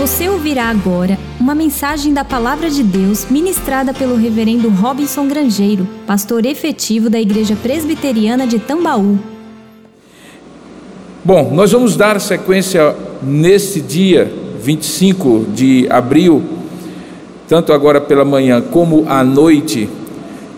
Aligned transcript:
Você 0.00 0.30
ouvirá 0.30 0.70
agora 0.70 1.18
uma 1.38 1.54
mensagem 1.54 2.14
da 2.14 2.24
Palavra 2.24 2.70
de 2.70 2.82
Deus 2.82 3.26
ministrada 3.28 3.92
pelo 3.92 4.16
Reverendo 4.16 4.70
Robinson 4.70 5.28
Grangeiro, 5.28 5.86
pastor 6.06 6.46
efetivo 6.46 7.10
da 7.10 7.20
Igreja 7.20 7.54
Presbiteriana 7.54 8.46
de 8.46 8.58
Tambaú. 8.58 9.18
Bom, 11.22 11.50
nós 11.52 11.72
vamos 11.72 11.96
dar 11.96 12.18
sequência 12.18 12.96
nesse 13.22 13.82
dia 13.82 14.32
25 14.62 15.44
de 15.52 15.86
abril, 15.90 16.42
tanto 17.46 17.70
agora 17.70 18.00
pela 18.00 18.24
manhã 18.24 18.62
como 18.62 19.04
à 19.06 19.22
noite, 19.22 19.86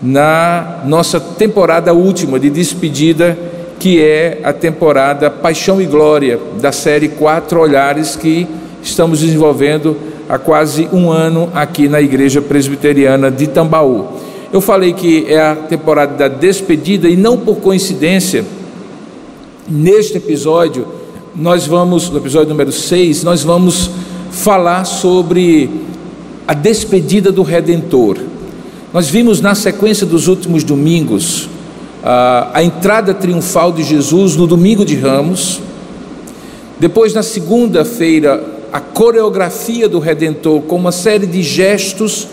na 0.01 0.83
nossa 0.85 1.19
temporada 1.19 1.91
última 1.91 2.39
de 2.39 2.49
despedida, 2.49 3.37
que 3.77 4.01
é 4.01 4.39
a 4.41 4.53
temporada 4.53 5.29
Paixão 5.29 5.81
e 5.81 5.85
Glória, 5.85 6.39
da 6.61 6.71
série 6.71 7.09
Quatro 7.09 7.59
Olhares 7.59 8.15
que 8.15 8.47
estamos 8.83 9.21
desenvolvendo 9.21 9.97
há 10.27 10.37
quase 10.37 10.87
um 10.91 11.09
ano 11.09 11.49
aqui 11.53 11.87
na 11.87 12.01
Igreja 12.01 12.41
Presbiteriana 12.41 13.31
de 13.31 13.47
Tambaú. 13.47 14.07
Eu 14.51 14.61
falei 14.61 14.93
que 14.93 15.25
é 15.27 15.41
a 15.41 15.55
temporada 15.55 16.15
da 16.15 16.27
despedida 16.27 17.07
e 17.09 17.15
não 17.15 17.37
por 17.37 17.55
coincidência, 17.55 18.45
neste 19.67 20.17
episódio, 20.17 20.85
nós 21.35 21.65
vamos, 21.65 22.09
no 22.09 22.17
episódio 22.17 22.49
número 22.49 22.71
6, 22.71 23.23
nós 23.23 23.41
vamos 23.41 23.89
falar 24.29 24.83
sobre 24.85 25.69
a 26.47 26.53
despedida 26.53 27.31
do 27.31 27.41
Redentor. 27.41 28.17
Nós 28.93 29.09
vimos 29.09 29.41
na 29.41 29.55
sequência 29.55 30.05
dos 30.05 30.27
últimos 30.27 30.63
domingos 30.63 31.49
a, 32.03 32.51
a 32.53 32.63
entrada 32.63 33.13
triunfal 33.13 33.71
de 33.71 33.81
Jesus 33.81 34.35
no 34.35 34.45
domingo 34.45 34.85
de 34.85 34.95
Ramos. 34.95 35.61
Depois, 36.79 37.13
na 37.13 37.23
segunda-feira, 37.23 38.43
a 38.73 38.79
coreografia 38.79 39.87
do 39.87 39.99
Redentor 39.99 40.61
com 40.61 40.77
uma 40.77 40.91
série 40.91 41.27
de 41.27 41.43
gestos, 41.43 42.27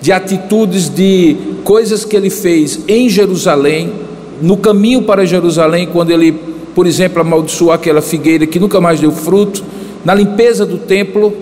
de 0.00 0.12
atitudes, 0.12 0.88
de 0.88 1.36
coisas 1.64 2.04
que 2.04 2.16
ele 2.16 2.30
fez 2.30 2.78
em 2.86 3.08
Jerusalém, 3.08 3.92
no 4.40 4.56
caminho 4.56 5.02
para 5.02 5.26
Jerusalém, 5.26 5.88
quando 5.92 6.12
ele, 6.12 6.30
por 6.76 6.86
exemplo, 6.86 7.20
amaldiçoou 7.20 7.72
aquela 7.72 8.00
figueira 8.00 8.46
que 8.46 8.60
nunca 8.60 8.80
mais 8.80 9.00
deu 9.00 9.10
fruto, 9.10 9.64
na 10.04 10.14
limpeza 10.14 10.64
do 10.64 10.78
templo, 10.78 11.36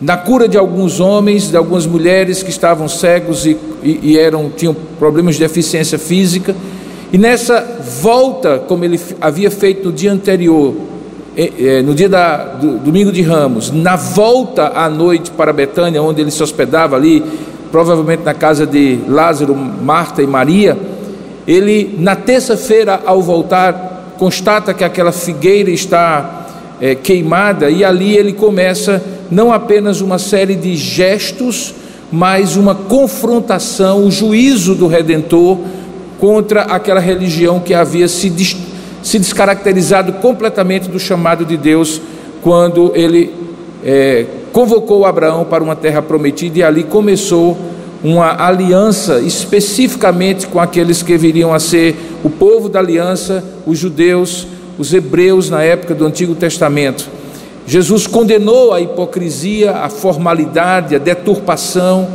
na 0.00 0.16
cura 0.16 0.48
de 0.48 0.56
alguns 0.56 0.98
homens, 0.98 1.50
de 1.50 1.56
algumas 1.56 1.84
mulheres 1.84 2.42
que 2.42 2.48
estavam 2.48 2.88
cegos 2.88 3.44
e, 3.44 3.54
e, 3.82 4.00
e 4.02 4.18
eram, 4.18 4.48
tinham 4.48 4.74
problemas 4.98 5.34
de 5.34 5.42
deficiência 5.42 5.98
física, 5.98 6.56
e 7.12 7.18
nessa 7.18 7.60
volta, 8.00 8.58
como 8.66 8.82
ele 8.82 8.98
havia 9.20 9.50
feito 9.50 9.90
no 9.90 9.92
dia 9.92 10.10
anterior, 10.10 10.74
no 11.84 11.94
dia 11.94 12.08
da, 12.08 12.36
do 12.36 12.78
domingo 12.78 13.12
de 13.12 13.22
Ramos, 13.22 13.70
na 13.70 13.94
volta 13.94 14.72
à 14.74 14.88
noite 14.88 15.30
para 15.30 15.52
Betânia, 15.52 16.02
onde 16.02 16.20
ele 16.20 16.32
se 16.32 16.42
hospedava 16.42 16.96
ali, 16.96 17.22
provavelmente 17.70 18.24
na 18.24 18.34
casa 18.34 18.66
de 18.66 18.98
Lázaro, 19.06 19.54
Marta 19.54 20.20
e 20.20 20.26
Maria, 20.26 20.76
ele 21.46 21.94
na 21.96 22.16
terça-feira 22.16 23.00
ao 23.06 23.22
voltar 23.22 24.16
constata 24.18 24.74
que 24.74 24.82
aquela 24.82 25.12
figueira 25.12 25.70
está 25.70 26.46
é, 26.80 26.96
queimada 26.96 27.70
e 27.70 27.84
ali 27.84 28.16
ele 28.16 28.32
começa 28.32 29.00
não 29.30 29.52
apenas 29.52 30.00
uma 30.00 30.18
série 30.18 30.56
de 30.56 30.74
gestos, 30.74 31.72
mas 32.10 32.56
uma 32.56 32.74
confrontação, 32.74 34.06
o 34.06 34.10
juízo 34.10 34.74
do 34.74 34.88
Redentor 34.88 35.58
contra 36.18 36.62
aquela 36.62 36.98
religião 36.98 37.60
que 37.60 37.74
havia 37.74 38.08
se 38.08 38.28
destruído 38.28 38.77
se 39.02 39.18
descaracterizado 39.18 40.14
completamente 40.14 40.88
do 40.88 40.98
chamado 40.98 41.44
de 41.44 41.56
Deus 41.56 42.00
quando 42.42 42.92
ele 42.94 43.34
é, 43.84 44.26
convocou 44.52 45.06
Abraão 45.06 45.44
para 45.44 45.62
uma 45.62 45.76
terra 45.76 46.02
prometida 46.02 46.58
e 46.58 46.62
ali 46.62 46.84
começou 46.84 47.56
uma 48.02 48.44
aliança 48.44 49.20
especificamente 49.20 50.46
com 50.46 50.60
aqueles 50.60 51.02
que 51.02 51.16
viriam 51.16 51.52
a 51.52 51.58
ser 51.58 51.96
o 52.22 52.30
povo 52.30 52.68
da 52.68 52.78
aliança, 52.78 53.44
os 53.66 53.78
judeus, 53.78 54.46
os 54.78 54.94
hebreus 54.94 55.50
na 55.50 55.62
época 55.62 55.94
do 55.94 56.06
Antigo 56.06 56.34
Testamento. 56.34 57.08
Jesus 57.66 58.06
condenou 58.06 58.72
a 58.72 58.80
hipocrisia, 58.80 59.72
a 59.72 59.88
formalidade, 59.88 60.94
a 60.94 60.98
deturpação, 60.98 62.08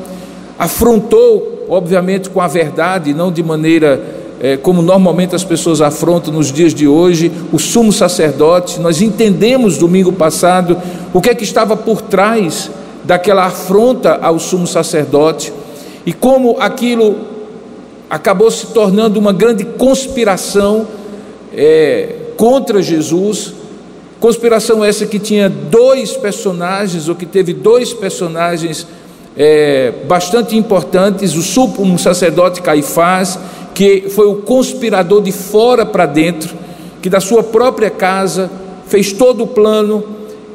afrontou, 0.57 1.65
obviamente, 1.69 2.29
com 2.29 2.41
a 2.41 2.47
verdade, 2.47 3.13
não 3.13 3.31
de 3.31 3.43
maneira 3.43 4.22
é, 4.43 4.57
como 4.57 4.81
normalmente 4.81 5.33
as 5.33 5.43
pessoas 5.45 5.79
afrontam 5.79 6.33
nos 6.33 6.51
dias 6.51 6.73
de 6.73 6.85
hoje, 6.85 7.31
o 7.53 7.57
sumo 7.57 7.93
sacerdote. 7.93 8.77
Nós 8.77 9.01
entendemos 9.01 9.77
domingo 9.77 10.11
passado 10.11 10.77
o 11.13 11.21
que 11.21 11.29
é 11.29 11.33
que 11.33 11.45
estava 11.45 11.77
por 11.77 12.01
trás 12.01 12.69
daquela 13.05 13.45
afronta 13.45 14.19
ao 14.21 14.37
sumo 14.37 14.67
sacerdote 14.67 15.53
e 16.05 16.11
como 16.11 16.57
aquilo 16.59 17.15
acabou 18.09 18.51
se 18.51 18.67
tornando 18.67 19.17
uma 19.17 19.31
grande 19.31 19.63
conspiração 19.63 20.87
é, 21.55 22.09
contra 22.35 22.81
Jesus. 22.81 23.53
Conspiração 24.19 24.83
essa 24.83 25.05
que 25.05 25.19
tinha 25.19 25.47
dois 25.47 26.17
personagens, 26.17 27.07
ou 27.07 27.15
que 27.15 27.25
teve 27.25 27.53
dois 27.53 27.93
personagens 27.93 28.85
é, 29.37 29.93
bastante 30.05 30.57
importantes: 30.57 31.33
o 31.33 31.41
sumo 31.41 31.97
sacerdote 31.97 32.61
Caifás 32.61 33.39
que 33.73 34.09
foi 34.09 34.27
o 34.27 34.35
conspirador 34.35 35.21
de 35.21 35.31
fora 35.31 35.85
para 35.85 36.05
dentro, 36.05 36.55
que 37.01 37.09
da 37.09 37.19
sua 37.19 37.43
própria 37.43 37.89
casa 37.89 38.49
fez 38.87 39.11
todo 39.11 39.43
o 39.43 39.47
plano, 39.47 40.03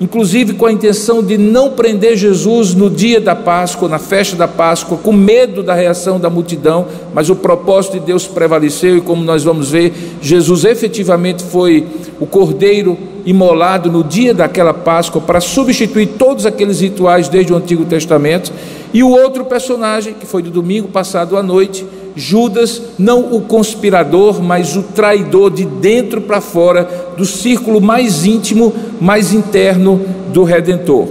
inclusive 0.00 0.54
com 0.54 0.64
a 0.64 0.72
intenção 0.72 1.22
de 1.22 1.36
não 1.36 1.72
prender 1.72 2.16
Jesus 2.16 2.72
no 2.72 2.88
dia 2.88 3.20
da 3.20 3.34
Páscoa, 3.34 3.88
na 3.88 3.98
festa 3.98 4.36
da 4.36 4.46
Páscoa, 4.46 4.96
com 4.96 5.12
medo 5.12 5.62
da 5.62 5.74
reação 5.74 6.20
da 6.20 6.30
multidão, 6.30 6.86
mas 7.12 7.28
o 7.28 7.34
propósito 7.34 7.94
de 7.94 8.06
Deus 8.06 8.26
prevaleceu 8.26 8.96
e, 8.96 9.00
como 9.00 9.24
nós 9.24 9.42
vamos 9.42 9.70
ver, 9.70 9.92
Jesus 10.22 10.64
efetivamente 10.64 11.42
foi 11.42 11.84
o 12.20 12.26
cordeiro 12.26 12.96
imolado 13.26 13.90
no 13.90 14.04
dia 14.04 14.32
daquela 14.32 14.72
Páscoa 14.72 15.20
para 15.20 15.40
substituir 15.40 16.06
todos 16.18 16.46
aqueles 16.46 16.80
rituais 16.80 17.28
desde 17.28 17.52
o 17.52 17.56
Antigo 17.56 17.84
Testamento. 17.84 18.52
E 18.94 19.02
o 19.02 19.10
outro 19.10 19.44
personagem, 19.44 20.14
que 20.14 20.24
foi 20.24 20.42
do 20.42 20.50
domingo 20.50 20.88
passado 20.88 21.36
à 21.36 21.42
noite, 21.42 21.84
Judas, 22.18 22.82
não 22.98 23.32
o 23.32 23.40
conspirador, 23.40 24.42
mas 24.42 24.76
o 24.76 24.82
traidor 24.82 25.50
de 25.50 25.64
dentro 25.64 26.20
para 26.20 26.40
fora, 26.40 27.14
do 27.16 27.24
círculo 27.24 27.80
mais 27.80 28.26
íntimo, 28.26 28.74
mais 29.00 29.32
interno 29.32 30.00
do 30.32 30.42
Redentor. 30.42 31.06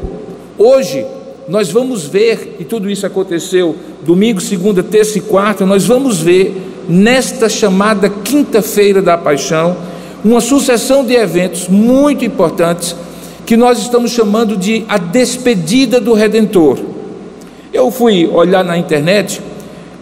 Hoje, 0.58 1.06
nós 1.48 1.72
vamos 1.72 2.06
ver, 2.06 2.58
e 2.60 2.66
tudo 2.66 2.90
isso 2.90 3.06
aconteceu 3.06 3.74
domingo, 4.06 4.42
segunda, 4.42 4.84
terça 4.84 5.18
e 5.18 5.22
quarta, 5.22 5.66
nós 5.66 5.86
vamos 5.86 6.20
ver 6.20 6.62
nesta 6.90 7.48
chamada 7.48 8.10
quinta-feira 8.10 9.02
da 9.02 9.18
paixão, 9.18 9.78
uma 10.26 10.42
sucessão 10.42 11.06
de 11.06 11.14
eventos 11.14 11.70
muito 11.70 12.26
importantes 12.26 12.96
que 13.46 13.56
nós 13.56 13.80
estamos 13.80 14.12
chamando 14.12 14.58
de 14.58 14.84
a 14.90 14.98
despedida 14.98 16.02
do 16.02 16.14
Redentor. 16.14 16.78
Eu 17.72 17.90
fui 17.92 18.28
olhar 18.28 18.64
na 18.64 18.78
internet 18.78 19.42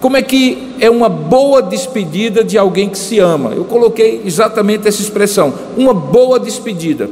como 0.05 0.17
é 0.17 0.21
que 0.21 0.75
é 0.79 0.87
uma 0.87 1.09
boa 1.09 1.63
despedida 1.63 2.43
de 2.43 2.59
alguém 2.59 2.87
que 2.89 2.97
se 2.99 3.17
ama? 3.17 3.53
Eu 3.55 3.65
coloquei 3.65 4.21
exatamente 4.23 4.87
essa 4.87 5.01
expressão, 5.01 5.51
uma 5.75 5.95
boa 5.95 6.39
despedida. 6.39 7.09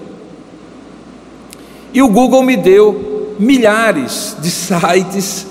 E 1.92 2.04
o 2.04 2.08
Google 2.08 2.44
me 2.44 2.56
deu 2.56 3.34
milhares 3.40 4.38
de 4.40 4.52
sites 4.52 5.48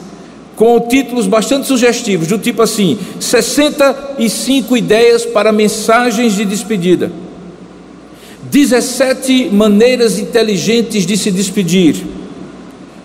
com 0.55 0.79
títulos 0.83 1.27
bastante 1.27 1.67
sugestivos, 1.67 2.29
do 2.29 2.39
tipo 2.39 2.63
assim: 2.63 2.97
65 3.19 4.77
ideias 4.77 5.27
para 5.27 5.51
mensagens 5.51 6.35
de 6.35 6.45
despedida. 6.45 7.11
17 8.45 9.51
maneiras 9.53 10.17
inteligentes 10.17 11.05
de 11.05 11.17
se 11.17 11.33
despedir. 11.33 12.07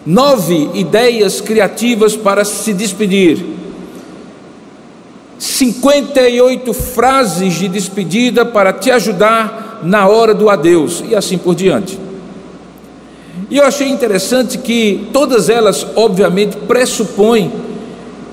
Nove 0.06 0.69
ideias 0.75 1.42
criativas 1.42 2.16
para 2.16 2.45
se 2.45 2.72
despedir 2.72 3.56
58 5.39 6.74
frases 6.74 7.54
de 7.56 7.68
despedida 7.68 8.45
para 8.45 8.74
te 8.74 8.89
ajudar 8.92 9.81
na 9.84 10.07
hora 10.07 10.34
do 10.34 10.50
adeus 10.50 11.04
e 11.07 11.16
assim 11.16 11.38
por 11.38 11.54
diante. 11.54 12.00
E 13.50 13.57
eu 13.57 13.66
achei 13.66 13.88
interessante 13.88 14.57
que 14.57 15.07
todas 15.13 15.50
elas, 15.50 15.86
obviamente, 15.95 16.57
pressupõem 16.57 17.51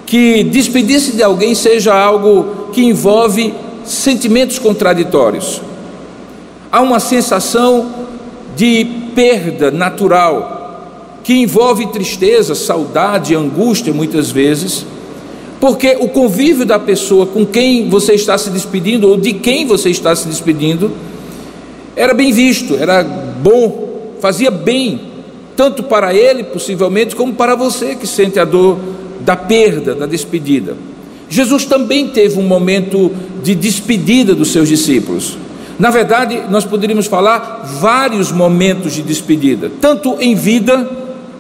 que 0.07 0.45
despedir-se 0.45 1.13
de 1.13 1.23
alguém 1.23 1.55
seja 1.55 1.95
algo 1.95 2.71
que 2.73 2.85
envolve 2.85 3.55
sentimentos 3.85 4.59
contraditórios. 4.59 5.61
Há 6.73 6.81
uma 6.81 6.99
sensação 6.99 7.91
de 8.57 8.85
perda 9.15 9.71
natural 9.71 10.55
que 11.23 11.35
envolve 11.35 11.87
tristeza, 11.87 12.55
saudade, 12.55 13.35
angústia 13.35 13.93
muitas 13.93 14.31
vezes 14.31 14.85
porque 15.65 15.97
o 15.99 16.09
convívio 16.09 16.67
da 16.67 16.79
pessoa 16.79 17.25
com 17.25 17.47
quem 17.47 17.89
você 17.89 18.13
está 18.13 18.37
se 18.37 18.51
despedindo 18.51 19.09
ou 19.09 19.17
de 19.17 19.33
quem 19.33 19.67
você 19.67 19.89
está 19.89 20.15
se 20.15 20.29
despedindo 20.29 20.93
era 21.97 22.13
bem 22.13 22.35
visto, 22.35 22.77
era 22.77 23.03
bom, 23.03 24.13
fazia 24.21 24.51
bem 24.51 25.01
tanto 25.57 25.83
para 25.83 26.13
ele, 26.13 26.45
possivelmente, 26.45 27.17
como 27.17 27.33
para 27.33 27.55
você 27.55 27.95
que 27.95 28.07
sente 28.07 28.39
a 28.39 28.45
dor 28.45 28.79
da 29.21 29.37
perda, 29.37 29.95
da 29.95 30.05
despedida. 30.05 30.77
Jesus 31.31 31.65
também 31.65 32.09
teve 32.09 32.39
um 32.39 32.47
momento 32.47 33.11
de 33.43 33.55
despedida 33.55 34.35
dos 34.35 34.53
seus 34.53 34.69
discípulos. 34.69 35.39
Na 35.79 35.89
verdade, 35.89 36.43
nós 36.51 36.67
poderíamos 36.67 37.07
falar 37.07 37.79
vários 37.81 38.31
momentos 38.31 38.93
de 38.93 39.01
despedida, 39.01 39.73
tanto 39.81 40.19
em 40.21 40.35
vida 40.35 40.87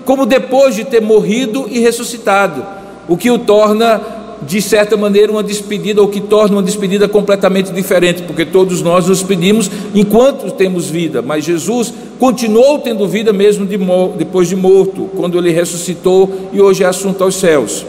como 0.07 0.25
depois 0.25 0.75
de 0.75 0.85
ter 0.85 1.03
morrido 1.03 1.67
e 1.71 1.79
ressuscitado, 1.79 2.84
o 3.09 3.17
que 3.17 3.31
o 3.31 3.39
torna 3.39 4.01
de 4.47 4.61
certa 4.61 4.97
maneira, 4.97 5.33
uma 5.33 5.43
despedida, 5.43 6.01
ou 6.01 6.09
que 6.09 6.21
torna 6.21 6.57
uma 6.57 6.63
despedida 6.63 7.09
completamente 7.09 7.73
diferente, 7.73 8.23
porque 8.23 8.45
todos 8.45 8.83
nós 8.83 9.07
nos 9.07 9.23
pedimos 9.23 9.71
enquanto 9.95 10.51
temos 10.53 10.89
vida, 10.89 11.23
mas 11.23 11.45
Jesus 11.45 11.93
continuou 12.19 12.79
tendo 12.79 13.07
vida 13.09 13.33
mesmo 13.33 13.67
de, 13.67 13.79
depois 14.17 14.49
de 14.49 14.57
morto, 14.57 15.11
quando 15.17 15.39
ele 15.39 15.51
ressuscitou 15.51 16.51
e 16.53 16.61
hoje 16.61 16.85
é 16.85 16.87
assunto 16.87 17.23
aos 17.25 17.37
céus. 17.37 17.85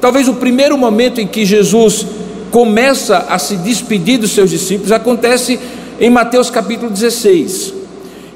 Talvez 0.00 0.28
o 0.28 0.34
primeiro 0.34 0.76
momento 0.76 1.20
em 1.20 1.26
que 1.26 1.44
Jesus 1.44 2.06
começa 2.50 3.18
a 3.28 3.38
se 3.38 3.56
despedir 3.56 4.18
dos 4.18 4.32
seus 4.32 4.50
discípulos 4.50 4.92
acontece 4.92 5.58
em 5.98 6.10
Mateus 6.10 6.50
capítulo 6.50 6.90
16. 6.90 7.72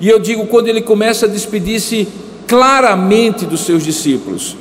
E 0.00 0.08
eu 0.08 0.18
digo 0.18 0.46
quando 0.46 0.68
ele 0.68 0.80
começa 0.80 1.26
a 1.26 1.28
despedir-se 1.28 2.08
claramente 2.46 3.44
dos 3.44 3.60
seus 3.60 3.84
discípulos. 3.84 4.56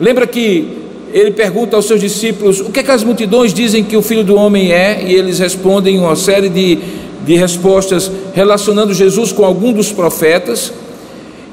Lembra 0.00 0.26
que 0.26 0.85
ele 1.16 1.30
pergunta 1.30 1.76
aos 1.76 1.86
seus 1.86 1.98
discípulos: 1.98 2.60
o 2.60 2.66
que, 2.66 2.80
é 2.80 2.82
que 2.82 2.90
as 2.90 3.02
multidões 3.02 3.54
dizem 3.54 3.82
que 3.82 3.96
o 3.96 4.02
filho 4.02 4.22
do 4.22 4.36
homem 4.36 4.70
é? 4.70 5.02
E 5.02 5.14
eles 5.14 5.38
respondem 5.38 5.98
uma 5.98 6.14
série 6.14 6.50
de, 6.50 6.78
de 7.24 7.36
respostas 7.36 8.10
relacionando 8.34 8.92
Jesus 8.92 9.32
com 9.32 9.42
algum 9.42 9.72
dos 9.72 9.90
profetas. 9.90 10.70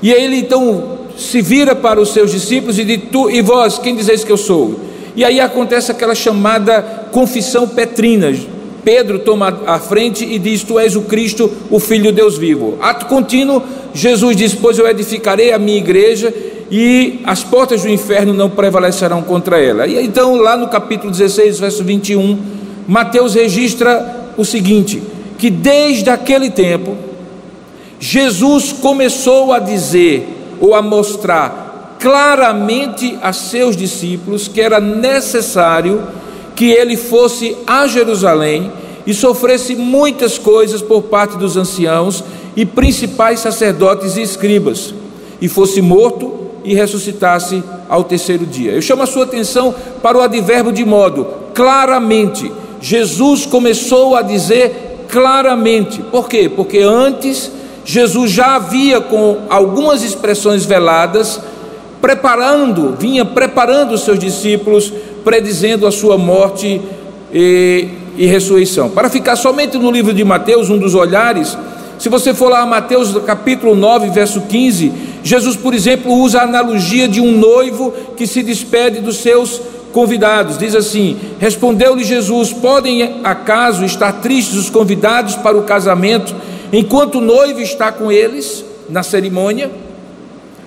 E 0.01 0.11
ele 0.11 0.35
então 0.35 0.99
se 1.15 1.41
vira 1.41 1.73
para 1.73 2.01
os 2.01 2.11
seus 2.11 2.31
discípulos 2.31 2.77
e 2.77 2.83
diz: 2.83 2.99
Tu 3.09 3.31
e 3.31 3.41
vós, 3.41 3.77
quem 3.77 3.95
dizeis 3.95 4.21
que 4.25 4.31
eu 4.33 4.37
sou? 4.37 4.77
E 5.15 5.23
aí 5.23 5.39
acontece 5.39 5.91
aquela 5.91 6.13
chamada 6.13 6.81
confissão 7.13 7.65
petrina. 7.65 8.35
Pedro 8.83 9.19
toma 9.19 9.61
a 9.65 9.79
frente 9.79 10.25
e 10.25 10.37
diz: 10.37 10.61
Tu 10.61 10.77
és 10.77 10.97
o 10.97 11.03
Cristo, 11.03 11.49
o 11.69 11.79
Filho 11.79 12.03
de 12.03 12.11
Deus 12.11 12.37
vivo. 12.37 12.77
Ato 12.81 13.05
contínuo, 13.05 13.63
Jesus 13.93 14.35
diz: 14.35 14.53
Pois 14.53 14.77
eu 14.77 14.85
edificarei 14.89 15.53
a 15.53 15.57
minha 15.57 15.77
igreja 15.77 16.33
e 16.75 17.19
as 17.23 17.43
portas 17.43 17.83
do 17.83 17.89
inferno 17.89 18.33
não 18.33 18.49
prevalecerão 18.49 19.21
contra 19.21 19.61
ela. 19.61 19.85
E 19.85 20.03
então, 20.03 20.37
lá 20.37 20.57
no 20.57 20.69
capítulo 20.69 21.11
16, 21.11 21.59
verso 21.59 21.83
21, 21.83 22.39
Mateus 22.87 23.35
registra 23.35 24.31
o 24.35 24.43
seguinte: 24.43 24.99
que 25.37 25.51
desde 25.51 26.09
aquele 26.09 26.49
tempo, 26.49 26.97
Jesus 27.99 28.71
começou 28.71 29.53
a 29.53 29.59
dizer 29.59 30.27
ou 30.59 30.73
a 30.73 30.81
mostrar 30.81 31.95
claramente 31.99 33.19
a 33.21 33.31
seus 33.31 33.77
discípulos 33.77 34.47
que 34.47 34.59
era 34.59 34.79
necessário 34.79 36.01
que 36.55 36.71
ele 36.71 36.97
fosse 36.97 37.55
a 37.67 37.85
Jerusalém 37.85 38.71
e 39.05 39.13
sofresse 39.13 39.75
muitas 39.75 40.39
coisas 40.39 40.81
por 40.81 41.03
parte 41.03 41.37
dos 41.37 41.55
anciãos 41.55 42.23
e 42.55 42.65
principais 42.65 43.41
sacerdotes 43.41 44.17
e 44.17 44.23
escribas, 44.23 44.91
e 45.39 45.47
fosse 45.47 45.79
morto 45.79 46.42
e 46.63 46.73
ressuscitasse 46.73 47.63
ao 47.89 48.03
terceiro 48.03 48.45
dia. 48.45 48.71
Eu 48.71 48.81
chamo 48.81 49.03
a 49.03 49.07
sua 49.07 49.23
atenção 49.23 49.73
para 50.01 50.17
o 50.17 50.21
advérbio 50.21 50.71
de 50.71 50.85
modo 50.85 51.27
claramente. 51.53 52.51
Jesus 52.81 53.45
começou 53.45 54.15
a 54.15 54.21
dizer 54.21 55.05
claramente. 55.09 56.01
Por 56.01 56.27
quê? 56.27 56.49
Porque 56.53 56.79
antes 56.79 57.51
Jesus 57.85 58.31
já 58.31 58.55
havia 58.55 59.01
com 59.01 59.39
algumas 59.49 60.03
expressões 60.03 60.65
veladas 60.65 61.39
preparando, 62.01 62.95
vinha 62.99 63.23
preparando 63.23 63.93
os 63.93 64.01
seus 64.01 64.19
discípulos, 64.19 64.91
predizendo 65.23 65.87
a 65.87 65.91
sua 65.91 66.17
morte 66.17 66.81
e, 67.33 67.87
e 68.17 68.25
ressurreição. 68.25 68.89
Para 68.89 69.09
ficar 69.09 69.37
somente 69.37 69.77
no 69.77 69.89
livro 69.89 70.13
de 70.13 70.23
Mateus, 70.23 70.69
um 70.69 70.77
dos 70.77 70.95
olhares, 70.95 71.57
se 71.97 72.09
você 72.09 72.33
for 72.33 72.49
lá 72.49 72.61
a 72.61 72.65
Mateus 72.65 73.15
capítulo 73.25 73.75
9, 73.75 74.09
verso 74.09 74.41
15, 74.41 74.91
Jesus, 75.23 75.55
por 75.55 75.73
exemplo, 75.73 76.13
usa 76.13 76.39
a 76.39 76.43
analogia 76.43 77.07
de 77.07 77.21
um 77.21 77.31
noivo 77.31 77.93
que 78.17 78.27
se 78.27 78.43
despede 78.43 78.99
dos 78.99 79.17
seus 79.17 79.61
convidados. 79.93 80.57
Diz 80.57 80.75
assim: 80.75 81.17
Respondeu-lhe 81.39 82.03
Jesus: 82.03 82.51
Podem 82.51 83.21
acaso 83.23 83.85
estar 83.85 84.11
tristes 84.21 84.57
os 84.57 84.69
convidados 84.69 85.35
para 85.35 85.57
o 85.57 85.63
casamento, 85.63 86.35
enquanto 86.73 87.19
o 87.19 87.21
noivo 87.21 87.61
está 87.61 87.91
com 87.91 88.11
eles 88.11 88.65
na 88.89 89.01
cerimônia? 89.03 89.71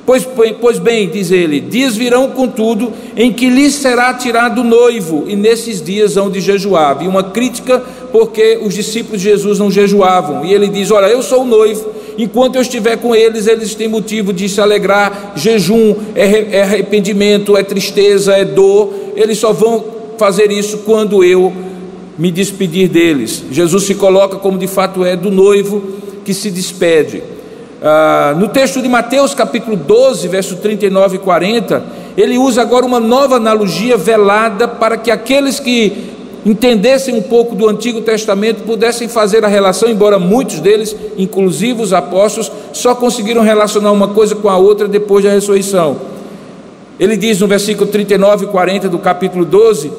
Pois, 0.06 0.24
pois 0.60 0.78
bem, 0.78 1.08
diz 1.08 1.32
ele, 1.32 1.58
dias 1.58 1.96
virão, 1.96 2.30
contudo, 2.30 2.92
em 3.16 3.32
que 3.32 3.50
lhes 3.50 3.74
será 3.74 4.14
tirado 4.14 4.60
o 4.60 4.64
noivo, 4.64 5.24
e 5.26 5.34
nesses 5.34 5.82
dias 5.82 6.16
hão 6.16 6.30
de 6.30 6.40
jejuar. 6.40 7.02
E 7.02 7.08
uma 7.08 7.24
crítica, 7.24 7.82
porque 8.12 8.60
os 8.62 8.72
discípulos 8.72 9.20
de 9.20 9.30
Jesus 9.30 9.58
não 9.58 9.68
jejuavam. 9.68 10.44
E 10.44 10.54
ele 10.54 10.68
diz: 10.68 10.92
Olha, 10.92 11.06
eu 11.06 11.24
sou 11.24 11.42
o 11.42 11.44
noivo, 11.44 11.90
enquanto 12.18 12.56
eu 12.56 12.62
estiver 12.62 12.96
com 12.96 13.14
eles, 13.14 13.46
eles 13.46 13.74
têm 13.74 13.88
motivo 13.88 14.32
de 14.32 14.48
se 14.48 14.60
alegrar. 14.60 15.32
Jejum 15.36 15.94
é, 16.14 16.58
é 16.58 16.62
arrependimento, 16.62 17.56
é 17.56 17.62
tristeza, 17.62 18.32
é 18.32 18.44
dor. 18.44 18.92
Eles 19.14 19.38
só 19.38 19.52
vão 19.52 19.84
fazer 20.18 20.50
isso 20.50 20.78
quando 20.78 21.22
eu 21.22 21.52
me 22.18 22.30
despedir 22.30 22.88
deles. 22.88 23.44
Jesus 23.50 23.84
se 23.84 23.94
coloca 23.94 24.36
como 24.36 24.58
de 24.58 24.66
fato 24.66 25.04
é 25.04 25.16
do 25.16 25.30
noivo 25.30 25.82
que 26.24 26.32
se 26.32 26.50
despede. 26.50 27.22
Ah, 27.82 28.34
no 28.36 28.48
texto 28.48 28.80
de 28.80 28.88
Mateus, 28.88 29.34
capítulo 29.34 29.76
12, 29.76 30.26
verso 30.28 30.56
39 30.56 31.16
e 31.16 31.18
40, 31.18 31.84
ele 32.16 32.38
usa 32.38 32.62
agora 32.62 32.86
uma 32.86 32.98
nova 32.98 33.36
analogia 33.36 33.96
velada 33.96 34.66
para 34.66 34.96
que 34.96 35.10
aqueles 35.10 35.60
que 35.60 36.15
entendessem 36.46 37.12
um 37.12 37.22
pouco 37.22 37.56
do 37.56 37.68
Antigo 37.68 38.00
Testamento 38.00 38.62
pudessem 38.62 39.08
fazer 39.08 39.44
a 39.44 39.48
relação, 39.48 39.88
embora 39.88 40.16
muitos 40.16 40.60
deles, 40.60 40.94
inclusive 41.18 41.82
os 41.82 41.92
apóstolos, 41.92 42.52
só 42.72 42.94
conseguiram 42.94 43.42
relacionar 43.42 43.90
uma 43.90 44.06
coisa 44.06 44.36
com 44.36 44.48
a 44.48 44.56
outra 44.56 44.86
depois 44.86 45.24
da 45.24 45.30
ressurreição. 45.32 45.96
Ele 47.00 47.16
diz 47.16 47.40
no 47.40 47.48
versículo 47.48 47.90
39 47.90 48.44
e 48.44 48.48
40 48.48 48.88
do 48.88 48.98
capítulo 49.00 49.44
12 49.44 49.90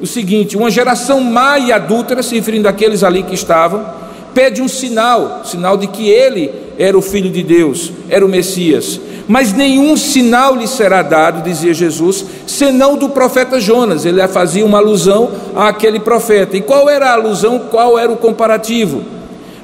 o 0.00 0.06
seguinte: 0.06 0.56
Uma 0.56 0.70
geração 0.70 1.20
má 1.20 1.58
e 1.58 1.70
adúltera, 1.70 2.22
se 2.22 2.34
referindo 2.34 2.66
àqueles 2.66 3.04
ali 3.04 3.22
que 3.22 3.34
estavam, 3.34 3.84
pede 4.32 4.62
um 4.62 4.68
sinal, 4.68 5.42
sinal 5.44 5.76
de 5.76 5.86
que 5.86 6.08
ele 6.08 6.50
era 6.80 6.96
o 6.96 7.02
Filho 7.02 7.28
de 7.28 7.42
Deus, 7.42 7.92
era 8.08 8.24
o 8.24 8.28
Messias. 8.28 8.98
Mas 9.28 9.52
nenhum 9.52 9.98
sinal 9.98 10.56
lhe 10.56 10.66
será 10.66 11.02
dado, 11.02 11.44
dizia 11.44 11.74
Jesus, 11.74 12.24
senão 12.46 12.96
do 12.96 13.10
profeta 13.10 13.60
Jonas. 13.60 14.06
Ele 14.06 14.26
fazia 14.28 14.64
uma 14.64 14.78
alusão 14.78 15.30
àquele 15.54 16.00
profeta. 16.00 16.56
E 16.56 16.62
qual 16.62 16.88
era 16.88 17.10
a 17.10 17.12
alusão, 17.12 17.58
qual 17.70 17.98
era 17.98 18.10
o 18.10 18.16
comparativo? 18.16 19.02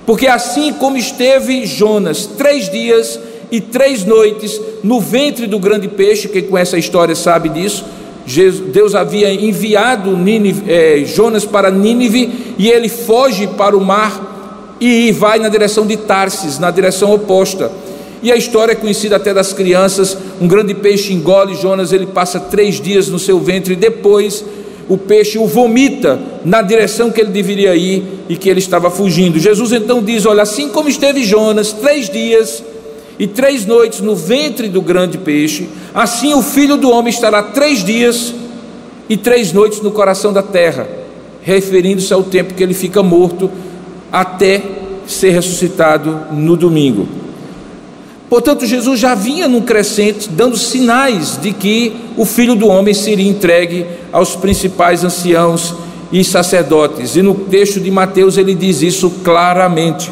Porque 0.04 0.26
assim 0.26 0.74
como 0.74 0.98
esteve 0.98 1.64
Jonas 1.64 2.26
três 2.26 2.68
dias 2.68 3.18
e 3.50 3.62
três 3.62 4.04
noites 4.04 4.60
no 4.84 5.00
ventre 5.00 5.46
do 5.46 5.58
grande 5.58 5.88
peixe, 5.88 6.28
quem 6.28 6.42
conhece 6.42 6.76
a 6.76 6.78
história 6.78 7.14
sabe 7.14 7.48
disso, 7.48 7.82
Deus 8.74 8.94
havia 8.94 9.32
enviado 9.32 10.10
é, 10.68 11.02
Jonas 11.06 11.46
para 11.46 11.70
Nínive 11.70 12.54
e 12.58 12.68
ele 12.68 12.90
foge 12.90 13.46
para 13.46 13.74
o 13.74 13.80
mar 13.80 14.35
e 14.80 15.12
vai 15.12 15.38
na 15.38 15.48
direção 15.48 15.86
de 15.86 15.96
Tarsis, 15.96 16.58
na 16.58 16.70
direção 16.70 17.12
oposta. 17.12 17.70
E 18.22 18.32
a 18.32 18.36
história 18.36 18.72
é 18.72 18.74
conhecida 18.74 19.16
até 19.16 19.32
das 19.32 19.52
crianças: 19.52 20.16
um 20.40 20.48
grande 20.48 20.74
peixe 20.74 21.12
engole 21.12 21.54
Jonas, 21.54 21.92
ele 21.92 22.06
passa 22.06 22.40
três 22.40 22.80
dias 22.80 23.08
no 23.08 23.18
seu 23.18 23.38
ventre, 23.38 23.74
e 23.74 23.76
depois 23.76 24.44
o 24.88 24.96
peixe 24.96 25.38
o 25.38 25.46
vomita 25.46 26.18
na 26.44 26.62
direção 26.62 27.10
que 27.10 27.20
ele 27.20 27.30
deveria 27.30 27.74
ir 27.74 28.02
e 28.28 28.36
que 28.36 28.48
ele 28.48 28.60
estava 28.60 28.90
fugindo. 28.90 29.38
Jesus 29.38 29.72
então 29.72 30.02
diz: 30.02 30.24
Olha, 30.26 30.42
assim 30.42 30.68
como 30.68 30.88
esteve 30.88 31.24
Jonas 31.24 31.72
três 31.72 32.08
dias 32.08 32.62
e 33.18 33.26
três 33.26 33.64
noites 33.64 34.00
no 34.00 34.14
ventre 34.14 34.68
do 34.68 34.80
grande 34.80 35.18
peixe, 35.18 35.68
assim 35.94 36.34
o 36.34 36.42
filho 36.42 36.76
do 36.76 36.90
homem 36.90 37.10
estará 37.10 37.42
três 37.42 37.84
dias 37.84 38.34
e 39.08 39.16
três 39.16 39.52
noites 39.52 39.80
no 39.80 39.90
coração 39.90 40.32
da 40.32 40.42
terra, 40.42 40.86
referindo-se 41.42 42.12
ao 42.12 42.22
tempo 42.22 42.54
que 42.54 42.62
ele 42.62 42.74
fica 42.74 43.02
morto 43.02 43.50
até 44.20 44.62
ser 45.06 45.30
ressuscitado 45.30 46.32
no 46.32 46.56
domingo. 46.56 47.06
Portanto, 48.28 48.66
Jesus 48.66 48.98
já 48.98 49.14
vinha 49.14 49.46
num 49.46 49.60
crescente, 49.60 50.28
dando 50.28 50.56
sinais 50.56 51.38
de 51.40 51.52
que 51.52 51.94
o 52.16 52.24
filho 52.24 52.56
do 52.56 52.66
homem 52.66 52.92
seria 52.92 53.28
entregue 53.28 53.86
aos 54.12 54.34
principais 54.34 55.04
anciãos 55.04 55.74
e 56.10 56.24
sacerdotes. 56.24 57.14
E 57.14 57.22
no 57.22 57.34
texto 57.34 57.78
de 57.78 57.90
Mateus 57.90 58.36
ele 58.36 58.54
diz 58.54 58.82
isso 58.82 59.10
claramente. 59.22 60.10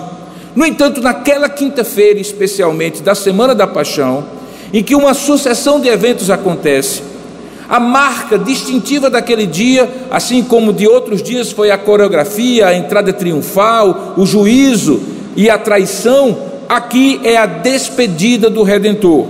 No 0.55 0.65
entanto, 0.65 1.01
naquela 1.01 1.49
quinta-feira, 1.49 2.21
especialmente 2.21 3.03
da 3.03 3.15
semana 3.15 3.55
da 3.55 3.67
paixão, 3.67 4.25
em 4.73 4.83
que 4.83 4.95
uma 4.95 5.15
sucessão 5.15 5.81
de 5.81 5.89
eventos 5.89 6.31
acontece, 6.31 7.03
a 7.69 7.81
marca 7.81 8.39
distintiva 8.39 9.09
daquele 9.09 9.47
dia, 9.47 9.91
assim 10.11 10.43
como 10.43 10.73
de 10.73 10.87
outros 10.87 11.23
dias, 11.23 11.51
foi 11.51 11.71
a 11.71 11.79
coreografia, 11.79 12.67
a 12.67 12.75
entrada 12.75 13.13
triunfal, 13.13 14.15
o 14.17 14.27
juízo 14.27 15.01
e 15.37 15.49
a 15.49 15.57
traição. 15.57 16.37
Aqui 16.69 17.21
é 17.25 17.37
a 17.37 17.47
despedida 17.47 18.51
do 18.51 18.63
Redentor. 18.63 19.27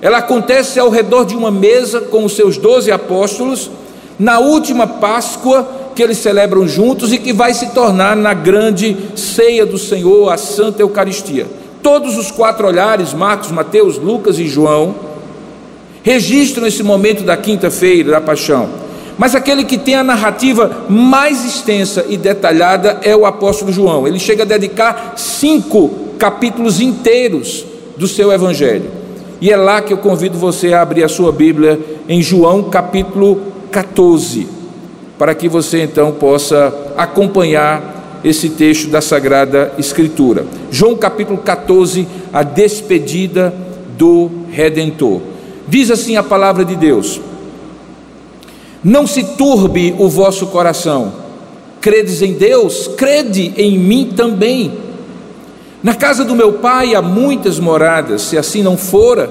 Ela 0.00 0.18
acontece 0.18 0.78
ao 0.78 0.90
redor 0.90 1.24
de 1.24 1.34
uma 1.34 1.50
mesa 1.50 2.00
com 2.00 2.24
os 2.24 2.34
seus 2.36 2.56
doze 2.56 2.92
apóstolos, 2.92 3.70
na 4.18 4.38
última 4.38 4.86
Páscoa 4.86 5.68
que 5.94 6.02
eles 6.02 6.18
celebram 6.18 6.68
juntos 6.68 7.12
e 7.12 7.18
que 7.18 7.32
vai 7.32 7.54
se 7.54 7.70
tornar 7.70 8.14
na 8.14 8.34
grande 8.34 8.96
ceia 9.16 9.64
do 9.64 9.78
Senhor, 9.78 10.30
a 10.30 10.36
Santa 10.36 10.82
Eucaristia. 10.82 11.46
Todos 11.82 12.18
os 12.18 12.30
quatro 12.30 12.66
olhares, 12.66 13.14
Marcos, 13.14 13.50
Mateus, 13.50 13.96
Lucas 13.96 14.38
e 14.38 14.46
João, 14.46 14.94
registram 16.06 16.68
esse 16.68 16.84
momento 16.84 17.24
da 17.24 17.36
quinta-feira 17.36 18.12
da 18.12 18.20
paixão. 18.20 18.68
Mas 19.18 19.34
aquele 19.34 19.64
que 19.64 19.76
tem 19.76 19.96
a 19.96 20.04
narrativa 20.04 20.84
mais 20.88 21.44
extensa 21.44 22.06
e 22.08 22.16
detalhada 22.16 23.00
é 23.02 23.16
o 23.16 23.26
apóstolo 23.26 23.72
João. 23.72 24.06
Ele 24.06 24.20
chega 24.20 24.44
a 24.44 24.46
dedicar 24.46 25.14
cinco 25.16 25.90
capítulos 26.16 26.80
inteiros 26.80 27.66
do 27.96 28.06
seu 28.06 28.32
evangelho. 28.32 28.88
E 29.40 29.50
é 29.50 29.56
lá 29.56 29.82
que 29.82 29.92
eu 29.92 29.98
convido 29.98 30.38
você 30.38 30.72
a 30.72 30.80
abrir 30.80 31.02
a 31.02 31.08
sua 31.08 31.32
Bíblia 31.32 31.80
em 32.08 32.22
João 32.22 32.62
capítulo 32.62 33.42
14, 33.72 34.46
para 35.18 35.34
que 35.34 35.48
você 35.48 35.82
então 35.82 36.12
possa 36.12 36.72
acompanhar 36.96 38.20
esse 38.22 38.50
texto 38.50 38.88
da 38.90 39.00
Sagrada 39.00 39.72
Escritura. 39.76 40.46
João 40.70 40.94
capítulo 40.94 41.38
14, 41.38 42.06
a 42.32 42.44
despedida 42.44 43.52
do 43.98 44.30
Redentor. 44.52 45.35
Diz 45.68 45.90
assim 45.90 46.16
a 46.16 46.22
palavra 46.22 46.64
de 46.64 46.76
Deus: 46.76 47.20
Não 48.82 49.06
se 49.06 49.22
turbe 49.22 49.94
o 49.98 50.08
vosso 50.08 50.46
coração, 50.46 51.12
credes 51.80 52.22
em 52.22 52.34
Deus, 52.34 52.88
crede 52.96 53.52
em 53.56 53.78
mim 53.78 54.12
também. 54.16 54.72
Na 55.82 55.94
casa 55.94 56.24
do 56.24 56.34
meu 56.34 56.54
pai 56.54 56.94
há 56.94 57.02
muitas 57.02 57.58
moradas, 57.58 58.22
se 58.22 58.38
assim 58.38 58.62
não 58.62 58.76
fora, 58.76 59.30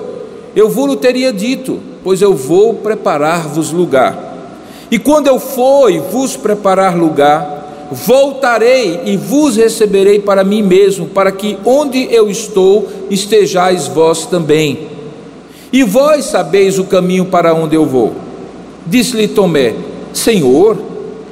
eu 0.55 0.69
vou-lhe 0.69 0.95
teria 0.95 1.33
dito, 1.33 1.79
pois 2.03 2.21
eu 2.21 2.33
vou 2.33 2.75
preparar-vos 2.75 3.71
lugar. 3.71 4.25
E 4.89 4.99
quando 4.99 5.27
eu 5.27 5.39
for 5.39 5.91
e 5.91 5.99
vos 5.99 6.37
preparar 6.37 6.95
lugar, 6.95 7.87
voltarei 7.91 9.01
e 9.05 9.17
vos 9.17 9.57
receberei 9.57 10.19
para 10.19 10.43
mim 10.43 10.61
mesmo, 10.61 11.07
para 11.07 11.31
que 11.31 11.57
onde 11.65 12.07
eu 12.13 12.29
estou 12.29 12.87
estejais 13.09 13.87
vós 13.87 14.25
também. 14.25 14.94
E 15.75 15.83
vós 15.83 16.23
sabeis 16.23 16.79
o 16.79 16.85
caminho 16.85 17.25
para 17.25 17.53
onde 17.53 17.75
eu 17.75 17.85
vou. 17.85 18.15
Disse-lhe 18.87 19.27
Tomé: 19.27 19.75
Senhor, 20.13 20.77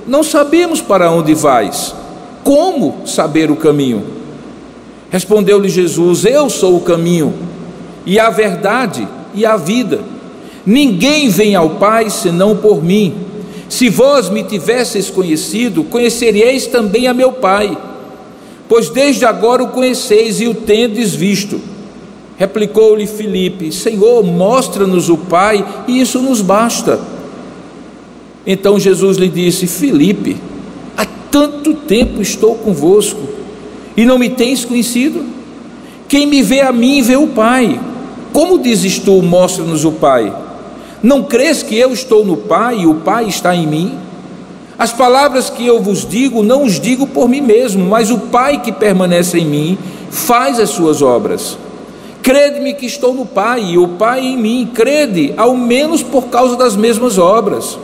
não 0.05 0.21
sabemos 0.21 0.81
para 0.81 1.09
onde 1.09 1.33
vais. 1.33 1.95
Como 2.43 3.07
saber 3.07 3.49
o 3.49 3.55
caminho? 3.55 4.03
Respondeu-lhe 5.09 5.69
Jesus: 5.69 6.25
Eu 6.25 6.49
sou 6.49 6.75
o 6.75 6.81
caminho, 6.81 7.33
e 8.05 8.19
a 8.19 8.29
verdade 8.29 9.07
e 9.33 9.45
a 9.45 9.55
vida. 9.55 10.01
Ninguém 10.65 11.29
vem 11.29 11.55
ao 11.55 11.69
Pai 11.69 12.09
senão 12.09 12.57
por 12.57 12.83
mim. 12.83 13.15
Se 13.69 13.87
vós 13.87 14.29
me 14.29 14.43
tivesseis 14.43 15.09
conhecido, 15.09 15.85
conheceríeis 15.85 16.67
também 16.67 17.07
a 17.07 17.13
meu 17.13 17.31
Pai, 17.31 17.77
pois 18.67 18.89
desde 18.89 19.23
agora 19.23 19.63
o 19.63 19.69
conheceis 19.69 20.41
e 20.41 20.49
o 20.49 20.53
tendes 20.53 21.15
visto. 21.15 21.61
Replicou-lhe 22.37 23.05
Filipe: 23.05 23.71
Senhor, 23.71 24.23
mostra-nos 24.23 25.09
o 25.09 25.17
Pai, 25.17 25.65
e 25.87 26.01
isso 26.01 26.19
nos 26.21 26.41
basta. 26.41 26.99
Então 28.45 28.79
Jesus 28.79 29.17
lhe 29.17 29.29
disse: 29.29 29.67
Filipe, 29.67 30.37
há 30.97 31.05
tanto 31.31 31.73
tempo 31.73 32.21
estou 32.21 32.55
convosco 32.55 33.21
e 33.95 34.05
não 34.05 34.17
me 34.17 34.29
tens 34.29 34.65
conhecido? 34.65 35.23
Quem 36.07 36.27
me 36.27 36.41
vê 36.41 36.61
a 36.61 36.71
mim, 36.71 37.01
vê 37.01 37.15
o 37.15 37.27
Pai. 37.27 37.79
Como 38.31 38.59
dizes 38.59 38.99
tu, 38.99 39.21
mostra-nos 39.21 39.85
o 39.85 39.91
Pai? 39.91 40.33
Não 41.01 41.23
crês 41.23 41.61
que 41.61 41.77
eu 41.77 41.93
estou 41.93 42.25
no 42.25 42.37
Pai 42.37 42.79
e 42.79 42.87
o 42.87 42.95
Pai 42.95 43.27
está 43.27 43.55
em 43.55 43.67
mim? 43.67 43.97
As 44.77 44.91
palavras 44.91 45.49
que 45.49 45.65
eu 45.65 45.81
vos 45.81 46.05
digo, 46.07 46.41
não 46.41 46.63
os 46.63 46.79
digo 46.79 47.05
por 47.05 47.29
mim 47.29 47.41
mesmo, 47.41 47.85
mas 47.85 48.09
o 48.09 48.17
Pai 48.17 48.61
que 48.61 48.71
permanece 48.71 49.37
em 49.37 49.45
mim 49.45 49.77
faz 50.09 50.59
as 50.59 50.71
suas 50.71 51.01
obras. 51.01 51.57
Crede-me 52.23 52.73
que 52.73 52.85
estou 52.85 53.13
no 53.13 53.25
Pai 53.25 53.61
e 53.71 53.77
o 53.77 53.89
Pai 53.89 54.21
em 54.21 54.37
mim, 54.37 54.71
crede, 54.73 55.33
ao 55.35 55.57
menos 55.57 56.01
por 56.01 56.27
causa 56.27 56.55
das 56.55 56.73
mesmas 56.73 57.17
obras. 57.17 57.77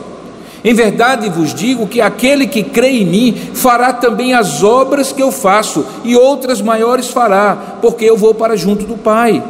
Em 0.64 0.72
verdade 0.72 1.28
vos 1.28 1.54
digo 1.54 1.86
que 1.86 2.00
aquele 2.00 2.46
que 2.46 2.62
crê 2.62 2.88
em 2.88 3.04
mim 3.04 3.34
fará 3.52 3.92
também 3.92 4.32
as 4.32 4.62
obras 4.62 5.12
que 5.12 5.22
eu 5.22 5.30
faço, 5.30 5.84
e 6.04 6.16
outras 6.16 6.62
maiores 6.62 7.08
fará, 7.08 7.78
porque 7.82 8.06
eu 8.06 8.16
vou 8.16 8.32
para 8.32 8.56
junto 8.56 8.86
do 8.86 8.96
Pai. 8.96 9.42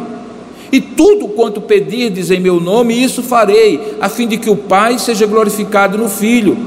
E 0.73 0.81
tudo 0.81 1.29
quanto 1.29 1.61
pedirdes 1.61 2.33
em 2.33 2.41
meu 2.41 2.59
nome, 2.59 3.01
isso 3.01 3.23
farei, 3.23 3.97
a 4.01 4.09
fim 4.09 4.27
de 4.27 4.39
que 4.39 4.51
o 4.51 4.57
Pai 4.57 4.99
seja 4.99 5.25
glorificado 5.25 5.97
no 5.97 6.09
Filho. 6.09 6.59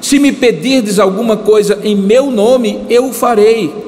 Se 0.00 0.20
me 0.20 0.30
pedirdes 0.30 1.00
alguma 1.00 1.36
coisa 1.36 1.80
em 1.82 1.96
meu 1.96 2.30
nome, 2.30 2.84
eu 2.88 3.06
o 3.06 3.12
farei. 3.12 3.87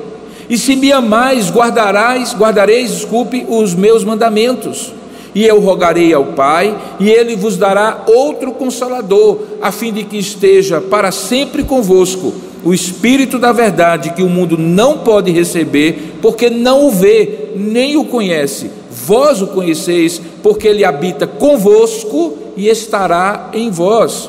E 0.50 0.58
se 0.58 0.74
me 0.74 0.90
amais, 0.90 1.48
guardarás, 1.48 2.34
guardareis, 2.34 2.90
desculpe, 2.90 3.46
os 3.48 3.72
meus 3.72 4.02
mandamentos. 4.02 4.92
E 5.32 5.46
eu 5.46 5.60
rogarei 5.60 6.12
ao 6.12 6.24
Pai, 6.24 6.76
e 6.98 7.08
ele 7.08 7.36
vos 7.36 7.56
dará 7.56 8.02
outro 8.08 8.50
consolador, 8.50 9.38
a 9.62 9.70
fim 9.70 9.92
de 9.92 10.02
que 10.02 10.18
esteja 10.18 10.80
para 10.80 11.12
sempre 11.12 11.62
convosco 11.62 12.34
o 12.64 12.74
Espírito 12.74 13.38
da 13.38 13.52
Verdade, 13.52 14.10
que 14.10 14.24
o 14.24 14.28
mundo 14.28 14.58
não 14.58 14.98
pode 14.98 15.30
receber, 15.30 16.16
porque 16.20 16.50
não 16.50 16.88
o 16.88 16.90
vê, 16.90 17.52
nem 17.54 17.96
o 17.96 18.04
conhece. 18.04 18.72
Vós 18.90 19.40
o 19.40 19.46
conheceis, 19.46 20.20
porque 20.42 20.66
ele 20.66 20.84
habita 20.84 21.28
convosco 21.28 22.36
e 22.56 22.68
estará 22.68 23.50
em 23.52 23.70
vós. 23.70 24.28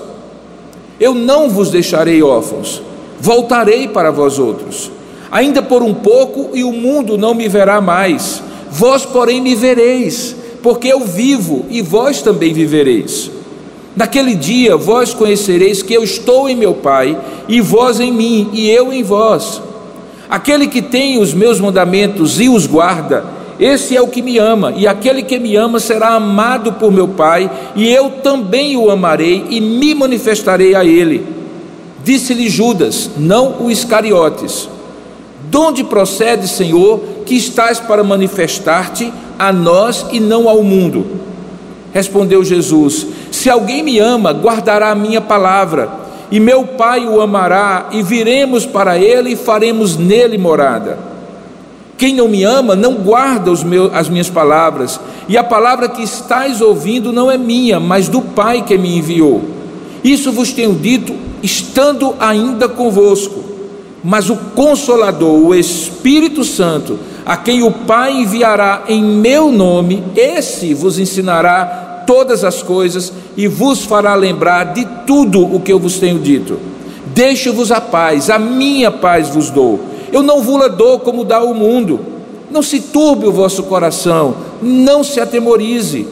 Eu 0.99 1.15
não 1.15 1.49
vos 1.49 1.71
deixarei 1.71 2.21
órfãos, 2.21 2.79
voltarei 3.19 3.87
para 3.87 4.11
vós 4.11 4.37
outros. 4.37 4.91
Ainda 5.31 5.61
por 5.61 5.81
um 5.81 5.93
pouco, 5.93 6.49
e 6.53 6.63
o 6.63 6.71
mundo 6.71 7.17
não 7.17 7.33
me 7.33 7.47
verá 7.47 7.79
mais, 7.79 8.43
vós, 8.69 9.05
porém, 9.05 9.41
me 9.41 9.55
vereis 9.55 10.35
porque 10.61 10.87
eu 10.87 11.01
vivo 11.01 11.65
e 11.69 11.81
vós 11.81 12.21
também 12.21 12.53
vivereis. 12.53 13.31
Naquele 13.95 14.35
dia 14.35 14.77
vós 14.77 15.13
conhecereis 15.13 15.81
que 15.81 15.93
eu 15.93 16.03
estou 16.03 16.47
em 16.47 16.55
meu 16.55 16.73
Pai, 16.73 17.17
e 17.47 17.59
vós 17.59 17.99
em 17.99 18.11
mim, 18.11 18.49
e 18.53 18.69
eu 18.69 18.93
em 18.93 19.03
vós. 19.03 19.61
Aquele 20.29 20.67
que 20.67 20.81
tem 20.81 21.19
os 21.19 21.33
meus 21.33 21.59
mandamentos 21.59 22.39
e 22.39 22.47
os 22.47 22.65
guarda, 22.65 23.25
esse 23.59 23.95
é 23.95 24.01
o 24.01 24.07
que 24.07 24.21
me 24.21 24.37
ama, 24.37 24.73
e 24.77 24.87
aquele 24.87 25.21
que 25.23 25.37
me 25.37 25.55
ama 25.55 25.79
será 25.79 26.15
amado 26.15 26.73
por 26.73 26.91
meu 26.91 27.09
Pai, 27.09 27.51
e 27.75 27.89
eu 27.89 28.09
também 28.09 28.77
o 28.77 28.89
amarei 28.89 29.45
e 29.49 29.59
me 29.59 29.93
manifestarei 29.93 30.73
a 30.73 30.85
ele. 30.85 31.25
Disse-lhe 32.03 32.49
Judas, 32.49 33.09
não 33.17 33.57
o 33.59 33.69
Iscariotes: 33.69 34.69
De 35.51 35.57
onde 35.57 35.83
procede, 35.83 36.47
Senhor, 36.47 37.01
que 37.25 37.35
estás 37.35 37.77
para 37.77 38.05
manifestar-te 38.05 39.11
a 39.37 39.51
nós 39.51 40.05
e 40.09 40.17
não 40.17 40.47
ao 40.47 40.63
mundo. 40.63 41.05
Respondeu 41.93 42.41
Jesus: 42.41 43.05
Se 43.29 43.49
alguém 43.49 43.83
me 43.83 43.99
ama, 43.99 44.31
guardará 44.31 44.91
a 44.91 44.95
minha 44.95 45.19
palavra, 45.19 45.91
e 46.31 46.39
meu 46.39 46.63
Pai 46.63 47.05
o 47.05 47.19
amará, 47.19 47.89
e 47.91 48.01
viremos 48.01 48.65
para 48.65 48.97
ele 48.97 49.31
e 49.31 49.35
faremos 49.35 49.97
nele 49.97 50.37
morada. 50.37 50.97
Quem 51.97 52.15
não 52.15 52.29
me 52.29 52.45
ama 52.45 52.73
não 52.73 52.93
guarda 52.93 53.51
meus, 53.65 53.93
as 53.93 54.07
minhas 54.07 54.29
palavras, 54.29 55.01
e 55.27 55.37
a 55.37 55.43
palavra 55.43 55.89
que 55.89 56.01
estáis 56.01 56.61
ouvindo 56.61 57.11
não 57.11 57.29
é 57.29 57.37
minha, 57.37 57.77
mas 57.77 58.07
do 58.07 58.21
Pai 58.21 58.61
que 58.61 58.77
me 58.77 58.97
enviou. 58.97 59.41
Isso 60.01 60.31
vos 60.31 60.53
tenho 60.53 60.73
dito, 60.75 61.13
estando 61.43 62.15
ainda 62.21 62.69
convosco. 62.69 63.50
Mas 64.03 64.29
o 64.29 64.35
Consolador, 64.35 65.45
o 65.45 65.53
Espírito 65.53 66.43
Santo, 66.43 66.97
a 67.25 67.37
quem 67.37 67.61
o 67.61 67.71
Pai 67.71 68.13
enviará 68.13 68.83
em 68.87 69.03
meu 69.03 69.51
nome, 69.51 70.03
esse 70.15 70.73
vos 70.73 70.97
ensinará 70.97 72.03
todas 72.07 72.43
as 72.43 72.63
coisas 72.63 73.13
e 73.37 73.47
vos 73.47 73.83
fará 73.85 74.15
lembrar 74.15 74.73
de 74.73 74.85
tudo 75.05 75.43
o 75.43 75.59
que 75.59 75.71
eu 75.71 75.79
vos 75.79 75.99
tenho 75.99 76.19
dito. 76.19 76.59
Deixo-vos 77.13 77.71
a 77.71 77.81
paz, 77.81 78.29
a 78.29 78.39
minha 78.39 78.89
paz 78.89 79.29
vos 79.29 79.49
dou. 79.49 79.79
Eu 80.11 80.23
não 80.23 80.41
vos 80.41 80.75
dou 80.75 80.99
como 80.99 81.23
dá 81.23 81.41
o 81.41 81.53
mundo. 81.53 81.99
Não 82.49 82.61
se 82.61 82.79
turbe 82.79 83.27
o 83.27 83.31
vosso 83.31 83.63
coração, 83.63 84.35
não 84.61 85.03
se 85.03 85.19
atemorize. 85.19 86.05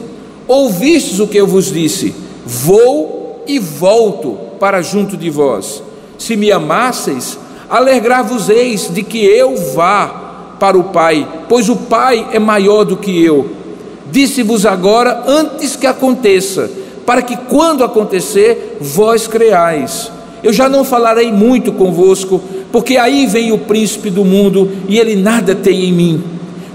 Ouvistes 0.48 1.20
o 1.20 1.26
que 1.26 1.36
eu 1.36 1.46
vos 1.46 1.70
disse: 1.70 2.14
Vou 2.46 3.44
e 3.46 3.58
volto 3.58 4.38
para 4.58 4.80
junto 4.80 5.16
de 5.16 5.28
vós. 5.28 5.82
Se 6.16 6.36
me 6.36 6.50
amasseis, 6.50 7.38
alegrar-vos-eis 7.70 8.92
de 8.92 9.02
que 9.02 9.24
eu 9.24 9.56
vá 9.74 10.56
para 10.58 10.76
o 10.76 10.84
Pai, 10.84 11.26
pois 11.48 11.68
o 11.68 11.76
Pai 11.76 12.28
é 12.32 12.38
maior 12.38 12.84
do 12.84 12.96
que 12.96 13.24
eu. 13.24 13.48
Disse-vos 14.10 14.66
agora 14.66 15.22
antes 15.26 15.76
que 15.76 15.86
aconteça, 15.86 16.70
para 17.06 17.22
que 17.22 17.36
quando 17.36 17.84
acontecer, 17.84 18.76
vós 18.80 19.26
creais. 19.26 20.10
Eu 20.42 20.52
já 20.52 20.68
não 20.68 20.84
falarei 20.84 21.30
muito 21.32 21.72
convosco, 21.72 22.40
porque 22.72 22.96
aí 22.96 23.26
vem 23.26 23.52
o 23.52 23.58
príncipe 23.58 24.10
do 24.10 24.24
mundo 24.24 24.70
e 24.88 24.98
ele 24.98 25.16
nada 25.16 25.54
tem 25.54 25.84
em 25.84 25.92
mim. 25.92 26.24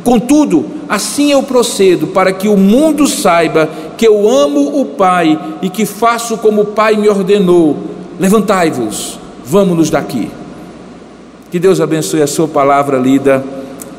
Contudo, 0.04 0.66
assim 0.88 1.32
eu 1.32 1.42
procedo 1.44 2.08
para 2.08 2.32
que 2.32 2.48
o 2.48 2.56
mundo 2.56 3.08
saiba 3.08 3.70
que 3.98 4.08
eu 4.08 4.30
amo 4.30 4.80
o 4.80 4.86
Pai 4.86 5.40
e 5.62 5.70
que 5.70 5.86
faço 5.86 6.38
como 6.38 6.62
o 6.62 6.66
Pai 6.66 6.96
me 6.96 7.10
ordenou. 7.10 7.78
Levantai-vos, 8.20 9.20
vamos-nos 9.44 9.90
daqui. 9.90 10.30
Que 11.52 11.60
Deus 11.60 11.80
abençoe 11.80 12.22
a 12.22 12.28
sua 12.28 12.48
palavra 12.48 12.98
lida. 12.98 13.44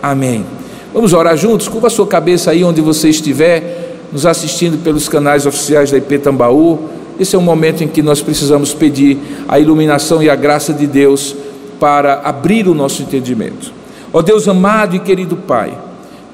Amém. 0.03 0.45
Vamos 0.93 1.13
orar 1.13 1.37
juntos? 1.37 1.69
Curva 1.69 1.87
a 1.87 1.91
sua 1.91 2.07
cabeça 2.07 2.51
aí 2.51 2.65
onde 2.65 2.81
você 2.81 3.09
estiver, 3.09 3.99
nos 4.13 4.27
assistindo 4.27 4.83
pelos 4.83 5.09
canais 5.09 5.47
oficiais 5.47 5.91
da 5.91 5.99
IP 5.99 6.19
Tambaú. 6.19 6.81
Esse 7.21 7.37
é 7.37 7.39
um 7.39 7.43
momento 7.43 7.85
em 7.85 7.89
que 7.89 8.03
nós 8.03 8.21
precisamos 8.21 8.75
pedir 8.75 9.19
a 9.49 9.61
iluminação 9.61 10.23
e 10.23 10.29
a 10.29 10.35
graça 10.35 10.73
de 10.73 10.87
Deus 10.87 11.37
para 11.79 12.21
abrir 12.25 12.67
o 12.69 12.75
nosso 12.75 13.03
entendimento. 13.03 13.73
Ó 14.13 14.23
Deus 14.23 14.49
amado 14.49 14.97
e 14.97 14.99
querido 14.99 15.37
Pai, 15.37 15.77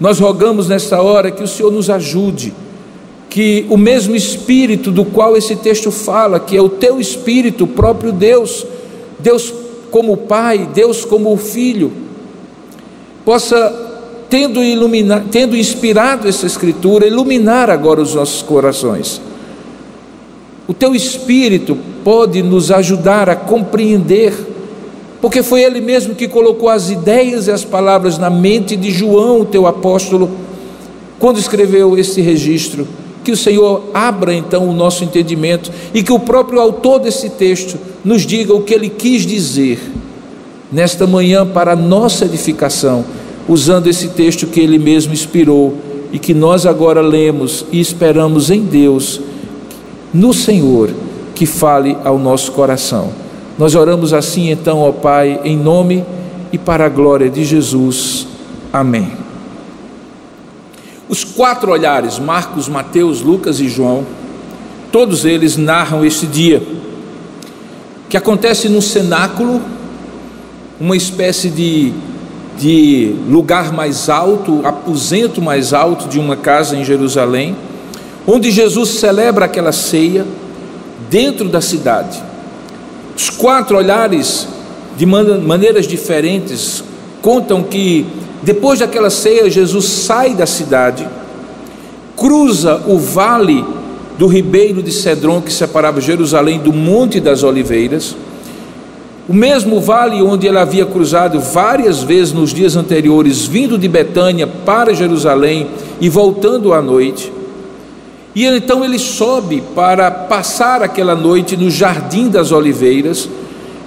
nós 0.00 0.18
rogamos 0.18 0.68
nesta 0.68 1.00
hora 1.02 1.30
que 1.30 1.42
o 1.42 1.48
Senhor 1.48 1.70
nos 1.70 1.90
ajude, 1.90 2.54
que 3.28 3.66
o 3.68 3.76
mesmo 3.76 4.16
Espírito 4.16 4.90
do 4.90 5.04
qual 5.04 5.36
esse 5.36 5.56
texto 5.56 5.90
fala, 5.90 6.40
que 6.40 6.56
é 6.56 6.62
o 6.62 6.68
teu 6.68 7.00
Espírito, 7.00 7.64
o 7.64 7.68
próprio 7.68 8.12
Deus, 8.12 8.66
Deus 9.18 9.52
como 9.92 10.16
Pai, 10.16 10.68
Deus 10.74 11.04
como 11.04 11.36
Filho, 11.36 11.92
possa, 13.24 13.72
tendo, 14.28 14.64
iluminar, 14.64 15.26
tendo 15.30 15.56
inspirado 15.56 16.26
essa 16.26 16.46
Escritura, 16.46 17.06
iluminar 17.06 17.70
agora 17.70 18.00
os 18.00 18.16
nossos 18.16 18.42
corações. 18.42 19.20
O 20.66 20.74
teu 20.74 20.96
Espírito 20.96 21.78
pode 22.02 22.42
nos 22.42 22.72
ajudar 22.72 23.30
a 23.30 23.36
compreender 23.36 24.32
porque 25.22 25.40
foi 25.40 25.62
ele 25.62 25.80
mesmo 25.80 26.16
que 26.16 26.26
colocou 26.26 26.68
as 26.68 26.90
ideias 26.90 27.46
e 27.46 27.52
as 27.52 27.64
palavras 27.64 28.18
na 28.18 28.28
mente 28.28 28.74
de 28.74 28.90
João, 28.90 29.42
o 29.42 29.44
teu 29.44 29.68
apóstolo, 29.68 30.28
quando 31.20 31.38
escreveu 31.38 31.96
esse 31.96 32.20
registro. 32.20 32.88
Que 33.24 33.32
o 33.32 33.36
Senhor 33.36 33.84
abra 33.94 34.34
então 34.34 34.68
o 34.68 34.72
nosso 34.72 35.04
entendimento 35.04 35.70
e 35.94 36.02
que 36.02 36.12
o 36.12 36.18
próprio 36.18 36.60
autor 36.60 37.00
desse 37.00 37.30
texto 37.30 37.78
nos 38.04 38.26
diga 38.26 38.54
o 38.54 38.62
que 38.62 38.74
ele 38.74 38.88
quis 38.88 39.24
dizer 39.24 39.78
nesta 40.72 41.06
manhã 41.06 41.46
para 41.46 41.72
a 41.72 41.76
nossa 41.76 42.24
edificação, 42.24 43.04
usando 43.48 43.88
esse 43.88 44.08
texto 44.08 44.46
que 44.46 44.60
ele 44.60 44.78
mesmo 44.78 45.12
inspirou 45.12 45.74
e 46.10 46.18
que 46.18 46.32
nós 46.32 46.66
agora 46.66 47.00
lemos 47.00 47.64
e 47.70 47.80
esperamos 47.80 48.50
em 48.50 48.60
Deus, 48.62 49.20
no 50.12 50.32
Senhor, 50.32 50.90
que 51.34 51.46
fale 51.46 51.96
ao 52.04 52.18
nosso 52.18 52.52
coração. 52.52 53.10
Nós 53.58 53.74
oramos 53.74 54.12
assim 54.12 54.50
então, 54.50 54.80
ó 54.80 54.92
Pai, 54.92 55.40
em 55.44 55.56
nome 55.56 56.04
e 56.52 56.58
para 56.58 56.86
a 56.86 56.88
glória 56.88 57.28
de 57.28 57.44
Jesus. 57.44 58.26
Amém. 58.72 59.21
Os 61.08 61.24
quatro 61.24 61.72
olhares, 61.72 62.18
Marcos, 62.18 62.68
Mateus, 62.68 63.20
Lucas 63.20 63.60
e 63.60 63.68
João, 63.68 64.06
todos 64.90 65.24
eles 65.24 65.56
narram 65.56 66.04
este 66.04 66.26
dia, 66.26 66.62
que 68.08 68.16
acontece 68.16 68.68
no 68.68 68.80
cenáculo, 68.80 69.60
uma 70.78 70.96
espécie 70.96 71.48
de, 71.48 71.92
de 72.58 73.14
lugar 73.28 73.72
mais 73.72 74.08
alto, 74.08 74.60
aposento 74.64 75.40
mais 75.40 75.72
alto 75.72 76.08
de 76.08 76.18
uma 76.18 76.36
casa 76.36 76.76
em 76.76 76.84
Jerusalém, 76.84 77.56
onde 78.26 78.50
Jesus 78.50 78.90
celebra 78.90 79.46
aquela 79.46 79.72
ceia 79.72 80.26
dentro 81.10 81.48
da 81.48 81.60
cidade. 81.60 82.22
Os 83.16 83.28
quatro 83.30 83.76
olhares, 83.76 84.46
de 84.96 85.06
maneiras 85.06 85.86
diferentes, 85.86 86.84
contam 87.20 87.62
que 87.62 88.06
depois 88.42 88.80
daquela 88.80 89.10
ceia, 89.10 89.48
Jesus 89.48 89.84
sai 89.84 90.34
da 90.34 90.46
cidade, 90.46 91.06
cruza 92.16 92.82
o 92.86 92.98
vale 92.98 93.64
do 94.18 94.26
ribeiro 94.26 94.82
de 94.82 94.92
Cedron 94.92 95.40
que 95.40 95.52
separava 95.52 96.00
Jerusalém 96.00 96.58
do 96.58 96.72
Monte 96.72 97.20
das 97.20 97.42
Oliveiras, 97.42 98.16
o 99.28 99.32
mesmo 99.32 99.80
vale 99.80 100.20
onde 100.20 100.46
ele 100.46 100.58
havia 100.58 100.84
cruzado 100.84 101.38
várias 101.38 102.02
vezes 102.02 102.32
nos 102.32 102.52
dias 102.52 102.74
anteriores, 102.74 103.46
vindo 103.46 103.78
de 103.78 103.86
Betânia 103.86 104.46
para 104.46 104.92
Jerusalém 104.92 105.68
e 106.00 106.08
voltando 106.08 106.72
à 106.72 106.82
noite. 106.82 107.32
E 108.34 108.44
então 108.44 108.84
ele 108.84 108.98
sobe 108.98 109.62
para 109.74 110.10
passar 110.10 110.82
aquela 110.82 111.14
noite 111.14 111.56
no 111.56 111.70
jardim 111.70 112.28
das 112.28 112.50
oliveiras, 112.50 113.28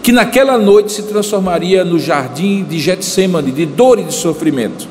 que 0.05 0.11
naquela 0.11 0.55
noite 0.55 0.91
se 0.91 1.01
transformaria 1.01 1.83
no 1.83 1.97
jardim 1.97 2.63
de 2.63 2.77
Getsemane, 2.77 3.51
de 3.51 3.65
dor 3.65 3.97
e 3.97 4.03
de 4.03 4.13
sofrimento. 4.13 4.87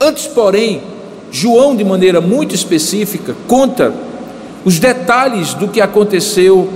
Antes, 0.00 0.26
porém, 0.26 0.82
João, 1.30 1.76
de 1.76 1.84
maneira 1.84 2.20
muito 2.20 2.56
específica, 2.56 3.36
conta 3.46 3.94
os 4.64 4.80
detalhes 4.80 5.54
do 5.54 5.68
que 5.68 5.80
aconteceu 5.80 6.68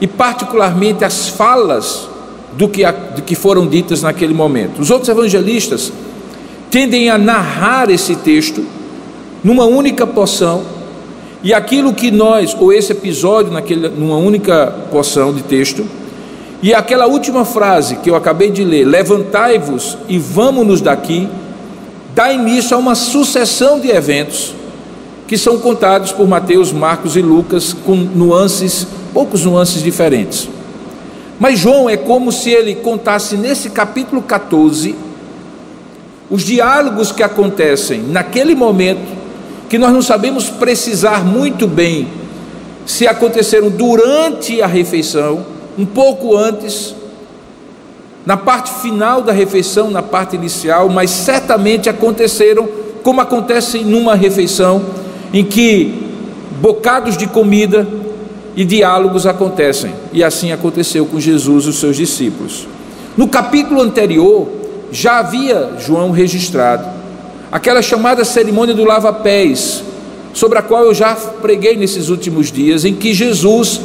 e, 0.00 0.08
particularmente, 0.08 1.04
as 1.04 1.28
falas 1.28 2.08
do 2.54 2.68
que, 2.68 2.82
do 3.14 3.22
que 3.22 3.36
foram 3.36 3.68
ditas 3.68 4.02
naquele 4.02 4.34
momento. 4.34 4.80
Os 4.80 4.90
outros 4.90 5.08
evangelistas 5.08 5.92
tendem 6.68 7.08
a 7.10 7.16
narrar 7.16 7.90
esse 7.90 8.16
texto 8.16 8.66
numa 9.44 9.66
única 9.66 10.04
porção 10.04 10.64
e 11.44 11.54
aquilo 11.54 11.94
que 11.94 12.10
nós, 12.10 12.56
ou 12.58 12.72
esse 12.72 12.90
episódio, 12.90 13.52
naquele, 13.52 13.88
numa 13.88 14.16
única 14.16 14.66
porção 14.90 15.32
de 15.32 15.44
texto, 15.44 15.86
e 16.62 16.72
aquela 16.74 17.06
última 17.06 17.44
frase 17.44 17.96
que 17.96 18.10
eu 18.10 18.16
acabei 18.16 18.50
de 18.50 18.64
ler, 18.64 18.84
levantai-vos 18.84 19.98
e 20.08 20.18
vamos-nos 20.18 20.80
daqui, 20.80 21.28
dá 22.14 22.32
início 22.32 22.76
a 22.76 22.80
uma 22.80 22.94
sucessão 22.94 23.78
de 23.78 23.90
eventos 23.90 24.54
que 25.26 25.36
são 25.36 25.58
contados 25.58 26.12
por 26.12 26.26
Mateus, 26.26 26.72
Marcos 26.72 27.16
e 27.16 27.20
Lucas 27.20 27.72
com 27.72 27.94
nuances, 27.94 28.86
poucos 29.12 29.44
nuances 29.44 29.82
diferentes. 29.82 30.48
Mas 31.38 31.58
João 31.58 31.90
é 31.90 31.96
como 31.96 32.32
se 32.32 32.50
ele 32.50 32.76
contasse 32.76 33.36
nesse 33.36 33.70
capítulo 33.70 34.22
14 34.22 34.94
os 36.30 36.42
diálogos 36.42 37.12
que 37.12 37.22
acontecem 37.22 38.02
naquele 38.02 38.54
momento 38.54 39.16
que 39.68 39.78
nós 39.78 39.92
não 39.92 40.02
sabemos 40.02 40.48
precisar 40.48 41.24
muito 41.24 41.66
bem 41.66 42.08
se 42.86 43.06
aconteceram 43.06 43.68
durante 43.68 44.62
a 44.62 44.66
refeição, 44.66 45.44
um 45.78 45.84
pouco 45.84 46.36
antes, 46.36 46.94
na 48.24 48.36
parte 48.36 48.70
final 48.80 49.22
da 49.22 49.32
refeição, 49.32 49.90
na 49.90 50.02
parte 50.02 50.36
inicial, 50.36 50.88
mas 50.88 51.10
certamente 51.10 51.88
aconteceram 51.88 52.68
como 53.02 53.20
acontece 53.20 53.78
numa 53.80 54.14
refeição 54.14 54.82
em 55.32 55.44
que 55.44 56.06
bocados 56.60 57.16
de 57.16 57.26
comida 57.26 57.86
e 58.56 58.64
diálogos 58.64 59.26
acontecem. 59.26 59.92
E 60.12 60.24
assim 60.24 60.50
aconteceu 60.50 61.06
com 61.06 61.20
Jesus 61.20 61.66
e 61.66 61.68
os 61.68 61.78
seus 61.78 61.96
discípulos. 61.96 62.66
No 63.16 63.28
capítulo 63.28 63.80
anterior, 63.80 64.48
já 64.90 65.18
havia 65.18 65.74
João 65.78 66.10
registrado 66.10 66.96
aquela 67.50 67.80
chamada 67.80 68.24
cerimônia 68.24 68.74
do 68.74 68.84
lava-pés, 68.84 69.82
sobre 70.32 70.58
a 70.58 70.62
qual 70.62 70.84
eu 70.84 70.92
já 70.92 71.14
preguei 71.14 71.76
nesses 71.76 72.08
últimos 72.08 72.50
dias, 72.52 72.84
em 72.84 72.94
que 72.94 73.14
Jesus 73.14 73.80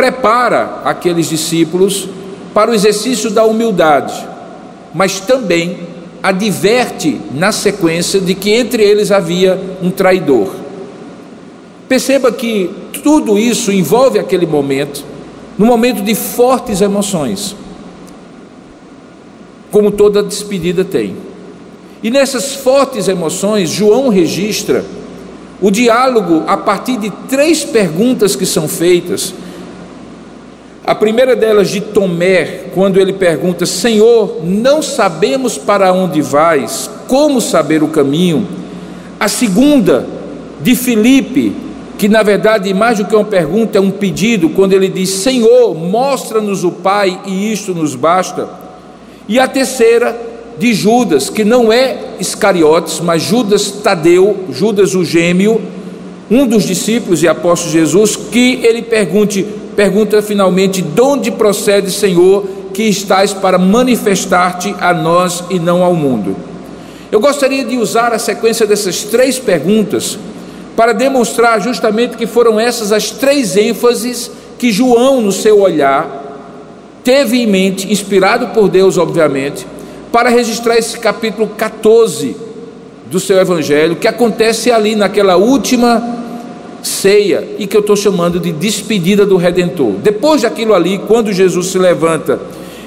prepara 0.00 0.80
aqueles 0.82 1.28
discípulos 1.28 2.08
para 2.54 2.70
o 2.70 2.74
exercício 2.74 3.28
da 3.28 3.44
humildade, 3.44 4.26
mas 4.94 5.20
também 5.20 5.80
adverte 6.22 7.20
na 7.34 7.52
sequência 7.52 8.18
de 8.18 8.34
que 8.34 8.50
entre 8.50 8.82
eles 8.82 9.12
havia 9.12 9.60
um 9.82 9.90
traidor. 9.90 10.54
Perceba 11.86 12.32
que 12.32 12.70
tudo 13.02 13.38
isso 13.38 13.70
envolve 13.70 14.18
aquele 14.18 14.46
momento, 14.46 15.04
num 15.58 15.66
momento 15.66 16.02
de 16.02 16.14
fortes 16.14 16.80
emoções, 16.80 17.54
como 19.70 19.90
toda 19.90 20.22
despedida 20.22 20.82
tem. 20.82 21.14
E 22.02 22.10
nessas 22.10 22.54
fortes 22.54 23.06
emoções, 23.06 23.68
João 23.68 24.08
registra 24.08 24.82
o 25.60 25.70
diálogo 25.70 26.44
a 26.46 26.56
partir 26.56 26.96
de 26.96 27.10
três 27.28 27.66
perguntas 27.66 28.34
que 28.34 28.46
são 28.46 28.66
feitas. 28.66 29.34
A 30.84 30.94
primeira 30.94 31.36
delas 31.36 31.68
de 31.68 31.80
Tomé, 31.80 32.64
quando 32.74 32.98
ele 32.98 33.12
pergunta: 33.12 33.66
Senhor, 33.66 34.40
não 34.42 34.82
sabemos 34.82 35.58
para 35.58 35.92
onde 35.92 36.22
vais, 36.22 36.90
como 37.06 37.40
saber 37.40 37.82
o 37.82 37.88
caminho? 37.88 38.46
A 39.18 39.28
segunda, 39.28 40.06
de 40.60 40.74
Filipe, 40.74 41.54
que 41.98 42.08
na 42.08 42.22
verdade, 42.22 42.72
mais 42.72 42.98
do 42.98 43.04
que 43.04 43.14
uma 43.14 43.24
pergunta, 43.24 43.78
é 43.78 43.80
um 43.80 43.90
pedido, 43.90 44.48
quando 44.50 44.72
ele 44.72 44.88
diz: 44.88 45.10
Senhor, 45.10 45.74
mostra-nos 45.74 46.64
o 46.64 46.70
Pai 46.70 47.20
e 47.26 47.52
isto 47.52 47.74
nos 47.74 47.94
basta. 47.94 48.48
E 49.28 49.38
a 49.38 49.46
terceira, 49.46 50.28
de 50.58 50.74
Judas, 50.74 51.30
que 51.30 51.42
não 51.42 51.72
é 51.72 51.96
Iscariotes, 52.20 53.00
mas 53.00 53.22
Judas 53.22 53.70
Tadeu, 53.70 54.44
Judas 54.52 54.94
o 54.94 55.04
gêmeo, 55.04 55.60
um 56.30 56.46
dos 56.46 56.64
discípulos 56.64 57.22
e 57.22 57.28
apóstolos 57.28 57.72
de 57.72 57.78
Jesus, 57.78 58.14
que 58.14 58.60
ele 58.62 58.82
pergunte, 58.82 59.46
pergunta 59.80 60.20
finalmente: 60.20 60.82
"De 60.82 61.00
onde 61.00 61.30
procede, 61.30 61.90
Senhor, 61.90 62.46
que 62.74 62.82
estás 62.82 63.32
para 63.32 63.58
manifestar-te 63.58 64.74
a 64.78 64.92
nós 64.92 65.42
e 65.48 65.58
não 65.58 65.82
ao 65.82 65.94
mundo?" 65.94 66.36
Eu 67.10 67.18
gostaria 67.18 67.64
de 67.64 67.78
usar 67.78 68.12
a 68.12 68.18
sequência 68.18 68.66
dessas 68.66 69.04
três 69.04 69.38
perguntas 69.38 70.18
para 70.76 70.92
demonstrar 70.92 71.62
justamente 71.62 72.18
que 72.18 72.26
foram 72.26 72.60
essas 72.60 72.92
as 72.92 73.10
três 73.10 73.56
ênfases 73.56 74.30
que 74.58 74.70
João, 74.70 75.22
no 75.22 75.32
seu 75.32 75.60
olhar, 75.62 76.06
teve 77.02 77.42
em 77.42 77.46
mente, 77.46 77.90
inspirado 77.90 78.48
por 78.48 78.68
Deus, 78.68 78.98
obviamente, 78.98 79.66
para 80.12 80.28
registrar 80.28 80.76
esse 80.76 80.98
capítulo 80.98 81.48
14 81.56 82.36
do 83.10 83.18
seu 83.18 83.38
evangelho, 83.38 83.96
que 83.96 84.06
acontece 84.06 84.70
ali 84.70 84.94
naquela 84.94 85.36
última 85.36 86.19
ceia 86.82 87.46
e 87.58 87.66
que 87.66 87.76
eu 87.76 87.80
estou 87.80 87.96
chamando 87.96 88.38
de 88.40 88.52
despedida 88.52 89.26
do 89.26 89.36
Redentor. 89.36 89.92
Depois 90.02 90.42
daquilo 90.42 90.74
ali, 90.74 90.98
quando 91.06 91.32
Jesus 91.32 91.66
se 91.68 91.78
levanta 91.78 92.40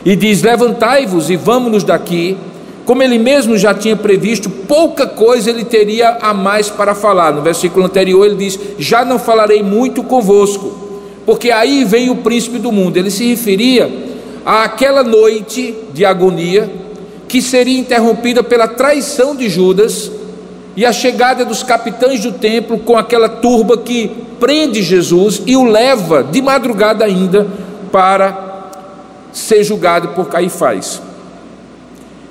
e 0.06 0.16
diz: 0.16 0.42
Levantai-vos 0.42 1.30
e 1.30 1.36
vamos-nos 1.36 1.84
daqui, 1.84 2.38
como 2.86 3.02
ele 3.02 3.18
mesmo 3.18 3.58
já 3.58 3.74
tinha 3.74 3.96
previsto, 3.96 4.50
pouca 4.50 5.08
coisa 5.08 5.50
ele 5.50 5.64
teria 5.64 6.18
a 6.22 6.34
mais 6.34 6.70
para 6.70 6.94
falar. 6.94 7.34
No 7.34 7.42
versículo 7.42 7.86
anterior 7.86 8.26
ele 8.26 8.36
diz: 8.36 8.60
Já 8.78 9.06
não 9.06 9.20
falarei 9.20 9.64
muito 9.64 10.04
convosco, 10.04 10.74
porque 11.26 11.52
aí 11.52 11.84
vem 11.84 12.10
o 12.10 12.18
príncipe 12.18 12.60
do 12.60 12.72
mundo. 12.72 12.98
Ele 12.98 13.12
se 13.12 13.26
referia 13.28 13.90
àquela 14.46 15.04
noite 15.04 15.74
de 15.94 16.04
agonia 16.04 16.70
que 17.28 17.42
seria 17.42 17.80
interrompida 17.80 18.44
pela 18.44 18.68
traição 18.68 19.36
de 19.36 19.50
Judas 19.50 20.12
e 20.76 20.86
a 20.86 20.92
chegada 20.92 21.46
dos 21.46 21.62
capitães 21.62 22.22
do 22.22 22.32
templo 22.32 22.80
com 22.80 22.98
aquela 22.98 23.30
turba 23.30 23.78
que 23.78 24.10
prende 24.40 24.82
Jesus 24.82 25.42
e 25.46 25.56
o 25.56 25.64
leva 25.64 26.24
de 26.24 26.42
madrugada 26.42 27.06
ainda 27.06 27.48
para 27.92 28.72
ser 29.32 29.64
julgado 29.64 30.10
por 30.10 30.28
Caifás. 30.28 31.02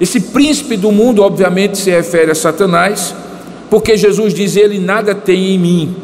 Esse 0.00 0.20
príncipe 0.20 0.76
do 0.76 0.90
mundo, 0.90 1.22
obviamente, 1.22 1.78
se 1.78 1.90
refere 1.90 2.32
a 2.32 2.34
Satanás, 2.34 3.14
porque 3.70 3.96
Jesus 3.96 4.34
diz: 4.34 4.56
Ele 4.56 4.78
nada 4.78 5.14
tem 5.14 5.54
em 5.54 5.58
mim. 5.58 5.96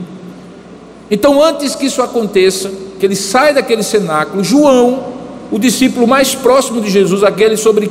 Então, 1.10 1.42
antes 1.42 1.74
que 1.74 1.86
isso 1.86 2.00
aconteça, 2.02 2.70
que 3.00 3.06
ele 3.06 3.16
sai 3.16 3.54
daquele 3.54 3.82
cenáculo, 3.82 4.44
João, 4.44 5.04
o 5.50 5.58
discípulo 5.58 6.06
mais 6.06 6.34
próximo 6.34 6.80
de 6.80 6.90
Jesus, 6.90 7.24
aquele 7.24 7.56
sobre, 7.56 7.90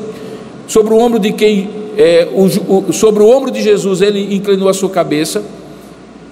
sobre 0.68 0.94
o 0.94 0.98
ombro 0.98 1.20
de 1.20 1.32
quem, 1.34 1.70
é, 1.98 2.28
o, 2.32 2.46
o, 2.90 2.94
sobre 2.94 3.24
o 3.24 3.28
ombro 3.28 3.50
de 3.50 3.62
Jesus, 3.62 4.02
ele 4.02 4.36
inclinou 4.36 4.70
a 4.70 4.74
sua 4.74 4.90
cabeça, 4.90 5.44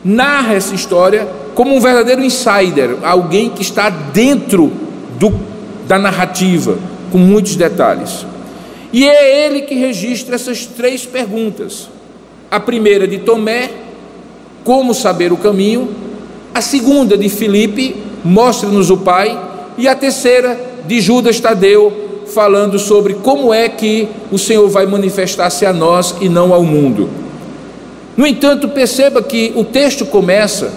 narra 0.03 0.53
essa 0.53 0.75
história 0.75 1.27
como 1.55 1.75
um 1.75 1.79
verdadeiro 1.79 2.23
insider, 2.23 2.97
alguém 3.01 3.49
que 3.49 3.63
está 3.63 3.89
dentro 3.89 4.71
do, 5.17 5.33
da 5.87 5.97
narrativa, 5.97 6.77
com 7.11 7.17
muitos 7.17 7.55
detalhes. 7.55 8.25
E 8.93 9.07
é 9.07 9.45
ele 9.45 9.61
que 9.61 9.73
registra 9.73 10.35
essas 10.35 10.65
três 10.65 11.05
perguntas. 11.05 11.89
A 12.51 12.59
primeira 12.59 13.07
de 13.07 13.17
Tomé, 13.19 13.71
como 14.63 14.93
saber 14.93 15.33
o 15.33 15.37
caminho. 15.37 15.89
A 16.53 16.61
segunda 16.61 17.17
de 17.17 17.27
Filipe, 17.27 17.95
mostre-nos 18.23 18.89
o 18.89 18.97
Pai. 18.97 19.37
E 19.77 19.87
a 19.87 19.95
terceira 19.95 20.57
de 20.87 21.01
Judas 21.01 21.39
Tadeu, 21.39 22.04
falando 22.35 22.77
sobre 22.77 23.13
como 23.13 23.53
é 23.53 23.69
que 23.69 24.09
o 24.29 24.37
Senhor 24.37 24.67
vai 24.67 24.85
manifestar-se 24.85 25.65
a 25.65 25.71
nós 25.71 26.15
e 26.19 26.27
não 26.27 26.53
ao 26.53 26.63
mundo. 26.63 27.09
No 28.17 28.27
entanto, 28.27 28.67
perceba 28.67 29.23
que 29.23 29.53
o 29.55 29.63
texto 29.63 30.05
começa 30.05 30.73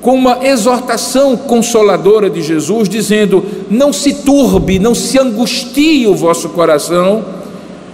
com 0.00 0.14
uma 0.14 0.44
exortação 0.44 1.36
consoladora 1.36 2.28
de 2.28 2.42
Jesus, 2.42 2.88
dizendo: 2.88 3.44
Não 3.70 3.92
se 3.92 4.24
turbe, 4.24 4.80
não 4.80 4.92
se 4.92 5.20
angustie 5.20 6.08
o 6.08 6.16
vosso 6.16 6.48
coração, 6.48 7.24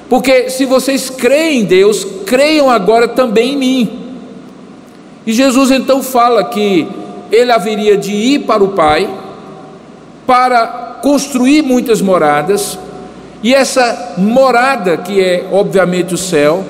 porque 0.09 0.49
se 0.49 0.65
vocês 0.65 1.11
creem 1.11 1.61
em 1.61 1.65
Deus, 1.67 2.07
creiam 2.25 2.71
agora 2.71 3.07
também 3.07 3.53
em 3.53 3.57
mim. 3.57 3.91
E 5.27 5.33
Jesus 5.35 5.71
então 5.71 6.03
fala 6.03 6.43
que 6.45 6.89
ele 7.31 7.53
haveria 7.53 7.99
de 7.99 8.13
ir 8.13 8.39
para 8.41 8.65
o 8.65 8.69
Pai, 8.69 9.11
para 10.27 10.88
construir 11.03 11.63
muitas 11.63 12.01
moradas, 12.01 12.79
e 13.43 13.55
essa 13.55 14.15
morada, 14.19 14.97
que 14.97 15.21
é 15.21 15.47
obviamente 15.53 16.15
o 16.15 16.19
céu, 16.19 16.65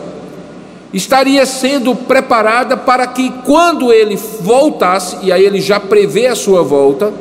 estaria 0.92 1.44
sendo 1.44 1.94
preparada 1.94 2.76
para 2.76 3.06
que 3.06 3.30
quando 3.44 3.92
ele 3.92 4.16
voltasse, 4.40 5.18
e 5.22 5.32
aí 5.32 5.44
ele 5.44 5.60
já 5.60 5.78
prevê 5.80 6.26
a 6.26 6.34
sua 6.34 6.62
volta, 6.62 7.12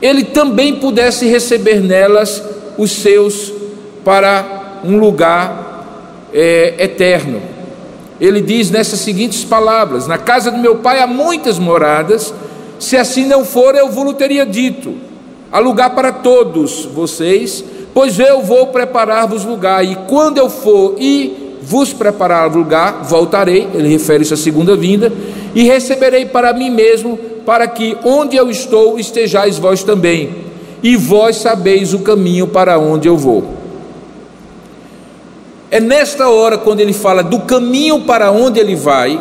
ele 0.00 0.24
também 0.24 0.76
pudesse 0.76 1.26
receber 1.26 1.80
nelas 1.80 2.42
os 2.76 2.92
seus 2.92 3.52
para 4.04 4.80
um 4.84 4.96
lugar 4.96 5.78
é, 6.32 6.74
eterno. 6.78 7.42
Ele 8.20 8.40
diz 8.40 8.70
nessas 8.70 9.00
seguintes 9.00 9.44
palavras: 9.44 10.06
Na 10.06 10.18
casa 10.18 10.50
do 10.50 10.58
meu 10.58 10.76
pai 10.76 11.00
há 11.00 11.06
muitas 11.06 11.58
moradas, 11.58 12.32
se 12.78 12.96
assim 12.96 13.26
não 13.26 13.44
for, 13.44 13.74
eu 13.74 13.90
vou 13.90 14.12
teria 14.14 14.46
dito: 14.46 14.94
há 15.50 15.58
lugar 15.58 15.90
para 15.90 16.12
todos 16.12 16.84
vocês, 16.86 17.64
pois 17.94 18.18
eu 18.18 18.42
vou 18.42 18.68
preparar-vos 18.68 19.44
lugar, 19.44 19.84
e 19.84 19.96
quando 20.08 20.38
eu 20.38 20.48
for 20.48 20.94
e 20.98 21.56
vos 21.62 21.92
preparar 21.92 22.54
lugar, 22.54 23.02
voltarei, 23.04 23.68
ele 23.74 23.88
refere-se 23.88 24.32
à 24.32 24.36
segunda 24.36 24.76
vinda, 24.76 25.12
e 25.54 25.64
receberei 25.64 26.26
para 26.26 26.52
mim 26.52 26.70
mesmo, 26.70 27.18
para 27.44 27.66
que 27.66 27.96
onde 28.04 28.36
eu 28.36 28.50
estou 28.50 28.98
estejais 28.98 29.58
vós 29.58 29.82
também, 29.82 30.30
e 30.82 30.96
vós 30.96 31.36
sabeis 31.36 31.92
o 31.92 32.00
caminho 32.00 32.46
para 32.46 32.78
onde 32.78 33.08
eu 33.08 33.16
vou. 33.16 33.44
É 35.70 35.80
nesta 35.80 36.28
hora, 36.28 36.56
quando 36.56 36.80
ele 36.80 36.92
fala 36.92 37.22
do 37.22 37.40
caminho 37.40 38.00
para 38.00 38.30
onde 38.30 38.58
ele 38.58 38.74
vai, 38.74 39.20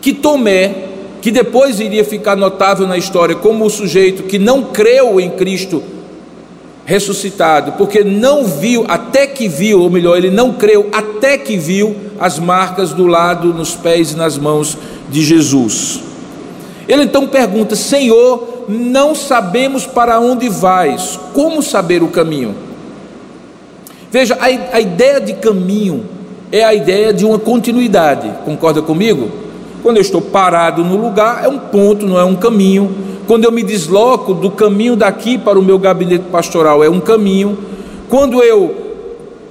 que 0.00 0.12
Tomé, 0.12 0.87
que 1.20 1.30
depois 1.30 1.80
iria 1.80 2.04
ficar 2.04 2.36
notável 2.36 2.86
na 2.86 2.96
história 2.96 3.34
como 3.34 3.64
o 3.64 3.70
sujeito 3.70 4.22
que 4.24 4.38
não 4.38 4.64
creu 4.64 5.20
em 5.20 5.30
Cristo 5.30 5.82
ressuscitado, 6.88 7.72
porque 7.72 8.02
não 8.02 8.44
viu, 8.44 8.86
até 8.88 9.26
que 9.26 9.46
viu, 9.46 9.82
ou 9.82 9.90
melhor, 9.90 10.16
ele 10.16 10.30
não 10.30 10.54
creu, 10.54 10.88
até 10.90 11.36
que 11.36 11.54
viu 11.54 11.94
as 12.18 12.38
marcas 12.38 12.94
do 12.94 13.06
lado, 13.06 13.52
nos 13.52 13.74
pés 13.74 14.12
e 14.12 14.16
nas 14.16 14.38
mãos 14.38 14.78
de 15.10 15.22
Jesus. 15.22 16.00
Ele 16.88 17.02
então 17.02 17.26
pergunta: 17.26 17.76
Senhor, 17.76 18.64
não 18.66 19.14
sabemos 19.14 19.84
para 19.84 20.18
onde 20.18 20.48
vais, 20.48 21.20
como 21.34 21.62
saber 21.62 22.02
o 22.02 22.08
caminho? 22.08 22.54
Veja, 24.10 24.38
a, 24.40 24.76
a 24.76 24.80
ideia 24.80 25.20
de 25.20 25.34
caminho 25.34 26.06
é 26.50 26.64
a 26.64 26.72
ideia 26.72 27.12
de 27.12 27.26
uma 27.26 27.38
continuidade, 27.38 28.32
concorda 28.46 28.80
comigo? 28.80 29.47
Quando 29.82 29.96
eu 29.96 30.02
estou 30.02 30.20
parado 30.20 30.84
no 30.84 30.96
lugar, 30.96 31.44
é 31.44 31.48
um 31.48 31.58
ponto, 31.58 32.06
não 32.06 32.18
é 32.18 32.24
um 32.24 32.36
caminho 32.36 32.94
quando 33.28 33.44
eu 33.44 33.52
me 33.52 33.62
desloco 33.62 34.32
do 34.32 34.50
caminho 34.50 34.96
daqui 34.96 35.36
para 35.36 35.58
o 35.58 35.62
meu 35.62 35.78
gabinete 35.78 36.24
pastoral, 36.32 36.82
é 36.82 36.88
um 36.88 36.98
caminho. 36.98 37.58
Quando 38.08 38.42
eu 38.42 38.74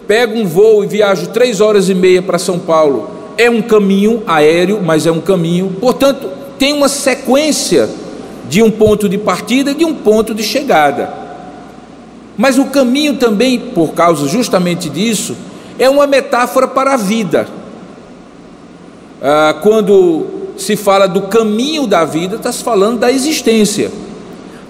pego 0.08 0.36
um 0.36 0.48
voo 0.48 0.84
e 0.84 0.88
viajo 0.88 1.28
três 1.28 1.62
horas 1.62 1.88
e 1.88 1.94
meia 1.94 2.24
para 2.24 2.40
São 2.40 2.58
Paulo, 2.58 3.08
é 3.38 3.48
um 3.52 3.62
caminho 3.62 4.24
aéreo, 4.26 4.82
mas 4.84 5.06
é 5.06 5.12
um 5.12 5.22
caminho. 5.22 5.76
Portanto, 5.80 6.28
tem 6.58 6.74
uma 6.74 6.90
sequência 6.90 7.88
de 8.50 8.64
um 8.64 8.72
ponto 8.72 9.08
de 9.08 9.20
partida 9.20 9.70
e 9.70 9.76
de 9.76 9.86
um 9.86 9.94
ponto 9.94 10.34
de 10.34 10.42
chegada. 10.42 11.14
Mas 12.36 12.58
o 12.58 12.66
caminho 12.66 13.18
também, 13.18 13.60
por 13.60 13.94
causa 13.94 14.28
justamente 14.28 14.90
disso, 14.90 15.38
é 15.78 15.88
uma 15.88 16.08
metáfora 16.08 16.68
para 16.68 16.96
a 16.96 16.98
vida. 16.98 17.48
Ah, 19.22 19.56
quando 19.62 20.26
se 20.58 20.76
fala 20.76 21.08
do 21.08 21.24
caminho 21.24 21.88
da 21.88 22.06
vida, 22.06 22.36
está 22.36 22.52
se 22.52 22.64
falando 22.64 23.00
da 23.00 23.12
existência. 23.12 23.92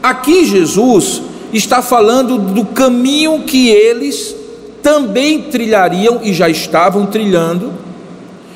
Aqui 0.02 0.46
Jesus 0.46 1.22
está 1.54 1.82
falando 1.82 2.38
do 2.38 2.66
caminho 2.66 3.42
que 3.44 3.70
eles 3.70 4.36
também 4.82 5.44
trilhariam 5.44 6.20
e 6.24 6.34
já 6.34 6.48
estavam 6.48 7.06
trilhando, 7.06 7.74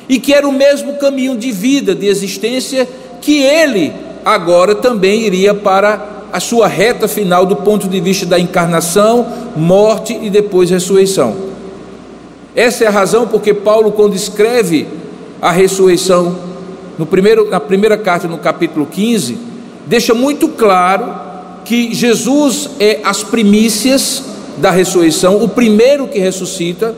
e 0.08 0.18
que 0.18 0.32
era 0.32 0.48
o 0.48 0.52
mesmo 0.52 0.94
caminho 0.94 1.36
de 1.36 1.52
vida, 1.52 1.94
de 1.94 2.06
existência, 2.06 2.88
que 3.20 3.42
ele 3.42 3.92
agora 4.24 4.74
também 4.74 5.22
iria 5.22 5.54
para 5.54 6.22
a 6.32 6.40
sua 6.40 6.66
reta 6.66 7.06
final 7.06 7.44
do 7.44 7.56
ponto 7.56 7.86
de 7.86 8.00
vista 8.00 8.24
da 8.24 8.38
encarnação, 8.38 9.26
morte 9.54 10.18
e 10.22 10.30
depois 10.30 10.70
ressurreição. 10.70 11.36
Essa 12.54 12.84
é 12.84 12.86
a 12.86 12.90
razão 12.90 13.26
porque 13.26 13.52
Paulo, 13.52 13.92
quando 13.92 14.14
escreve 14.14 14.86
a 15.42 15.50
ressurreição 15.50 16.36
no 16.96 17.04
primeiro, 17.04 17.50
na 17.50 17.58
primeira 17.58 17.98
carta, 17.98 18.28
no 18.28 18.38
capítulo 18.38 18.86
15, 18.86 19.36
deixa 19.88 20.14
muito 20.14 20.46
claro 20.46 21.12
que 21.64 21.92
Jesus 21.92 22.70
é 22.78 23.00
as 23.02 23.24
primícias 23.24 24.22
da 24.58 24.70
ressurreição, 24.70 25.42
o 25.42 25.48
primeiro 25.48 26.06
que 26.06 26.20
ressuscita 26.20 26.94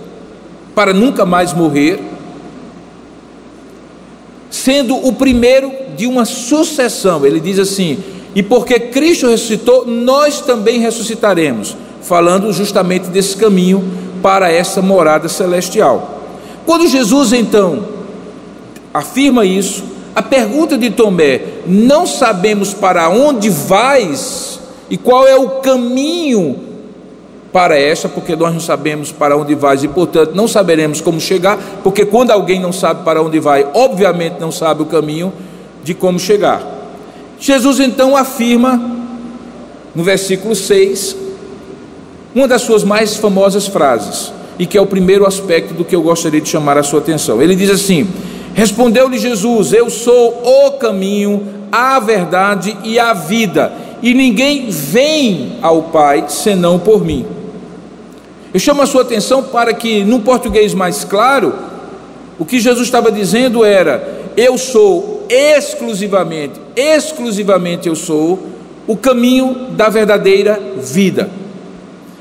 para 0.75 0.93
nunca 0.93 1.25
mais 1.25 1.55
morrer, 1.55 1.99
sendo 4.51 4.95
o 4.95 5.15
primeiro 5.15 5.73
de 5.97 6.07
uma 6.07 6.27
sucessão. 6.27 7.25
Ele 7.25 7.41
diz 7.41 7.59
assim: 7.59 7.99
"E 8.35 8.43
porque 8.43 8.79
Cristo 8.79 9.27
ressuscitou, 9.27 9.87
nós 9.87 10.43
também 10.43 10.81
ressuscitaremos", 10.81 11.75
falando 12.03 12.53
justamente 12.53 13.09
desse 13.09 13.37
caminho 13.37 13.83
para 14.21 14.53
essa 14.53 14.83
morada 14.83 15.31
celestial. 15.31 16.21
Quando 16.67 16.87
Jesus 16.87 17.33
então 17.33 17.94
afirma 18.95 19.45
isso, 19.45 19.83
a 20.15 20.23
pergunta 20.23 20.79
de 20.79 20.91
Tomé: 20.91 21.41
não 21.67 22.07
sabemos 22.07 22.73
para 22.73 23.09
onde 23.09 23.51
vais 23.51 24.61
e 24.89 24.97
qual 24.97 25.27
é 25.27 25.35
o 25.35 25.61
caminho 25.61 26.61
para 27.53 27.79
esta, 27.79 28.09
porque 28.09 28.35
nós 28.35 28.53
não 28.53 28.61
sabemos 28.61 29.13
para 29.13 29.37
onde 29.37 29.55
vais 29.55 29.85
e, 29.85 29.89
portanto, 29.89 30.33
não 30.35 30.49
saberemos 30.49 31.01
como 31.01 31.21
chegar, 31.21 31.59
porque 31.83 32.05
quando 32.05 32.31
alguém 32.31 32.61
não 32.61 32.73
sabe 32.73 33.05
para 33.05 33.23
onde 33.23 33.39
vai, 33.39 33.67
obviamente 33.75 34.41
não 34.41 34.51
sabe 34.51 34.83
o 34.83 34.87
caminho 34.87 35.33
de 35.83 35.95
como 35.95 36.19
chegar. 36.19 36.63
Jesus 37.39 37.79
então 37.79 38.17
afirma, 38.17 38.81
no 39.95 40.03
versículo 40.03 40.55
6, 40.55 41.17
uma 42.35 42.49
das 42.49 42.63
suas 42.63 42.83
mais 42.83 43.17
famosas 43.17 43.69
frases, 43.69 44.33
e 44.59 44.67
que 44.67 44.77
é 44.77 44.81
o 44.81 44.87
primeiro 44.87 45.25
aspecto 45.25 45.75
do 45.75 45.85
que 45.85 45.95
eu 45.95 46.03
gostaria 46.03 46.41
de 46.41 46.49
chamar 46.49 46.77
a 46.77 46.83
sua 46.83 46.99
atenção. 46.99 47.41
Ele 47.41 47.55
diz 47.55 47.71
assim: 47.71 48.09
Respondeu-lhe 48.55 49.19
Jesus: 49.19 49.73
Eu 49.73 49.91
sou 49.91 50.43
o 50.45 50.73
caminho, 50.73 51.67
a 51.71 51.99
verdade 51.99 52.77
e 52.85 52.99
a 52.99 53.13
vida, 53.13 53.73
e 54.01 54.15
ninguém 54.15 54.71
vem 54.71 55.59
ao 55.61 55.83
Pai 55.83 56.27
senão 56.29 56.79
por 56.79 57.05
mim. 57.05 57.27
Eu 58.53 58.61
chamo 58.61 58.83
a 58.83 58.87
sua 58.87 59.03
atenção 59.03 59.43
para 59.43 59.75
que, 59.75 60.05
num 60.05 60.21
português 60.21 60.73
mais 60.73 61.03
claro, 61.03 61.53
o 62.39 62.45
que 62.45 62.61
Jesus 62.61 62.87
estava 62.87 63.11
dizendo 63.11 63.65
era: 63.65 64.31
Eu 64.37 64.57
sou 64.57 65.27
exclusivamente, 65.29 66.61
exclusivamente 66.77 67.89
eu 67.89 67.97
sou 67.97 68.39
o 68.87 68.97
caminho 68.97 69.69
da 69.71 69.89
verdadeira 69.89 70.61
vida. 70.77 71.29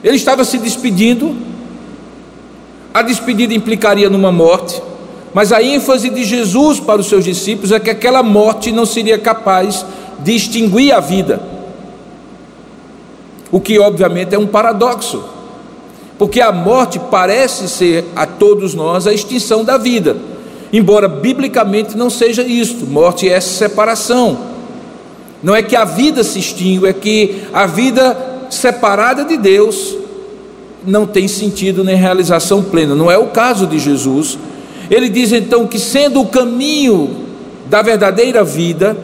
Ele 0.04 0.15
estava 0.15 0.43
se 0.43 0.58
despedindo, 0.58 1.36
a 2.91 3.04
despedida 3.04 3.54
implicaria 3.54 4.10
numa 4.10 4.32
morte 4.32 4.82
mas 5.34 5.52
a 5.52 5.62
ênfase 5.62 6.10
de 6.10 6.24
Jesus 6.24 6.80
para 6.80 7.02
os 7.02 7.08
seus 7.08 7.24
discípulos 7.24 7.72
é 7.72 7.80
que 7.80 7.89
aquela 7.89 8.22
morte 8.22 8.72
não 8.72 8.86
seria 8.86 9.17
capaz 9.17 9.86
de 10.19 10.36
extinguir 10.36 10.91
a 10.91 11.00
vida. 11.00 11.41
O 13.52 13.60
que 13.60 13.80
obviamente 13.80 14.36
é 14.36 14.39
um 14.39 14.48
paradoxo, 14.48 15.24
porque 16.17 16.39
a 16.39 16.52
morte 16.52 17.00
parece 17.00 17.67
ser 17.67 18.06
a 18.15 18.26
todos 18.26 18.74
nós 18.74 19.08
a 19.08 19.13
extinção 19.13 19.63
da 19.63 19.78
vida, 19.78 20.17
embora 20.72 21.08
biblicamente 21.08 21.98
não 21.98 22.10
seja 22.10 22.43
isto. 22.43 22.86
Morte 22.86 23.28
é 23.28 23.39
separação. 23.39 24.38
Não 25.41 25.56
é 25.56 25.62
que 25.62 25.76
a 25.76 25.84
vida 25.84 26.24
se 26.24 26.39
extingue, 26.39 26.88
é 26.88 26.93
que 26.93 27.43
a 27.52 27.65
vida 27.65 28.46
separada 28.50 29.26
de 29.26 29.36
Deus 29.36 29.98
não 30.86 31.06
tem 31.06 31.28
sentido 31.28 31.84
nem 31.84 31.96
realização 31.96 32.62
plena. 32.63 32.96
Não 32.96 33.12
é 33.12 33.17
o 33.17 33.28
caso 33.28 33.65
de 33.67 33.80
Jesus 33.80 34.38
ele 34.89 35.10
diz 35.10 35.32
então 35.32 35.67
que, 35.67 35.80
sendo 35.80 36.22
o 36.22 36.28
caminho 36.28 37.26
da 37.69 37.82
verdadeira 37.82 38.43
vida, 38.43 38.98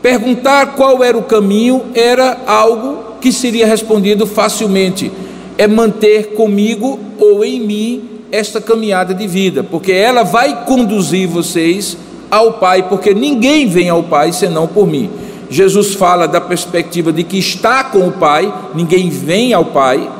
perguntar 0.00 0.74
qual 0.74 1.02
era 1.02 1.16
o 1.16 1.22
caminho 1.22 1.82
era 1.94 2.38
algo 2.46 3.16
que 3.20 3.32
seria 3.32 3.66
respondido 3.66 4.26
facilmente: 4.26 5.10
é 5.56 5.66
manter 5.66 6.34
comigo 6.34 6.98
ou 7.18 7.44
em 7.44 7.60
mim 7.60 8.08
esta 8.30 8.60
caminhada 8.60 9.12
de 9.12 9.26
vida, 9.26 9.62
porque 9.62 9.92
ela 9.92 10.22
vai 10.22 10.64
conduzir 10.64 11.28
vocês 11.28 11.96
ao 12.30 12.54
Pai, 12.54 12.88
porque 12.88 13.12
ninguém 13.12 13.68
vem 13.68 13.90
ao 13.90 14.02
Pai 14.02 14.32
senão 14.32 14.66
por 14.66 14.86
mim. 14.86 15.10
Jesus 15.50 15.94
fala 15.94 16.26
da 16.26 16.40
perspectiva 16.40 17.12
de 17.12 17.22
que 17.22 17.38
está 17.38 17.84
com 17.84 18.08
o 18.08 18.12
Pai, 18.12 18.52
ninguém 18.74 19.10
vem 19.10 19.52
ao 19.52 19.66
Pai, 19.66 20.10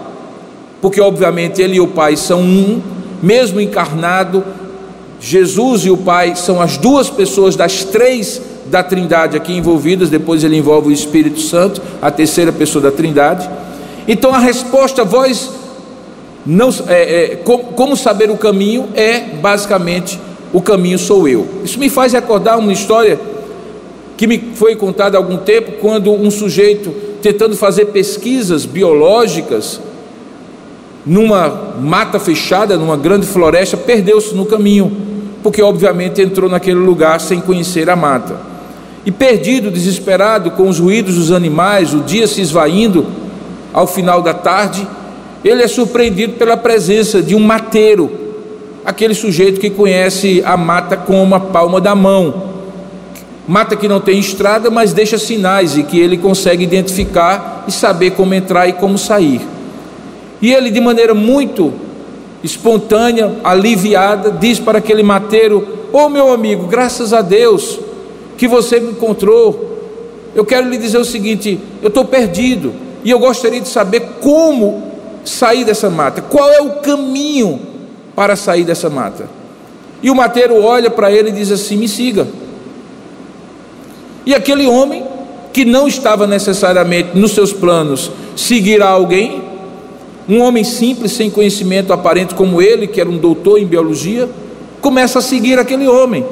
porque 0.83 1.00
obviamente 1.00 1.62
ele 1.62 1.76
e 1.76 1.81
o 1.81 1.87
Pai 1.87 2.16
são 2.16 2.40
um, 2.40 2.83
mesmo 3.22 3.61
encarnado, 3.61 4.44
Jesus 5.20 5.85
e 5.85 5.90
o 5.90 5.96
Pai 5.96 6.35
são 6.35 6.61
as 6.61 6.76
duas 6.76 7.08
pessoas 7.08 7.54
das 7.54 7.85
três 7.85 8.42
da 8.66 8.82
Trindade 8.82 9.37
aqui 9.37 9.52
envolvidas, 9.52 10.11
depois 10.11 10.42
ele 10.42 10.56
envolve 10.56 10.88
o 10.88 10.92
Espírito 10.92 11.40
Santo, 11.40 11.80
a 12.00 12.11
terceira 12.11 12.50
pessoa 12.50 12.82
da 12.82 12.90
Trindade. 12.90 13.48
Então 14.08 14.35
a 14.35 14.38
resposta, 14.38 15.04
vós 15.04 15.50
não, 16.44 16.70
é, 16.88 17.24
é, 17.32 17.37
como, 17.37 17.64
como 17.64 17.96
saber 17.96 18.30
o 18.30 18.37
caminho, 18.37 18.88
é 18.94 19.20
basicamente 19.20 20.18
o 20.52 20.61
caminho 20.61 20.98
sou 20.98 21.28
eu. 21.28 21.46
Isso 21.64 21.78
me 21.78 21.88
faz 21.88 22.12
recordar 22.12 22.58
uma 22.58 22.72
história 22.72 23.18
que 24.16 24.26
me 24.26 24.52
foi 24.54 24.74
contada 24.74 25.16
há 25.16 25.20
algum 25.20 25.37
tempo, 25.37 25.72
quando 25.80 26.12
um 26.12 26.30
sujeito 26.30 26.92
tentando 27.22 27.56
fazer 27.56 27.87
pesquisas 27.87 28.66
biológicas 28.66 29.80
numa 31.04 31.74
mata 31.80 32.18
fechada, 32.18 32.76
numa 32.76 32.96
grande 32.96 33.26
floresta, 33.26 33.76
perdeu-se 33.76 34.34
no 34.34 34.46
caminho, 34.46 34.92
porque 35.42 35.60
obviamente 35.62 36.22
entrou 36.22 36.48
naquele 36.48 36.78
lugar 36.78 37.20
sem 37.20 37.40
conhecer 37.40 37.90
a 37.90 37.96
mata. 37.96 38.36
E 39.04 39.10
perdido, 39.10 39.70
desesperado, 39.70 40.52
com 40.52 40.68
os 40.68 40.78
ruídos 40.78 41.16
dos 41.16 41.32
animais, 41.32 41.92
o 41.92 42.00
dia 42.00 42.26
se 42.26 42.40
esvaindo, 42.40 43.06
ao 43.72 43.86
final 43.86 44.22
da 44.22 44.34
tarde, 44.34 44.86
ele 45.44 45.62
é 45.62 45.66
surpreendido 45.66 46.34
pela 46.34 46.56
presença 46.56 47.20
de 47.20 47.34
um 47.34 47.40
mateiro, 47.40 48.10
aquele 48.84 49.14
sujeito 49.14 49.58
que 49.58 49.70
conhece 49.70 50.42
a 50.44 50.56
mata 50.56 50.96
como 50.96 51.34
a 51.34 51.40
palma 51.40 51.80
da 51.80 51.94
mão. 51.94 52.52
Mata 53.48 53.74
que 53.74 53.88
não 53.88 54.00
tem 54.00 54.20
estrada, 54.20 54.70
mas 54.70 54.92
deixa 54.92 55.18
sinais 55.18 55.76
e 55.76 55.82
que 55.82 55.98
ele 55.98 56.16
consegue 56.16 56.62
identificar 56.62 57.64
e 57.66 57.72
saber 57.72 58.12
como 58.12 58.34
entrar 58.34 58.68
e 58.68 58.72
como 58.72 58.96
sair. 58.96 59.40
E 60.42 60.52
ele, 60.52 60.70
de 60.70 60.81
maneira 60.81 61.14
muito 61.14 61.72
espontânea, 62.42 63.33
aliviada, 63.44 64.33
diz 64.33 64.59
para 64.59 64.78
aquele 64.78 65.05
mateiro: 65.05 65.78
Ô 65.92 65.98
oh, 65.98 66.09
meu 66.09 66.33
amigo, 66.33 66.66
graças 66.66 67.12
a 67.12 67.22
Deus 67.22 67.78
que 68.37 68.48
você 68.48 68.81
me 68.81 68.90
encontrou. 68.90 69.70
Eu 70.35 70.44
quero 70.44 70.68
lhe 70.68 70.76
dizer 70.76 70.98
o 70.98 71.05
seguinte: 71.05 71.61
eu 71.81 71.88
estou 71.88 72.05
perdido 72.05 72.72
e 73.05 73.11
eu 73.11 73.20
gostaria 73.20 73.61
de 73.61 73.68
saber 73.68 74.00
como 74.20 74.90
sair 75.24 75.64
dessa 75.64 75.88
mata, 75.88 76.20
qual 76.20 76.50
é 76.50 76.61
o 76.61 76.81
caminho 76.81 77.61
para 78.16 78.35
sair 78.35 78.64
dessa 78.64 78.90
mata. 78.90 79.28
E 80.02 80.11
o 80.11 80.14
mateiro 80.14 80.61
olha 80.61 80.90
para 80.90 81.12
ele 81.12 81.28
e 81.28 81.33
diz 81.33 81.52
assim: 81.52 81.76
me 81.76 81.87
siga. 81.87 82.26
E 84.26 84.35
aquele 84.35 84.66
homem, 84.66 85.05
que 85.52 85.64
não 85.64 85.87
estava 85.87 86.26
necessariamente 86.26 87.16
nos 87.16 87.33
seus 87.33 87.52
planos 87.52 88.11
seguir 88.35 88.83
alguém, 88.83 89.41
um 90.28 90.40
homem 90.40 90.62
simples, 90.62 91.12
sem 91.12 91.30
conhecimento 91.30 91.92
aparente 91.92 92.35
como 92.35 92.62
ele, 92.62 92.87
que 92.87 93.00
era 93.00 93.11
um 93.11 93.18
doutor 93.18 93.58
em 93.58 93.66
biologia, 93.66 94.28
começa 94.80 95.18
a 95.18 95.22
seguir 95.22 95.58
aquele 95.58 95.88
homem. 95.88 96.24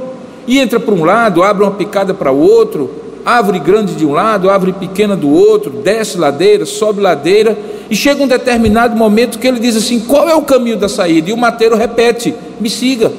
E 0.47 0.59
entra 0.59 0.79
para 0.79 0.95
um 0.95 1.05
lado, 1.05 1.43
abre 1.43 1.65
uma 1.65 1.73
picada 1.73 2.15
para 2.15 2.33
o 2.33 2.39
outro, 2.39 2.91
árvore 3.25 3.59
grande 3.59 3.95
de 3.95 4.07
um 4.07 4.13
lado, 4.13 4.49
árvore 4.49 4.73
pequena 4.73 5.17
do 5.17 5.31
outro, 5.31 5.71
desce 5.71 6.19
ladeira, 6.19 6.65
sobe 6.65 7.01
ladeira, 7.01 7.57
e 7.91 7.97
chega 7.97 8.23
um 8.23 8.29
determinado 8.29 8.97
momento 8.97 9.39
que 9.39 9.47
ele 9.47 9.59
diz 9.59 9.77
assim: 9.77 10.01
qual 10.01 10.29
é 10.29 10.35
o 10.35 10.43
caminho 10.43 10.77
da 10.77 10.89
saída? 10.89 11.31
E 11.31 11.33
o 11.33 11.37
mateiro 11.37 11.77
repete: 11.77 12.35
me 12.61 12.71
siga. 12.71 13.13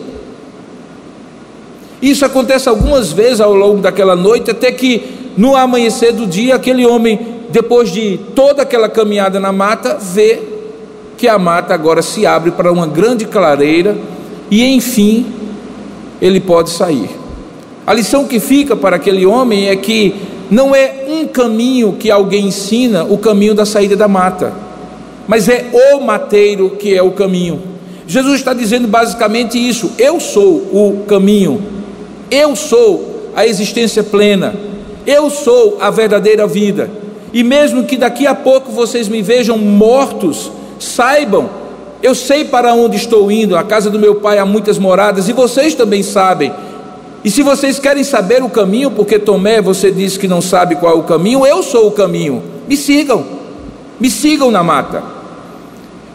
Isso 2.01 2.25
acontece 2.25 2.67
algumas 2.67 3.12
vezes 3.12 3.39
ao 3.39 3.53
longo 3.53 3.79
daquela 3.79 4.15
noite, 4.15 4.49
até 4.49 4.71
que 4.71 5.03
no 5.38 5.55
amanhecer 5.55 6.12
do 6.13 6.25
dia, 6.25 6.55
aquele 6.55 6.86
homem, 6.86 7.19
depois 7.49 7.91
de 7.91 8.19
toda 8.34 8.63
aquela 8.63 8.89
caminhada 8.89 9.39
na 9.39 9.51
mata, 9.51 9.97
vê 10.01 10.50
que 11.21 11.27
a 11.27 11.38
mata 11.38 11.71
agora 11.71 12.01
se 12.01 12.25
abre 12.25 12.49
para 12.49 12.71
uma 12.71 12.88
grande 12.88 13.25
clareira 13.25 13.95
e 14.49 14.65
enfim 14.65 15.27
ele 16.19 16.39
pode 16.39 16.71
sair. 16.71 17.12
A 17.86 17.93
lição 17.93 18.25
que 18.25 18.39
fica 18.39 18.75
para 18.75 18.95
aquele 18.95 19.23
homem 19.23 19.67
é 19.67 19.75
que 19.75 20.15
não 20.49 20.73
é 20.73 21.05
um 21.07 21.27
caminho 21.27 21.93
que 21.93 22.10
alguém 22.10 22.47
ensina 22.47 23.03
o 23.03 23.19
caminho 23.19 23.53
da 23.53 23.67
saída 23.67 23.95
da 23.95 24.07
mata, 24.07 24.51
mas 25.27 25.47
é 25.47 25.69
o 25.93 26.01
mateiro 26.01 26.71
que 26.71 26.91
é 26.91 27.03
o 27.03 27.12
caminho. 27.12 27.62
Jesus 28.07 28.39
está 28.39 28.51
dizendo 28.51 28.88
basicamente 28.88 29.60
isso: 29.60 29.91
eu 29.99 30.19
sou 30.19 30.55
o 30.73 31.05
caminho, 31.07 31.62
eu 32.31 32.55
sou 32.55 33.29
a 33.36 33.45
existência 33.45 34.01
plena, 34.01 34.55
eu 35.05 35.29
sou 35.29 35.77
a 35.79 35.91
verdadeira 35.91 36.47
vida. 36.47 36.89
E 37.31 37.43
mesmo 37.43 37.84
que 37.84 37.95
daqui 37.95 38.25
a 38.25 38.34
pouco 38.34 38.71
vocês 38.71 39.07
me 39.07 39.21
vejam 39.21 39.60
mortos, 39.60 40.51
saibam, 40.84 41.50
eu 42.02 42.15
sei 42.15 42.46
para 42.46 42.74
onde 42.74 42.98
estou 42.98 43.32
indo, 43.32 43.56
a 43.56 43.63
casa 43.63 43.89
do 43.89 44.00
meu 44.00 44.15
pai 44.15 44.39
há 44.39 44.46
muitas 44.46 44.80
moradas, 44.80 45.30
e 45.30 45.34
vocês 45.34 45.76
também 45.76 46.02
sabem. 46.02 46.52
E 47.24 47.30
se 47.30 47.44
vocês 47.44 47.78
querem 47.78 48.04
saber 48.04 48.44
o 48.44 48.50
caminho, 48.50 48.89
porque 48.89 49.20
Tomé, 49.20 49.62
você 49.62 49.91
disse 49.91 50.17
que 50.17 50.28
não 50.28 50.41
sabe 50.41 50.76
qual 50.76 50.96
é 50.96 51.00
o 51.00 51.04
caminho, 51.04 51.46
eu 51.46 51.62
sou 51.62 51.88
o 51.88 51.91
caminho. 51.91 52.41
Me 52.67 52.76
sigam, 52.76 53.24
me 54.00 54.10
sigam 54.10 54.50
na 54.50 54.63
mata. 54.63 55.04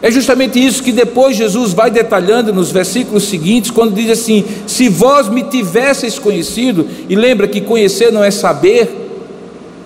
É 0.01 0.11
justamente 0.11 0.63
isso 0.63 0.83
que 0.83 0.91
depois 0.91 1.35
Jesus 1.35 1.73
vai 1.73 1.89
detalhando 1.89 2.53
nos 2.53 2.71
versículos 2.71 3.23
seguintes, 3.23 3.71
quando 3.71 3.95
diz 3.95 4.11
assim: 4.11 4.45
Se 4.67 4.89
vós 4.89 5.27
me 5.27 5.43
tivesseis 5.43 6.19
conhecido, 6.19 6.85
e 7.09 7.15
lembra 7.15 7.47
que 7.47 7.61
conhecer 7.61 8.11
não 8.11 8.23
é 8.23 8.29
saber, 8.29 9.09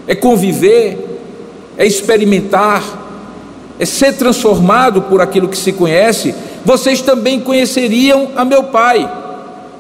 é 0.08 0.15
conviver, 0.15 1.20
é 1.78 1.86
experimentar, 1.86 3.00
é 3.82 3.86
ser 3.86 4.13
transformado 4.13 5.02
por 5.02 5.22
aquilo 5.22 5.48
que 5.48 5.58
se 5.58 5.74
conhece. 5.74 6.36
vocês 6.63 7.02
também 7.02 7.39
conheceriam 7.39 8.30
a 8.36 8.46
meu 8.46 8.65
Pai. 8.65 9.12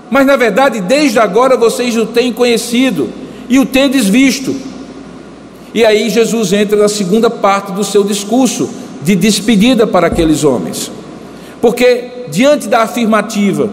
Mas 0.09 0.25
na 0.25 0.35
verdade, 0.35 0.81
desde 0.81 1.19
agora 1.19 1.55
vocês 1.55 1.95
o 1.95 2.07
têm 2.07 2.33
conhecido 2.33 3.09
e 3.47 3.59
o 3.59 3.65
tendes 3.65 4.07
visto. 4.07 4.55
E 5.71 5.85
aí 5.85 6.09
Jesus 6.09 6.51
entra 6.51 6.79
na 6.79 6.89
segunda 6.89 7.29
parte 7.29 7.73
do 7.73 7.83
seu 7.83 8.03
discurso 8.03 8.71
de 9.03 9.15
despedida 9.15 9.85
para 9.85 10.07
aqueles 10.07 10.43
homens. 10.43 10.91
Porque 11.61 12.25
diante 12.31 12.67
da 12.67 12.81
afirmativa 12.81 13.69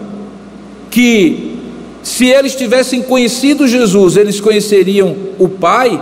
que 0.91 1.57
se 2.03 2.27
eles 2.27 2.53
tivessem 2.53 3.01
conhecido 3.01 3.67
Jesus, 3.67 4.15
eles 4.15 4.39
conheceriam 4.39 5.15
o 5.39 5.49
Pai, 5.49 5.99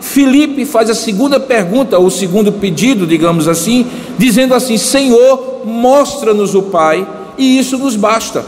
Filipe 0.00 0.64
faz 0.64 0.90
a 0.90 0.94
segunda 0.94 1.40
pergunta, 1.40 1.98
ou 1.98 2.06
o 2.06 2.10
segundo 2.10 2.52
pedido, 2.52 3.06
digamos 3.06 3.48
assim, 3.48 3.86
dizendo 4.18 4.54
assim: 4.54 4.76
Senhor, 4.76 5.62
mostra-nos 5.64 6.54
o 6.54 6.62
Pai, 6.62 7.06
e 7.36 7.58
isso 7.58 7.78
nos 7.78 7.96
basta. 7.96 8.44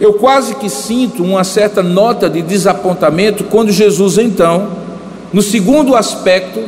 Eu 0.00 0.14
quase 0.14 0.56
que 0.56 0.68
sinto 0.68 1.22
uma 1.22 1.44
certa 1.44 1.82
nota 1.82 2.28
de 2.28 2.42
desapontamento 2.42 3.44
quando 3.44 3.70
Jesus, 3.70 4.18
então, 4.18 4.68
no 5.32 5.40
segundo 5.40 5.94
aspecto 5.94 6.60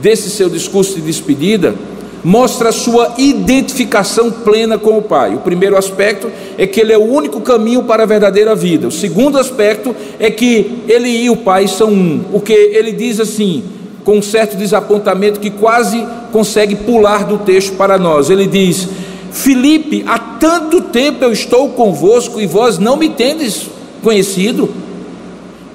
desse 0.00 0.30
seu 0.30 0.48
discurso 0.48 0.94
de 0.94 1.02
despedida, 1.02 1.74
mostra 2.22 2.68
a 2.68 2.72
sua 2.72 3.14
identificação 3.18 4.30
plena 4.30 4.78
com 4.78 4.98
o 4.98 5.02
Pai. 5.02 5.34
O 5.34 5.38
primeiro 5.38 5.76
aspecto 5.76 6.30
é 6.58 6.66
que 6.66 6.80
ele 6.80 6.92
é 6.92 6.98
o 6.98 7.04
único 7.04 7.40
caminho 7.40 7.84
para 7.84 8.02
a 8.02 8.06
verdadeira 8.06 8.54
vida. 8.54 8.88
O 8.88 8.92
segundo 8.92 9.38
aspecto 9.38 9.94
é 10.18 10.30
que 10.30 10.82
ele 10.88 11.08
e 11.08 11.30
o 11.30 11.36
Pai 11.36 11.66
são 11.66 11.90
um. 11.90 12.24
O 12.32 12.40
que 12.40 12.52
ele 12.52 12.92
diz 12.92 13.20
assim, 13.20 13.62
com 14.04 14.18
um 14.18 14.22
certo 14.22 14.56
desapontamento 14.56 15.40
que 15.40 15.50
quase 15.50 16.06
consegue 16.32 16.74
pular 16.74 17.24
do 17.24 17.38
texto 17.38 17.74
para 17.76 17.98
nós. 17.98 18.30
Ele 18.30 18.46
diz: 18.46 18.88
Filipe, 19.32 20.04
há 20.06 20.18
tanto 20.18 20.82
tempo 20.82 21.24
eu 21.24 21.32
estou 21.32 21.70
convosco 21.70 22.40
e 22.40 22.46
vós 22.46 22.78
não 22.78 22.96
me 22.96 23.08
tendes 23.08 23.66
conhecido. 24.02 24.68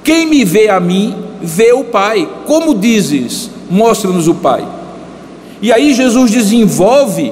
Quem 0.03 0.27
me 0.27 0.45
vê 0.45 0.69
a 0.69 0.79
mim, 0.79 1.15
vê 1.41 1.73
o 1.73 1.83
Pai. 1.83 2.29
Como 2.45 2.75
dizes, 2.75 3.49
mostra-nos 3.69 4.27
o 4.27 4.35
Pai. 4.35 4.63
E 5.61 5.71
aí 5.71 5.93
Jesus 5.93 6.31
desenvolve 6.31 7.31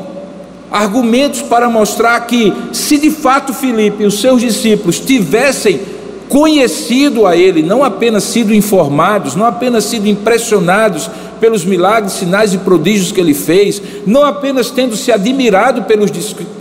argumentos 0.71 1.41
para 1.41 1.69
mostrar 1.69 2.19
que, 2.21 2.51
se 2.71 2.97
de 2.97 3.11
fato 3.11 3.53
Filipe 3.53 4.03
e 4.03 4.07
os 4.07 4.19
seus 4.19 4.41
discípulos 4.41 4.99
tivessem 4.99 5.79
conhecido 6.27 7.27
a 7.27 7.37
Ele, 7.37 7.61
não 7.61 7.83
apenas 7.83 8.23
sido 8.23 8.55
informados, 8.55 9.35
não 9.35 9.45
apenas 9.45 9.83
sido 9.83 10.07
impressionados 10.07 11.07
pelos 11.39 11.63
milagres, 11.63 12.13
sinais 12.13 12.55
e 12.55 12.57
prodígios 12.57 13.11
que 13.11 13.19
Ele 13.19 13.35
fez, 13.35 13.79
não 14.07 14.23
apenas 14.23 14.71
tendo 14.71 14.95
se 14.95 15.11
admirado 15.11 15.83
pelos 15.83 16.09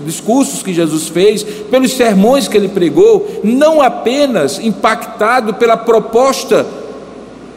discursos 0.05 0.63
que 0.63 0.75
Jesus 0.75 1.09
fez, 1.09 1.43
pelos 1.43 1.93
sermões 1.93 2.49
que 2.49 2.57
Ele 2.57 2.69
pregou, 2.69 3.41
não 3.43 3.81
apenas 3.81 4.59
impactado 4.59 5.55
pela 5.55 5.77
proposta 5.77 6.67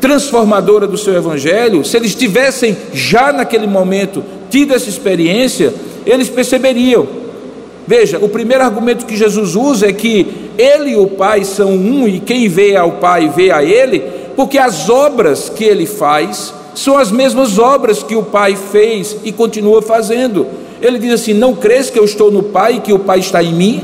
transformadora 0.05 0.85
do 0.85 0.99
seu 0.99 1.15
evangelho, 1.15 1.83
se 1.83 1.97
eles 1.97 2.13
tivessem 2.13 2.77
já 2.93 3.33
naquele 3.33 3.65
momento 3.65 4.23
tido 4.51 4.75
essa 4.75 4.87
experiência, 4.87 5.73
eles 6.05 6.29
perceberiam. 6.29 7.07
Veja, 7.87 8.19
o 8.19 8.29
primeiro 8.29 8.63
argumento 8.63 9.07
que 9.07 9.17
Jesus 9.17 9.55
usa 9.55 9.89
é 9.89 9.93
que 9.93 10.51
ele 10.59 10.91
e 10.91 10.95
o 10.95 11.07
Pai 11.07 11.43
são 11.43 11.71
um 11.71 12.07
e 12.07 12.19
quem 12.19 12.47
vê 12.47 12.75
ao 12.75 12.91
Pai 12.93 13.33
vê 13.35 13.49
a 13.49 13.63
ele, 13.63 14.03
porque 14.35 14.59
as 14.59 14.91
obras 14.91 15.49
que 15.49 15.63
ele 15.63 15.87
faz 15.87 16.53
são 16.75 16.99
as 16.99 17.09
mesmas 17.11 17.57
obras 17.57 18.03
que 18.03 18.15
o 18.15 18.21
Pai 18.21 18.55
fez 18.55 19.17
e 19.23 19.31
continua 19.31 19.81
fazendo. 19.81 20.45
Ele 20.79 20.99
diz 20.99 21.13
assim: 21.13 21.33
Não 21.33 21.55
crês 21.55 21.89
que 21.89 21.97
eu 21.97 22.05
estou 22.05 22.31
no 22.31 22.43
Pai 22.43 22.75
e 22.75 22.79
que 22.79 22.93
o 22.93 22.99
Pai 22.99 23.17
está 23.17 23.41
em 23.41 23.53
mim? 23.53 23.83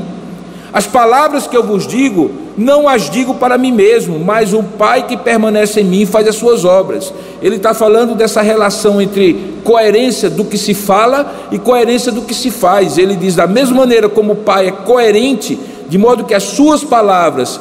As 0.72 0.86
palavras 0.86 1.48
que 1.48 1.56
eu 1.56 1.64
vos 1.64 1.84
digo, 1.84 2.30
não 2.56 2.88
as 2.88 3.08
digo 3.08 3.34
para 3.34 3.56
mim 3.56 3.72
mesmo, 3.72 4.18
mas 4.18 4.52
o 4.52 4.62
Pai 4.62 5.06
que 5.06 5.16
permanece 5.16 5.80
em 5.80 5.84
mim 5.84 6.06
faz 6.06 6.28
as 6.28 6.36
suas 6.36 6.64
obras. 6.64 7.12
Ele 7.40 7.56
está 7.56 7.72
falando 7.72 8.14
dessa 8.14 8.42
relação 8.42 9.00
entre 9.00 9.54
coerência 9.64 10.28
do 10.28 10.44
que 10.44 10.58
se 10.58 10.74
fala 10.74 11.48
e 11.50 11.58
coerência 11.58 12.12
do 12.12 12.22
que 12.22 12.34
se 12.34 12.50
faz. 12.50 12.98
Ele 12.98 13.16
diz: 13.16 13.36
da 13.36 13.46
mesma 13.46 13.78
maneira 13.78 14.08
como 14.08 14.32
o 14.32 14.36
Pai 14.36 14.68
é 14.68 14.72
coerente, 14.72 15.58
de 15.88 15.96
modo 15.96 16.24
que 16.24 16.34
as 16.34 16.42
suas 16.42 16.84
palavras 16.84 17.60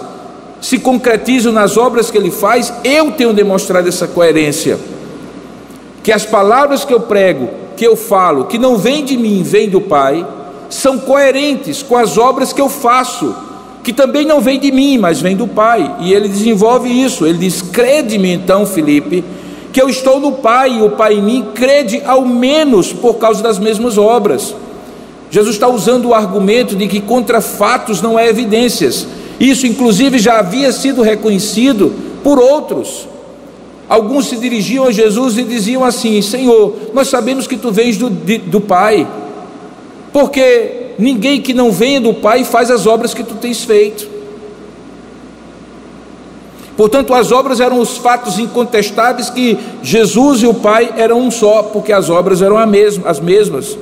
se 0.60 0.78
concretizam 0.78 1.52
nas 1.52 1.76
obras 1.78 2.12
que 2.12 2.18
ele 2.18 2.30
faz, 2.30 2.72
eu 2.84 3.12
tenho 3.12 3.34
demonstrado 3.34 3.88
essa 3.88 4.08
coerência. 4.08 4.78
Que 6.04 6.12
as 6.12 6.26
palavras 6.26 6.84
que 6.86 6.94
eu 6.94 7.00
prego, 7.00 7.50
que 7.76 7.86
eu 7.86 7.96
falo, 7.96 8.46
que 8.46 8.58
não 8.58 8.78
vêm 8.78 9.04
de 9.04 9.18
mim, 9.18 9.42
vêm 9.44 9.70
do 9.70 9.82
Pai 9.82 10.26
são 10.70 10.98
coerentes 10.98 11.84
com 11.84 11.98
as 11.98 12.18
obras 12.18 12.54
que 12.54 12.62
eu 12.62 12.70
faço, 12.70 13.36
que 13.84 13.92
também 13.92 14.26
não 14.26 14.40
vem 14.40 14.60
de 14.60 14.72
mim, 14.72 14.98
mas 14.98 15.22
vem 15.22 15.36
do 15.36 15.48
Pai. 15.48 15.98
E 16.02 16.14
ele 16.14 16.28
desenvolve 16.28 16.90
isso. 16.90 17.26
Ele 17.26 17.38
diz: 17.38 17.62
Crede-me 17.62 18.32
então, 18.32 18.66
Felipe, 18.66 19.24
que 19.74 19.82
eu 19.82 19.90
estou 19.90 20.20
no 20.20 20.34
Pai 20.34 20.78
e 20.78 20.82
o 20.82 20.92
Pai 20.92 21.16
em 21.16 21.22
mim, 21.22 21.46
crede 21.54 22.02
ao 22.06 22.26
menos 22.26 22.94
por 22.94 23.16
causa 23.16 23.42
das 23.42 23.60
mesmas 23.60 23.98
obras. 23.98 24.56
Jesus 25.30 25.56
está 25.56 25.68
usando 25.68 26.10
o 26.10 26.14
argumento 26.14 26.76
de 26.76 26.88
que 26.88 27.00
contra 27.00 27.40
fatos 27.40 28.02
não 28.02 28.18
há 28.18 28.26
evidências. 28.26 29.08
Isso, 29.40 29.66
inclusive, 29.66 30.20
já 30.20 30.40
havia 30.40 30.72
sido 30.72 31.02
reconhecido 31.02 31.94
por 32.24 32.38
outros. 32.38 33.08
Alguns 33.88 34.28
se 34.28 34.38
dirigiam 34.38 34.86
a 34.86 34.92
Jesus 34.92 35.38
e 35.38 35.44
diziam 35.44 35.84
assim: 35.84 36.22
Senhor, 36.22 36.76
nós 36.94 37.08
sabemos 37.08 37.48
que 37.48 37.58
tu 37.58 37.72
vens 37.72 37.98
do, 37.98 38.10
de, 38.10 38.38
do 38.38 38.62
Pai 38.62 39.08
porque 40.12 40.81
ninguém 41.02 41.42
que 41.42 41.54
não 41.54 41.72
venha 41.72 42.00
do 42.00 42.14
Pai 42.14 42.44
faz 42.44 42.70
as 42.70 42.86
obras 42.86 43.14
que 43.14 43.24
tu 43.24 43.36
tens 43.36 43.64
feito. 43.64 44.08
Portanto, 46.78 47.14
as 47.14 47.32
obras 47.32 47.60
eram 47.60 47.80
os 47.80 47.98
fatos 47.98 48.40
incontestáveis 48.40 49.30
que 49.30 49.58
Jesus 49.84 50.42
e 50.42 50.48
o 50.48 50.54
Pai 50.54 50.94
eram 50.96 51.20
um 51.20 51.32
só, 51.32 51.64
porque 51.64 51.92
as 51.92 52.10
obras 52.10 52.42
eram 52.42 52.58
as 52.58 53.20
mesmas. 53.20 53.78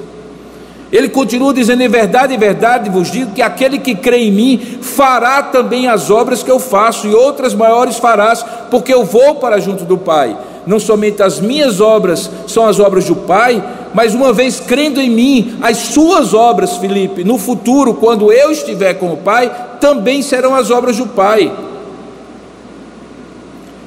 Ele 0.92 1.08
continua 1.08 1.54
dizendo: 1.54 1.84
em 1.84 1.88
verdade, 1.88 2.34
em 2.34 2.38
verdade 2.38 2.90
vos 2.90 3.12
digo 3.12 3.32
que 3.32 3.42
aquele 3.42 3.78
que 3.78 3.94
crê 3.94 4.24
em 4.24 4.32
mim 4.32 4.80
fará 4.82 5.44
também 5.44 5.88
as 5.88 6.10
obras 6.10 6.42
que 6.42 6.50
eu 6.50 6.60
faço, 6.60 7.08
e 7.08 7.14
outras 7.14 7.54
maiores 7.54 7.98
farás, 7.98 8.44
porque 8.72 8.94
eu 8.94 9.04
vou 9.04 9.36
para 9.36 9.60
junto 9.60 9.84
do 9.86 9.98
Pai. 9.98 10.36
Não 10.66 10.80
somente 10.80 11.22
as 11.22 11.40
minhas 11.40 11.80
obras 11.80 12.30
são 12.48 12.66
as 12.66 12.80
obras 12.80 13.06
do 13.06 13.16
Pai, 13.16 13.64
mas 13.94 14.14
uma 14.14 14.32
vez 14.32 14.60
crendo 14.60 15.02
em 15.02 15.10
mim, 15.10 15.58
as 15.62 15.78
suas 15.78 16.34
obras, 16.34 16.78
Felipe, 16.78 17.24
no 17.24 17.38
futuro, 17.38 17.96
quando 17.96 18.32
eu 18.32 18.52
estiver 18.52 18.94
com 18.96 19.14
o 19.14 19.18
Pai, 19.18 19.52
também 19.80 20.22
serão 20.22 20.54
as 20.54 20.70
obras 20.70 20.98
do 20.98 21.08
Pai. 21.08 21.52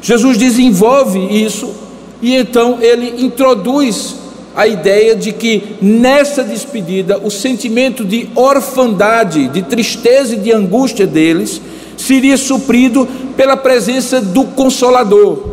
Jesus 0.01 0.37
desenvolve 0.37 1.19
isso 1.19 1.73
e 2.21 2.35
então 2.35 2.79
ele 2.81 3.25
introduz 3.25 4.17
a 4.55 4.67
ideia 4.67 5.15
de 5.15 5.33
que 5.33 5.77
nessa 5.81 6.43
despedida 6.43 7.19
o 7.19 7.31
sentimento 7.31 8.05
de 8.05 8.29
orfandade, 8.35 9.49
de 9.49 9.63
tristeza 9.63 10.35
e 10.35 10.39
de 10.39 10.53
angústia 10.53 11.07
deles 11.07 11.61
seria 11.97 12.37
suprido 12.37 13.07
pela 13.37 13.57
presença 13.57 14.21
do 14.21 14.45
Consolador. 14.45 15.52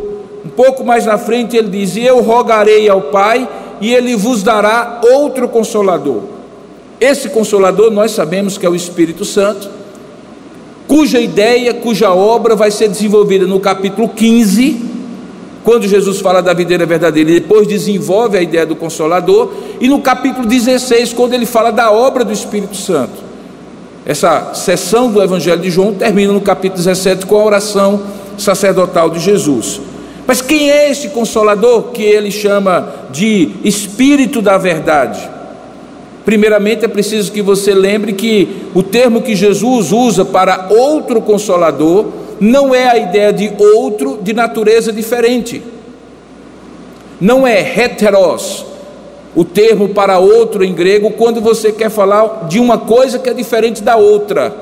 Pouco 0.60 0.84
mais 0.84 1.06
na 1.06 1.16
frente 1.16 1.56
ele 1.56 1.70
diz: 1.70 1.96
Eu 1.96 2.20
rogarei 2.20 2.86
ao 2.86 3.00
Pai 3.00 3.48
e 3.80 3.94
ele 3.94 4.14
vos 4.14 4.42
dará 4.42 5.00
outro 5.10 5.48
consolador. 5.48 6.20
Esse 7.00 7.30
consolador 7.30 7.90
nós 7.90 8.10
sabemos 8.10 8.58
que 8.58 8.66
é 8.66 8.68
o 8.68 8.74
Espírito 8.74 9.24
Santo, 9.24 9.70
cuja 10.86 11.18
ideia, 11.18 11.72
cuja 11.72 12.12
obra 12.12 12.54
vai 12.54 12.70
ser 12.70 12.88
desenvolvida 12.88 13.46
no 13.46 13.58
capítulo 13.58 14.06
15, 14.06 14.84
quando 15.64 15.88
Jesus 15.88 16.20
fala 16.20 16.42
da 16.42 16.52
videira 16.52 16.84
verdadeira, 16.84 17.30
e 17.30 17.40
depois 17.40 17.66
desenvolve 17.66 18.36
a 18.36 18.42
ideia 18.42 18.66
do 18.66 18.76
consolador, 18.76 19.50
e 19.80 19.88
no 19.88 20.02
capítulo 20.02 20.46
16, 20.46 21.14
quando 21.14 21.32
ele 21.32 21.46
fala 21.46 21.70
da 21.70 21.90
obra 21.90 22.22
do 22.22 22.34
Espírito 22.34 22.76
Santo. 22.76 23.30
Essa 24.04 24.52
sessão 24.52 25.10
do 25.10 25.22
Evangelho 25.22 25.62
de 25.62 25.70
João 25.70 25.94
termina 25.94 26.34
no 26.34 26.40
capítulo 26.42 26.76
17 26.76 27.24
com 27.24 27.40
a 27.40 27.44
oração 27.46 28.02
sacerdotal 28.36 29.08
de 29.08 29.20
Jesus. 29.20 29.88
Mas 30.30 30.40
quem 30.40 30.70
é 30.70 30.88
esse 30.88 31.08
consolador 31.08 31.90
que 31.90 32.04
ele 32.04 32.30
chama 32.30 32.88
de 33.10 33.50
Espírito 33.64 34.40
da 34.40 34.56
Verdade? 34.56 35.28
Primeiramente 36.24 36.84
é 36.84 36.88
preciso 36.88 37.32
que 37.32 37.42
você 37.42 37.74
lembre 37.74 38.12
que 38.12 38.62
o 38.72 38.80
termo 38.80 39.22
que 39.22 39.34
Jesus 39.34 39.90
usa 39.90 40.24
para 40.24 40.68
outro 40.70 41.20
consolador 41.20 42.06
não 42.38 42.72
é 42.72 42.88
a 42.88 42.96
ideia 42.96 43.32
de 43.32 43.50
outro 43.58 44.20
de 44.22 44.32
natureza 44.32 44.92
diferente. 44.92 45.60
Não 47.20 47.44
é 47.44 47.58
heteros, 47.58 48.64
o 49.34 49.44
termo 49.44 49.88
para 49.88 50.20
outro 50.20 50.62
em 50.62 50.72
grego, 50.72 51.10
quando 51.10 51.40
você 51.40 51.72
quer 51.72 51.90
falar 51.90 52.46
de 52.48 52.60
uma 52.60 52.78
coisa 52.78 53.18
que 53.18 53.28
é 53.28 53.34
diferente 53.34 53.82
da 53.82 53.96
outra. 53.96 54.54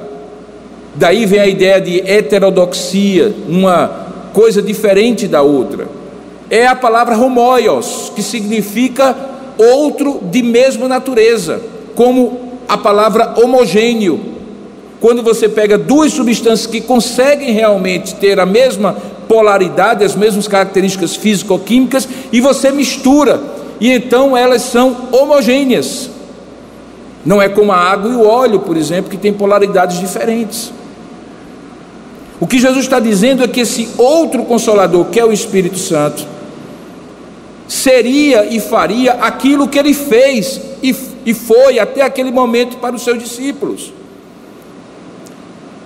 Daí 0.94 1.26
vem 1.26 1.40
a 1.40 1.46
ideia 1.46 1.78
de 1.78 2.00
heterodoxia, 2.10 3.34
uma 3.46 4.07
coisa 4.38 4.62
diferente 4.62 5.26
da 5.26 5.42
outra. 5.42 5.88
É 6.48 6.64
a 6.64 6.76
palavra 6.76 7.18
homoios, 7.18 8.12
que 8.14 8.22
significa 8.22 9.16
outro 9.58 10.20
de 10.30 10.44
mesma 10.44 10.86
natureza, 10.86 11.60
como 11.96 12.38
a 12.68 12.78
palavra 12.78 13.34
homogêneo. 13.42 14.20
Quando 15.00 15.24
você 15.24 15.48
pega 15.48 15.76
duas 15.76 16.12
substâncias 16.12 16.68
que 16.68 16.80
conseguem 16.80 17.50
realmente 17.50 18.14
ter 18.14 18.38
a 18.38 18.46
mesma 18.46 18.96
polaridade, 19.26 20.04
as 20.04 20.14
mesmas 20.14 20.46
características 20.46 21.16
físico-químicas, 21.16 22.08
e 22.30 22.40
você 22.40 22.70
mistura, 22.70 23.42
e 23.80 23.90
então 23.90 24.36
elas 24.36 24.62
são 24.62 25.08
homogêneas. 25.10 26.10
Não 27.26 27.42
é 27.42 27.48
como 27.48 27.72
a 27.72 27.76
água 27.76 28.12
e 28.12 28.14
o 28.14 28.24
óleo, 28.24 28.60
por 28.60 28.76
exemplo, 28.76 29.10
que 29.10 29.16
tem 29.16 29.32
polaridades 29.32 29.98
diferentes. 29.98 30.77
O 32.40 32.46
que 32.46 32.58
Jesus 32.58 32.84
está 32.84 33.00
dizendo 33.00 33.42
é 33.42 33.48
que 33.48 33.60
esse 33.60 33.88
outro 33.98 34.44
consolador, 34.44 35.06
que 35.06 35.18
é 35.18 35.24
o 35.24 35.32
Espírito 35.32 35.78
Santo, 35.78 36.24
seria 37.66 38.44
e 38.46 38.60
faria 38.60 39.12
aquilo 39.14 39.68
que 39.68 39.78
ele 39.78 39.92
fez 39.92 40.60
e, 40.82 40.94
e 41.26 41.34
foi 41.34 41.78
até 41.78 42.02
aquele 42.02 42.30
momento 42.30 42.78
para 42.78 42.94
os 42.94 43.02
seus 43.02 43.18
discípulos. 43.18 43.92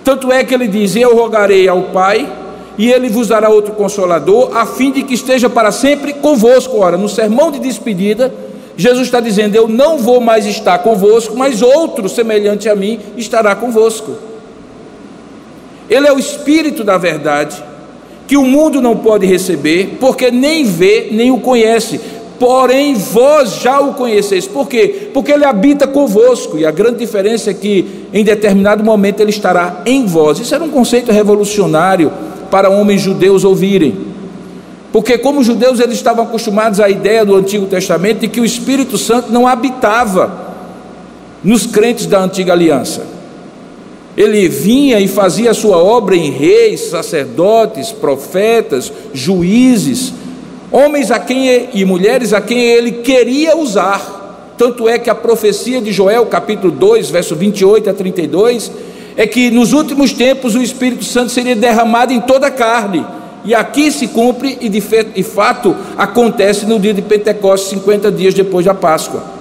Tanto 0.03 0.31
é 0.31 0.43
que 0.43 0.53
ele 0.53 0.67
diz: 0.67 0.95
Eu 0.95 1.15
rogarei 1.15 1.67
ao 1.67 1.83
Pai, 1.83 2.31
e 2.77 2.91
ele 2.91 3.09
vos 3.09 3.29
dará 3.29 3.49
outro 3.49 3.73
consolador, 3.73 4.55
a 4.55 4.65
fim 4.65 4.91
de 4.91 5.03
que 5.03 5.13
esteja 5.13 5.49
para 5.49 5.71
sempre 5.71 6.13
convosco. 6.13 6.77
Ora, 6.77 6.97
no 6.97 7.09
sermão 7.09 7.51
de 7.51 7.59
despedida, 7.59 8.33
Jesus 8.77 9.07
está 9.07 9.19
dizendo: 9.19 9.55
Eu 9.55 9.67
não 9.67 9.97
vou 9.97 10.21
mais 10.21 10.45
estar 10.45 10.77
convosco, 10.79 11.35
mas 11.35 11.61
outro 11.61 12.07
semelhante 12.07 12.69
a 12.69 12.75
mim 12.75 12.99
estará 13.17 13.55
convosco. 13.55 14.32
Ele 15.89 16.07
é 16.07 16.13
o 16.13 16.19
Espírito 16.19 16.83
da 16.83 16.97
verdade, 16.97 17.63
que 18.27 18.37
o 18.37 18.43
mundo 18.43 18.81
não 18.81 18.95
pode 18.95 19.25
receber, 19.25 19.97
porque 19.99 20.31
nem 20.31 20.63
vê, 20.63 21.09
nem 21.11 21.31
o 21.31 21.39
conhece. 21.39 21.99
Porém, 22.39 22.95
vós 22.95 23.61
já 23.61 23.79
o 23.79 23.93
conheceis. 23.93 24.47
Por 24.47 24.67
quê? 24.67 25.09
Porque 25.13 25.31
ele 25.31 25.45
habita 25.45 25.87
convosco. 25.87 26.57
E 26.57 26.65
a 26.65 26.71
grande 26.71 26.97
diferença 26.97 27.51
é 27.51 27.53
que, 27.53 28.05
em 28.11 28.23
determinado 28.23 28.83
momento, 28.83 29.19
ele 29.19 29.29
estará 29.29 29.81
em 29.85 30.05
vós. 30.05 30.39
Isso 30.39 30.53
era 30.53 30.63
um 30.63 30.69
conceito 30.69 31.11
revolucionário 31.11 32.11
para 32.49 32.69
homens 32.69 33.01
judeus 33.01 33.43
ouvirem. 33.43 33.95
Porque, 34.91 35.17
como 35.17 35.43
judeus, 35.43 35.79
eles 35.79 35.95
estavam 35.95 36.25
acostumados 36.25 36.79
à 36.79 36.89
ideia 36.89 37.25
do 37.25 37.35
Antigo 37.35 37.65
Testamento 37.65 38.19
de 38.19 38.27
que 38.27 38.41
o 38.41 38.45
Espírito 38.45 38.97
Santo 38.97 39.31
não 39.31 39.47
habitava 39.47 40.53
nos 41.43 41.65
crentes 41.65 42.05
da 42.05 42.19
antiga 42.19 42.53
aliança. 42.53 43.12
Ele 44.15 44.47
vinha 44.47 44.99
e 44.99 45.07
fazia 45.07 45.51
a 45.51 45.55
sua 45.55 45.77
obra 45.77 46.15
em 46.15 46.29
reis, 46.29 46.81
sacerdotes, 46.81 47.91
profetas, 47.91 48.91
juízes, 49.11 50.13
homens 50.71 51.09
a 51.09 51.19
quem 51.19 51.69
e 51.73 51.83
mulheres 51.83 52.31
a 52.31 52.39
quem 52.39 52.59
ele 52.59 52.91
queria 52.91 53.57
usar. 53.57 54.53
Tanto 54.57 54.87
é 54.87 54.99
que 54.99 55.09
a 55.09 55.15
profecia 55.15 55.81
de 55.81 55.91
Joel, 55.91 56.27
capítulo 56.27 56.71
2, 56.71 57.09
verso 57.09 57.35
28 57.35 57.89
a 57.89 57.93
32, 57.93 58.71
é 59.17 59.25
que 59.25 59.49
nos 59.49 59.73
últimos 59.73 60.13
tempos 60.13 60.55
o 60.55 60.61
Espírito 60.61 61.03
Santo 61.03 61.31
seria 61.31 61.55
derramado 61.55 62.13
em 62.13 62.21
toda 62.21 62.47
a 62.47 62.51
carne. 62.51 63.03
E 63.45 63.53
aqui 63.53 63.91
se 63.91 64.07
cumpre 64.07 64.57
e 64.61 64.69
de 64.69 65.23
fato 65.23 65.75
acontece 65.97 66.65
no 66.65 66.79
dia 66.79 66.93
de 66.93 67.01
Pentecostes, 67.01 67.71
50 67.71 68.11
dias 68.11 68.33
depois 68.33 68.65
da 68.65 68.73
Páscoa. 68.73 69.32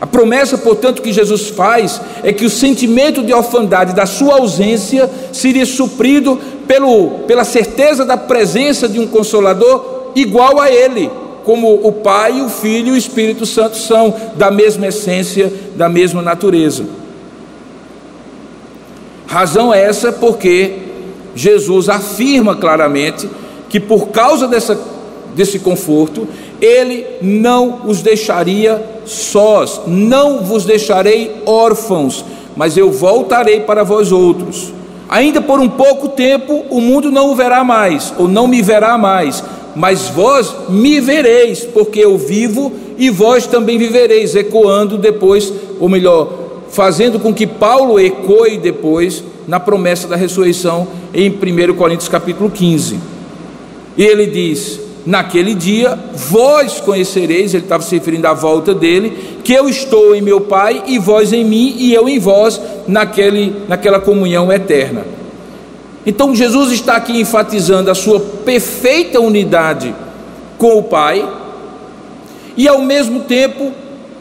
A 0.00 0.06
promessa, 0.06 0.56
portanto, 0.56 1.02
que 1.02 1.12
Jesus 1.12 1.48
faz 1.48 2.00
é 2.22 2.32
que 2.32 2.44
o 2.44 2.50
sentimento 2.50 3.22
de 3.22 3.34
orfandade 3.34 3.94
da 3.94 4.06
sua 4.06 4.36
ausência 4.38 5.10
seria 5.30 5.66
suprido 5.66 6.38
pelo, 6.66 7.20
pela 7.26 7.44
certeza 7.44 8.04
da 8.04 8.16
presença 8.16 8.88
de 8.88 8.98
um 8.98 9.06
consolador 9.06 10.12
igual 10.14 10.58
a 10.58 10.70
ele, 10.70 11.10
como 11.44 11.86
o 11.86 11.92
Pai, 11.92 12.40
o 12.40 12.48
Filho 12.48 12.88
e 12.88 12.92
o 12.92 12.96
Espírito 12.96 13.44
Santo 13.44 13.76
são 13.76 14.14
da 14.36 14.50
mesma 14.50 14.86
essência, 14.86 15.52
da 15.76 15.88
mesma 15.88 16.22
natureza. 16.22 16.84
Razão 19.26 19.72
é 19.72 19.82
essa 19.82 20.10
porque 20.10 20.78
Jesus 21.34 21.88
afirma 21.88 22.56
claramente 22.56 23.28
que 23.68 23.78
por 23.78 24.08
causa 24.08 24.48
dessa, 24.48 24.80
desse 25.34 25.58
conforto, 25.58 26.26
ele 26.60 27.06
não 27.22 27.82
os 27.86 28.02
deixaria 28.02 28.84
sós, 29.06 29.80
não 29.86 30.40
vos 30.40 30.64
deixarei 30.64 31.42
órfãos, 31.46 32.24
mas 32.56 32.76
eu 32.76 32.90
voltarei 32.90 33.60
para 33.60 33.82
vós 33.82 34.12
outros. 34.12 34.72
Ainda 35.08 35.40
por 35.40 35.58
um 35.58 35.68
pouco 35.68 36.08
tempo 36.08 36.64
o 36.70 36.80
mundo 36.80 37.10
não 37.10 37.32
o 37.32 37.34
verá 37.34 37.64
mais, 37.64 38.12
ou 38.18 38.28
não 38.28 38.46
me 38.46 38.62
verá 38.62 38.96
mais, 38.96 39.42
mas 39.74 40.08
vós 40.08 40.54
me 40.68 41.00
vereis, 41.00 41.64
porque 41.64 42.00
eu 42.00 42.16
vivo 42.18 42.72
e 42.98 43.10
vós 43.10 43.46
também 43.46 43.78
vivereis, 43.78 44.34
ecoando 44.34 44.98
depois, 44.98 45.52
ou 45.80 45.88
melhor, 45.88 46.32
fazendo 46.68 47.18
com 47.18 47.32
que 47.32 47.46
Paulo 47.46 47.98
ecoe 47.98 48.58
depois 48.58 49.24
na 49.48 49.58
promessa 49.58 50.06
da 50.06 50.16
ressurreição 50.16 50.86
em 51.12 51.30
1 51.30 51.74
Coríntios 51.74 52.08
capítulo 52.08 52.50
15. 52.50 53.00
E 53.96 54.04
ele 54.04 54.26
diz: 54.26 54.89
naquele 55.06 55.54
dia 55.54 55.98
vós 56.14 56.80
conhecereis, 56.80 57.54
ele 57.54 57.64
estava 57.64 57.82
se 57.82 57.94
referindo 57.94 58.26
à 58.26 58.32
volta 58.32 58.74
dele, 58.74 59.38
que 59.42 59.52
eu 59.52 59.68
estou 59.68 60.14
em 60.14 60.20
meu 60.20 60.42
Pai 60.42 60.82
e 60.86 60.98
vós 60.98 61.32
em 61.32 61.44
mim 61.44 61.74
e 61.78 61.94
eu 61.94 62.08
em 62.08 62.18
vós, 62.18 62.60
naquele, 62.86 63.54
naquela 63.68 64.00
comunhão 64.00 64.52
eterna. 64.52 65.04
Então 66.04 66.34
Jesus 66.34 66.72
está 66.72 66.96
aqui 66.96 67.20
enfatizando 67.20 67.90
a 67.90 67.94
sua 67.94 68.20
perfeita 68.20 69.20
unidade 69.20 69.94
com 70.56 70.78
o 70.78 70.82
Pai 70.82 71.26
e 72.56 72.66
ao 72.66 72.82
mesmo 72.82 73.20
tempo 73.20 73.72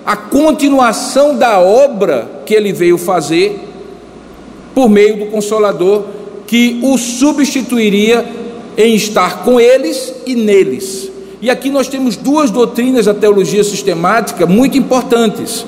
a 0.06 0.16
continuação 0.16 1.38
da 1.38 1.60
obra 1.60 2.30
que 2.46 2.54
ele 2.54 2.74
veio 2.74 2.98
fazer 2.98 3.60
por 4.74 4.90
meio 4.90 5.18
do 5.18 5.26
Consolador 5.28 6.04
que 6.48 6.80
o 6.82 6.98
substituiria 6.98 8.26
em 8.80 8.96
estar 8.96 9.44
com 9.44 9.60
eles 9.60 10.14
e 10.26 10.36
neles. 10.36 11.12
E 11.42 11.50
aqui 11.50 11.70
nós 11.70 11.90
temos 11.90 12.16
duas 12.16 12.50
doutrinas 12.50 13.06
da 13.06 13.14
teologia 13.14 13.62
sistemática 13.62 14.46
muito 14.46 14.78
importantes. 14.78 15.66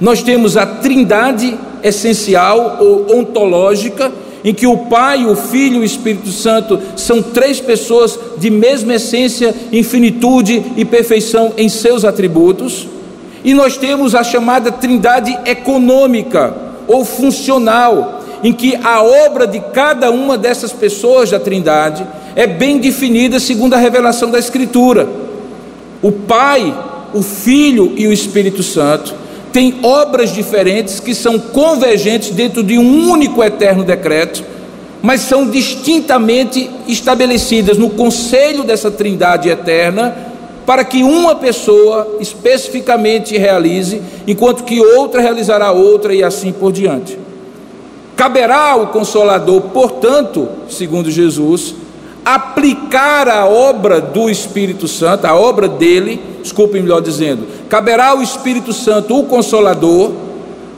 Nós 0.00 0.24
temos 0.24 0.56
a 0.56 0.66
trindade 0.66 1.56
essencial 1.84 2.78
ou 2.80 3.16
ontológica, 3.16 4.10
em 4.44 4.52
que 4.52 4.66
o 4.66 4.76
Pai, 4.76 5.24
o 5.24 5.36
Filho 5.36 5.76
e 5.76 5.78
o 5.80 5.84
Espírito 5.84 6.30
Santo 6.30 6.80
são 6.96 7.22
três 7.22 7.60
pessoas 7.60 8.18
de 8.38 8.50
mesma 8.50 8.96
essência, 8.96 9.54
infinitude 9.70 10.64
e 10.76 10.84
perfeição 10.84 11.52
em 11.56 11.68
seus 11.68 12.04
atributos. 12.04 12.88
E 13.44 13.54
nós 13.54 13.76
temos 13.76 14.16
a 14.16 14.24
chamada 14.24 14.72
trindade 14.72 15.36
econômica 15.46 16.54
ou 16.88 17.04
funcional, 17.04 18.21
em 18.42 18.52
que 18.52 18.76
a 18.76 19.02
obra 19.02 19.46
de 19.46 19.60
cada 19.60 20.10
uma 20.10 20.36
dessas 20.36 20.72
pessoas 20.72 21.30
da 21.30 21.38
trindade 21.38 22.06
é 22.34 22.46
bem 22.46 22.78
definida 22.78 23.38
segundo 23.38 23.74
a 23.74 23.78
revelação 23.78 24.30
da 24.30 24.38
Escritura. 24.38 25.08
O 26.02 26.10
Pai, 26.10 26.74
o 27.14 27.22
Filho 27.22 27.92
e 27.96 28.06
o 28.06 28.12
Espírito 28.12 28.62
Santo 28.62 29.14
têm 29.52 29.80
obras 29.82 30.32
diferentes 30.32 30.98
que 30.98 31.14
são 31.14 31.38
convergentes 31.38 32.30
dentro 32.30 32.62
de 32.62 32.78
um 32.78 33.10
único 33.10 33.44
eterno 33.44 33.84
decreto, 33.84 34.42
mas 35.02 35.20
são 35.20 35.48
distintamente 35.48 36.70
estabelecidas 36.88 37.76
no 37.76 37.90
conselho 37.90 38.64
dessa 38.64 38.90
trindade 38.90 39.48
eterna, 39.48 40.32
para 40.64 40.84
que 40.84 41.02
uma 41.02 41.34
pessoa 41.34 42.16
especificamente 42.20 43.36
realize, 43.36 44.00
enquanto 44.26 44.64
que 44.64 44.80
outra 44.80 45.20
realizará 45.20 45.72
outra 45.72 46.14
e 46.14 46.22
assim 46.22 46.52
por 46.52 46.72
diante. 46.72 47.18
Caberá 48.16 48.70
ao 48.70 48.88
Consolador, 48.88 49.62
portanto, 49.72 50.48
segundo 50.68 51.10
Jesus, 51.10 51.74
aplicar 52.24 53.28
a 53.28 53.46
obra 53.46 54.00
do 54.00 54.30
Espírito 54.30 54.86
Santo, 54.86 55.26
a 55.26 55.34
obra 55.34 55.68
dele, 55.68 56.20
desculpe 56.42 56.80
melhor 56.80 57.00
dizendo, 57.00 57.46
caberá 57.68 58.08
ao 58.08 58.22
Espírito 58.22 58.72
Santo, 58.72 59.18
o 59.18 59.24
Consolador, 59.24 60.12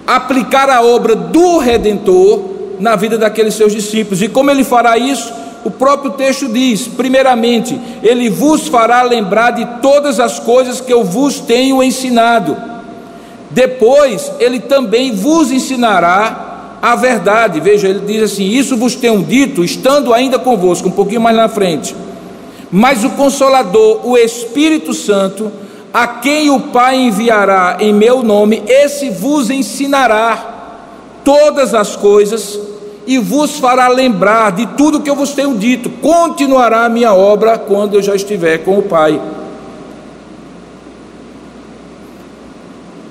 aplicar 0.06 0.70
a 0.70 0.82
obra 0.82 1.14
do 1.14 1.58
Redentor 1.58 2.40
na 2.78 2.96
vida 2.96 3.18
daqueles 3.18 3.54
seus 3.54 3.72
discípulos. 3.72 4.22
E 4.22 4.28
como 4.28 4.50
ele 4.50 4.64
fará 4.64 4.96
isso? 4.96 5.32
O 5.64 5.70
próprio 5.70 6.12
texto 6.12 6.48
diz: 6.48 6.86
primeiramente, 6.86 7.78
ele 8.02 8.28
vos 8.28 8.68
fará 8.68 9.02
lembrar 9.02 9.52
de 9.52 9.64
todas 9.80 10.20
as 10.20 10.38
coisas 10.38 10.80
que 10.80 10.92
eu 10.92 11.02
vos 11.02 11.40
tenho 11.40 11.82
ensinado. 11.82 12.56
Depois, 13.50 14.32
ele 14.38 14.60
também 14.60 15.12
vos 15.12 15.50
ensinará 15.50 16.53
a 16.84 16.94
verdade. 16.94 17.60
Veja, 17.60 17.88
ele 17.88 18.00
diz 18.00 18.24
assim: 18.24 18.44
Isso 18.44 18.76
vos 18.76 18.94
tenho 18.94 19.22
dito, 19.22 19.64
estando 19.64 20.12
ainda 20.12 20.38
convosco, 20.38 20.88
um 20.88 20.92
pouquinho 20.92 21.22
mais 21.22 21.34
na 21.34 21.48
frente. 21.48 21.96
Mas 22.70 23.04
o 23.04 23.10
Consolador, 23.10 24.06
o 24.06 24.18
Espírito 24.18 24.92
Santo, 24.92 25.50
a 25.94 26.06
quem 26.06 26.50
o 26.50 26.60
Pai 26.60 26.96
enviará 26.96 27.78
em 27.80 27.90
meu 27.90 28.22
nome, 28.22 28.62
esse 28.68 29.08
vos 29.08 29.48
ensinará 29.48 31.22
todas 31.24 31.72
as 31.72 31.96
coisas 31.96 32.60
e 33.06 33.16
vos 33.16 33.58
fará 33.58 33.88
lembrar 33.88 34.52
de 34.52 34.66
tudo 34.66 35.00
que 35.00 35.08
eu 35.08 35.16
vos 35.16 35.30
tenho 35.30 35.56
dito. 35.56 35.88
Continuará 35.88 36.84
a 36.84 36.88
minha 36.90 37.14
obra 37.14 37.56
quando 37.56 37.94
eu 37.94 38.02
já 38.02 38.14
estiver 38.14 38.58
com 38.58 38.78
o 38.78 38.82
Pai. 38.82 39.18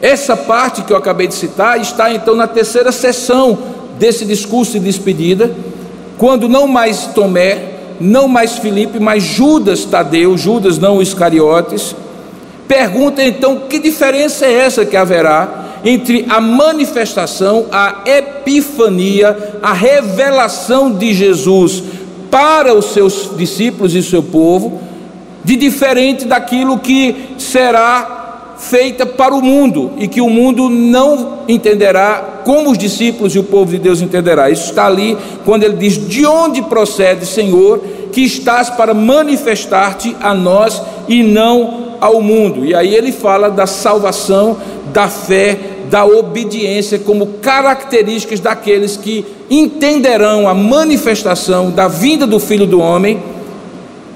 Essa 0.04 0.36
parte 0.36 0.82
que 0.82 0.92
eu 0.92 0.98
acabei 0.98 1.28
de 1.28 1.34
citar 1.34 1.80
está 1.80 2.12
então 2.12 2.36
na 2.36 2.46
terceira 2.46 2.92
sessão 2.92 3.58
desse 3.98 4.26
discurso 4.26 4.74
de 4.74 4.82
despedida, 4.82 5.50
quando 6.18 6.50
não 6.50 6.68
mais 6.68 7.06
Tomé, 7.06 7.70
não 8.02 8.28
mais 8.28 8.58
Filipe, 8.58 9.00
mas 9.00 9.24
Judas 9.24 9.86
Tadeu, 9.86 10.38
Judas 10.38 10.78
não 10.78 11.02
Iscariotes, 11.02 11.96
pergunta 12.68 13.24
então 13.24 13.62
que 13.70 13.80
diferença 13.80 14.46
é 14.46 14.52
essa 14.52 14.86
que 14.86 14.98
haverá 14.98 15.80
entre 15.86 16.26
a 16.28 16.42
manifestação, 16.42 17.68
a 17.72 18.02
epifania, 18.06 19.58
a 19.64 19.72
revelação 19.72 20.92
de 20.92 21.14
Jesus 21.14 21.82
para 22.30 22.74
os 22.74 22.88
seus 22.92 23.32
discípulos 23.38 23.96
e 23.96 24.04
seu 24.04 24.22
povo, 24.22 24.82
de 25.46 25.56
diferente 25.56 26.26
daquilo 26.26 26.78
que 26.78 27.36
será 27.38 28.23
feita 28.70 29.06
para 29.06 29.34
o 29.34 29.42
mundo 29.42 29.92
e 29.98 30.08
que 30.08 30.22
o 30.22 30.30
mundo 30.30 30.70
não 30.70 31.40
entenderá 31.48 32.42
como 32.46 32.72
os 32.72 32.78
discípulos 32.78 33.36
e 33.36 33.40
o 33.40 33.44
povo 33.44 33.72
de 33.72 33.78
Deus 33.78 34.02
entenderá. 34.02 34.50
Isso 34.50 34.70
está 34.70 34.86
ali 34.86 35.18
quando 35.46 35.64
ele 35.64 35.76
diz: 35.76 35.98
De 35.98 36.26
onde 36.26 36.62
procede, 36.62 37.26
Senhor, 37.26 37.82
que 38.12 38.22
estás 38.22 38.70
para 38.70 38.94
manifestar-te 38.94 40.16
a 40.22 40.34
nós 40.34 40.82
e 41.08 41.24
não 41.24 41.96
ao 42.00 42.22
mundo? 42.22 42.66
E 42.66 42.74
aí 42.74 42.96
ele 42.96 43.12
fala 43.12 43.50
da 43.50 43.68
salvação, 43.68 44.58
da 44.94 45.08
fé, 45.08 45.58
da 45.90 46.06
obediência 46.06 46.98
como 47.00 47.28
características 47.42 48.40
daqueles 48.40 48.98
que 48.98 49.26
entenderão 49.50 50.48
a 50.48 50.54
manifestação 50.54 51.70
da 51.70 51.88
vinda 51.88 52.26
do 52.26 52.40
Filho 52.40 52.66
do 52.66 52.80
Homem 52.80 53.22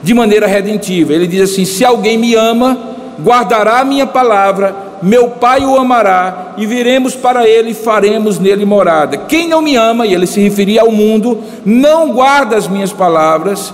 de 0.01 0.13
maneira 0.13 0.47
redentiva. 0.47 1.13
Ele 1.13 1.27
diz 1.27 1.51
assim: 1.51 1.65
Se 1.65 1.83
alguém 1.83 2.17
me 2.17 2.33
ama, 2.33 2.96
guardará 3.22 3.80
a 3.80 3.86
minha 3.86 4.05
palavra, 4.05 4.76
meu 5.01 5.30
Pai 5.30 5.63
o 5.65 5.78
amará, 5.78 6.53
e 6.57 6.65
viremos 6.65 7.15
para 7.15 7.47
ele 7.47 7.72
e 7.72 7.74
faremos 7.74 8.39
nele 8.39 8.65
morada. 8.65 9.18
Quem 9.18 9.47
não 9.47 9.61
me 9.61 9.76
ama, 9.76 10.05
e 10.05 10.13
ele 10.13 10.28
se 10.28 10.39
referia 10.39 10.82
ao 10.82 10.91
mundo, 10.91 11.39
não 11.65 12.11
guarda 12.11 12.55
as 12.55 12.68
minhas 12.68 12.91
palavras, 12.91 13.74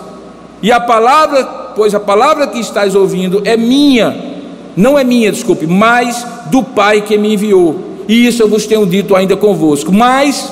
e 0.61 0.71
a 0.71 0.79
palavra, 0.79 1.43
pois 1.75 1.93
a 1.93 1.99
palavra 1.99 2.47
que 2.47 2.59
estás 2.59 2.95
ouvindo 2.95 3.41
é 3.45 3.57
minha, 3.57 4.15
não 4.75 4.97
é 4.97 5.03
minha, 5.03 5.31
desculpe, 5.31 5.67
mas 5.67 6.25
do 6.47 6.63
Pai 6.63 7.01
que 7.01 7.17
me 7.17 7.33
enviou. 7.33 7.93
E 8.07 8.27
isso 8.27 8.41
eu 8.41 8.49
vos 8.49 8.65
tenho 8.65 8.85
dito 8.85 9.15
ainda 9.15 9.35
convosco. 9.35 9.91
Mas 9.91 10.51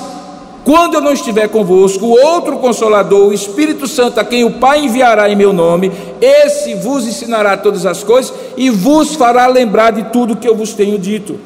quando 0.64 0.94
eu 0.94 1.00
não 1.00 1.12
estiver 1.12 1.48
convosco, 1.48 2.06
outro 2.06 2.58
consolador, 2.58 3.28
o 3.28 3.32
Espírito 3.32 3.88
Santo, 3.88 4.20
a 4.20 4.24
quem 4.24 4.44
o 4.44 4.52
Pai 4.52 4.84
enviará 4.84 5.28
em 5.28 5.34
meu 5.34 5.52
nome, 5.52 5.90
esse 6.20 6.74
vos 6.74 7.04
ensinará 7.04 7.56
todas 7.56 7.84
as 7.84 8.04
coisas 8.04 8.32
e 8.56 8.70
vos 8.70 9.16
fará 9.16 9.46
lembrar 9.48 9.90
de 9.90 10.04
tudo 10.04 10.36
que 10.36 10.48
eu 10.48 10.54
vos 10.54 10.72
tenho 10.72 10.98
dito. 10.98 11.38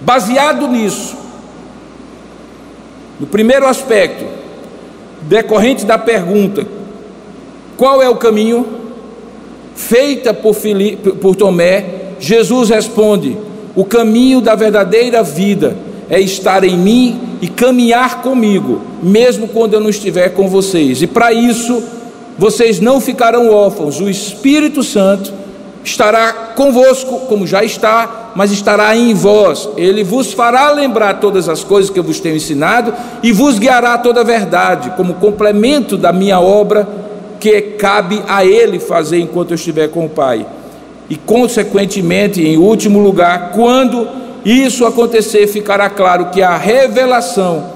Baseado 0.00 0.66
nisso, 0.66 1.16
no 3.20 3.28
primeiro 3.28 3.66
aspecto, 3.66 4.24
decorrente 5.22 5.86
da 5.86 5.96
pergunta: 5.96 6.66
qual 7.76 8.02
é 8.02 8.08
o 8.08 8.16
caminho? 8.16 8.82
Feita 9.76 10.34
por, 10.34 10.54
Filipe, 10.54 11.12
por 11.12 11.36
Tomé, 11.36 12.14
Jesus 12.18 12.70
responde: 12.70 13.38
o 13.76 13.84
caminho 13.84 14.40
da 14.40 14.56
verdadeira 14.56 15.22
vida 15.22 15.91
é 16.12 16.20
estar 16.20 16.62
em 16.62 16.76
mim 16.76 17.38
e 17.40 17.48
caminhar 17.48 18.20
comigo, 18.20 18.82
mesmo 19.02 19.48
quando 19.48 19.72
eu 19.72 19.80
não 19.80 19.88
estiver 19.88 20.28
com 20.34 20.46
vocês. 20.46 21.00
E 21.00 21.06
para 21.06 21.32
isso, 21.32 21.82
vocês 22.38 22.78
não 22.78 23.00
ficarão 23.00 23.50
órfãos. 23.50 23.98
O 23.98 24.10
Espírito 24.10 24.82
Santo 24.82 25.32
estará 25.82 26.52
convosco, 26.54 27.20
como 27.20 27.46
já 27.46 27.64
está, 27.64 28.32
mas 28.36 28.52
estará 28.52 28.94
em 28.94 29.14
vós. 29.14 29.70
Ele 29.74 30.04
vos 30.04 30.34
fará 30.34 30.70
lembrar 30.70 31.14
todas 31.14 31.48
as 31.48 31.64
coisas 31.64 31.90
que 31.90 31.98
eu 31.98 32.04
vos 32.04 32.20
tenho 32.20 32.36
ensinado 32.36 32.92
e 33.22 33.32
vos 33.32 33.58
guiará 33.58 33.96
toda 33.96 34.20
a 34.20 34.24
verdade, 34.24 34.92
como 34.98 35.14
complemento 35.14 35.96
da 35.96 36.12
minha 36.12 36.38
obra 36.38 36.86
que 37.40 37.58
cabe 37.78 38.22
a 38.28 38.44
ele 38.44 38.78
fazer 38.78 39.18
enquanto 39.18 39.52
eu 39.52 39.54
estiver 39.54 39.88
com 39.88 40.04
o 40.04 40.10
Pai. 40.10 40.44
E 41.08 41.16
consequentemente, 41.16 42.46
em 42.46 42.58
último 42.58 43.00
lugar, 43.00 43.52
quando 43.52 44.20
isso 44.44 44.84
acontecer, 44.84 45.46
ficará 45.46 45.88
claro 45.88 46.26
que 46.26 46.42
a 46.42 46.56
revelação 46.56 47.72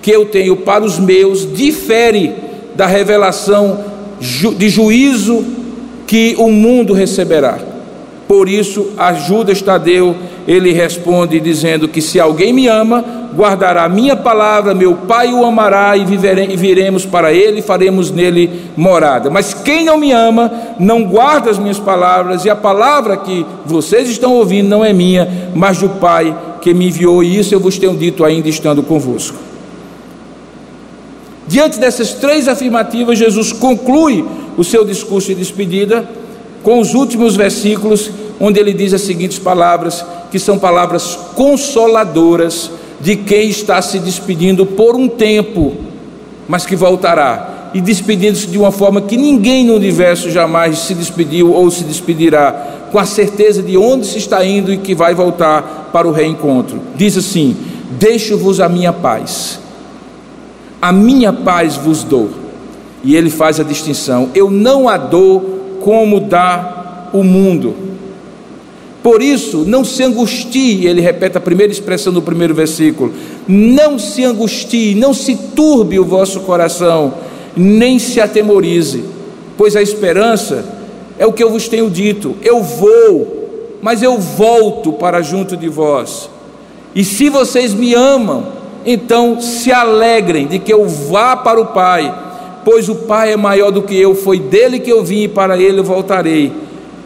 que 0.00 0.10
eu 0.10 0.26
tenho 0.26 0.56
para 0.56 0.84
os 0.84 0.98
meus 0.98 1.52
difere 1.52 2.32
da 2.76 2.86
revelação 2.86 3.84
de 4.20 4.68
juízo 4.68 5.44
que 6.06 6.36
o 6.38 6.50
mundo 6.50 6.92
receberá. 6.92 7.58
Por 8.28 8.48
isso, 8.48 8.88
a 8.96 9.12
Judas 9.12 9.62
Tadeu, 9.62 10.16
ele 10.48 10.72
responde 10.72 11.38
dizendo 11.38 11.86
que 11.86 12.02
se 12.02 12.18
alguém 12.18 12.52
me 12.52 12.66
ama, 12.66 13.04
guardará 13.36 13.84
a 13.84 13.88
minha 13.88 14.16
palavra, 14.16 14.74
meu 14.74 14.94
Pai 14.94 15.32
o 15.32 15.44
amará 15.44 15.96
e, 15.96 16.02
e 16.02 16.56
viremos 16.56 17.06
para 17.06 17.32
ele 17.32 17.60
e 17.60 17.62
faremos 17.62 18.10
nele 18.10 18.50
morada. 18.76 19.30
Mas 19.30 19.54
quem 19.54 19.84
não 19.84 19.96
me 19.96 20.10
ama, 20.10 20.50
não 20.78 21.04
guarda 21.04 21.50
as 21.50 21.58
minhas 21.58 21.78
palavras, 21.78 22.44
e 22.44 22.50
a 22.50 22.56
palavra 22.56 23.16
que 23.16 23.46
vocês 23.64 24.08
estão 24.08 24.32
ouvindo 24.32 24.68
não 24.68 24.84
é 24.84 24.92
minha, 24.92 25.50
mas 25.54 25.78
do 25.78 25.88
Pai 25.88 26.36
que 26.60 26.74
me 26.74 26.88
enviou, 26.88 27.22
e 27.22 27.38
isso 27.38 27.54
eu 27.54 27.60
vos 27.60 27.78
tenho 27.78 27.96
dito 27.96 28.24
ainda 28.24 28.48
estando 28.48 28.82
convosco. 28.82 29.36
Diante 31.46 31.78
dessas 31.78 32.14
três 32.14 32.48
afirmativas, 32.48 33.18
Jesus 33.18 33.52
conclui 33.52 34.24
o 34.56 34.64
seu 34.64 34.84
discurso 34.84 35.28
de 35.28 35.36
despedida 35.36 36.08
com 36.66 36.80
os 36.80 36.94
últimos 36.94 37.36
versículos, 37.36 38.10
onde 38.40 38.58
ele 38.58 38.72
diz 38.72 38.92
as 38.92 39.02
seguintes 39.02 39.38
palavras, 39.38 40.04
que 40.32 40.38
são 40.40 40.58
palavras 40.58 41.16
consoladoras 41.36 42.72
de 43.00 43.14
quem 43.14 43.48
está 43.48 43.80
se 43.80 44.00
despedindo 44.00 44.66
por 44.66 44.96
um 44.96 45.06
tempo, 45.06 45.76
mas 46.48 46.66
que 46.66 46.74
voltará, 46.74 47.70
e 47.72 47.80
despedindo-se 47.80 48.48
de 48.48 48.58
uma 48.58 48.72
forma 48.72 49.00
que 49.00 49.16
ninguém 49.16 49.64
no 49.64 49.76
universo 49.76 50.28
jamais 50.28 50.80
se 50.80 50.92
despediu 50.92 51.52
ou 51.52 51.70
se 51.70 51.84
despedirá, 51.84 52.88
com 52.90 52.98
a 52.98 53.06
certeza 53.06 53.62
de 53.62 53.78
onde 53.78 54.04
se 54.04 54.18
está 54.18 54.44
indo 54.44 54.72
e 54.72 54.76
que 54.76 54.92
vai 54.92 55.14
voltar 55.14 55.90
para 55.92 56.08
o 56.08 56.10
reencontro. 56.10 56.80
Diz 56.96 57.16
assim: 57.16 57.56
Deixo-vos 57.92 58.58
a 58.58 58.68
minha 58.68 58.92
paz, 58.92 59.60
a 60.82 60.90
minha 60.90 61.32
paz 61.32 61.76
vos 61.76 62.02
dou. 62.02 62.28
E 63.04 63.14
ele 63.14 63.30
faz 63.30 63.60
a 63.60 63.62
distinção: 63.62 64.30
eu 64.34 64.50
não 64.50 64.88
a 64.88 64.96
dou 64.96 65.55
como 65.86 66.18
dá 66.18 67.10
o 67.12 67.22
mundo. 67.22 67.72
Por 69.04 69.22
isso, 69.22 69.58
não 69.58 69.84
se 69.84 70.02
angustie, 70.02 70.84
ele 70.84 71.00
repete 71.00 71.38
a 71.38 71.40
primeira 71.40 71.72
expressão 71.72 72.12
do 72.12 72.20
primeiro 72.20 72.52
versículo: 72.52 73.12
não 73.46 73.96
se 73.96 74.24
angustie, 74.24 74.96
não 74.96 75.14
se 75.14 75.36
turbe 75.54 76.00
o 76.00 76.04
vosso 76.04 76.40
coração, 76.40 77.14
nem 77.56 78.00
se 78.00 78.20
atemorize, 78.20 79.04
pois 79.56 79.76
a 79.76 79.80
esperança 79.80 80.64
é 81.20 81.24
o 81.24 81.32
que 81.32 81.44
eu 81.44 81.50
vos 81.50 81.68
tenho 81.68 81.88
dito: 81.88 82.34
eu 82.42 82.60
vou, 82.60 83.78
mas 83.80 84.02
eu 84.02 84.18
volto 84.18 84.92
para 84.92 85.22
junto 85.22 85.56
de 85.56 85.68
vós. 85.68 86.28
E 86.96 87.04
se 87.04 87.28
vocês 87.28 87.72
me 87.72 87.94
amam, 87.94 88.48
então 88.84 89.40
se 89.40 89.70
alegrem 89.70 90.48
de 90.48 90.58
que 90.58 90.72
eu 90.72 90.88
vá 90.88 91.36
para 91.36 91.60
o 91.60 91.66
Pai 91.66 92.25
pois 92.66 92.88
o 92.88 92.96
Pai 92.96 93.32
é 93.32 93.36
maior 93.36 93.70
do 93.70 93.80
que 93.80 93.96
eu, 93.96 94.12
foi 94.12 94.40
dele 94.40 94.80
que 94.80 94.90
eu 94.90 95.04
vim 95.04 95.22
e 95.22 95.28
para 95.28 95.56
ele 95.56 95.78
eu 95.78 95.84
voltarei. 95.84 96.52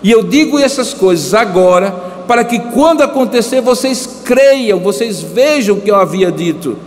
E 0.02 0.10
eu 0.10 0.22
digo 0.22 0.58
essas 0.58 0.94
coisas 0.94 1.34
agora, 1.34 1.90
para 2.26 2.42
que 2.42 2.58
quando 2.58 3.02
acontecer 3.02 3.60
vocês 3.60 4.22
creiam, 4.24 4.78
vocês 4.80 5.20
vejam 5.20 5.76
o 5.76 5.80
que 5.82 5.90
eu 5.90 5.96
havia 5.96 6.32
dito. 6.32 6.78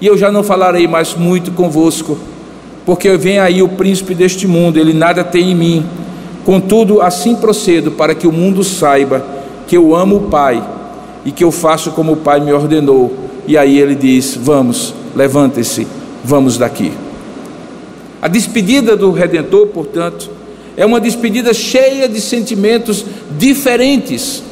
E 0.00 0.06
eu 0.06 0.16
já 0.16 0.30
não 0.30 0.44
falarei 0.44 0.86
mais 0.86 1.16
muito 1.16 1.50
convosco, 1.50 2.16
porque 2.86 3.16
vem 3.16 3.40
aí 3.40 3.60
o 3.64 3.70
príncipe 3.70 4.14
deste 4.14 4.46
mundo, 4.46 4.78
ele 4.78 4.92
nada 4.92 5.24
tem 5.24 5.50
em 5.50 5.54
mim. 5.56 5.86
Contudo, 6.44 7.00
assim 7.00 7.34
procedo 7.34 7.90
para 7.90 8.14
que 8.14 8.28
o 8.28 8.32
mundo 8.32 8.62
saiba 8.62 9.26
que 9.66 9.76
eu 9.76 9.92
amo 9.92 10.18
o 10.18 10.30
Pai 10.30 10.62
e 11.24 11.32
que 11.32 11.42
eu 11.42 11.50
faço 11.50 11.90
como 11.90 12.12
o 12.12 12.16
Pai 12.18 12.38
me 12.38 12.52
ordenou. 12.52 13.12
E 13.44 13.58
aí 13.58 13.76
ele 13.76 13.96
diz: 13.96 14.38
Vamos, 14.40 14.94
levante-se, 15.16 15.84
vamos 16.22 16.56
daqui. 16.56 16.92
A 18.24 18.28
despedida 18.28 18.96
do 18.96 19.12
Redentor, 19.12 19.66
portanto, 19.66 20.30
é 20.78 20.86
uma 20.86 20.98
despedida 20.98 21.52
cheia 21.52 22.08
de 22.08 22.22
sentimentos 22.22 23.04
diferentes 23.36 24.42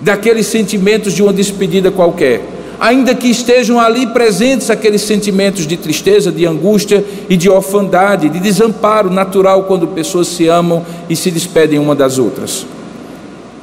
daqueles 0.00 0.46
sentimentos 0.46 1.14
de 1.14 1.20
uma 1.20 1.32
despedida 1.32 1.90
qualquer. 1.90 2.40
Ainda 2.78 3.12
que 3.12 3.26
estejam 3.26 3.80
ali 3.80 4.06
presentes 4.06 4.70
aqueles 4.70 5.02
sentimentos 5.02 5.66
de 5.66 5.76
tristeza, 5.76 6.30
de 6.30 6.46
angústia 6.46 7.04
e 7.28 7.36
de 7.36 7.50
orfandade, 7.50 8.28
de 8.28 8.38
desamparo 8.38 9.10
natural 9.10 9.64
quando 9.64 9.88
pessoas 9.88 10.28
se 10.28 10.46
amam 10.46 10.86
e 11.10 11.16
se 11.16 11.28
despedem 11.28 11.80
uma 11.80 11.96
das 11.96 12.18
outras. 12.18 12.64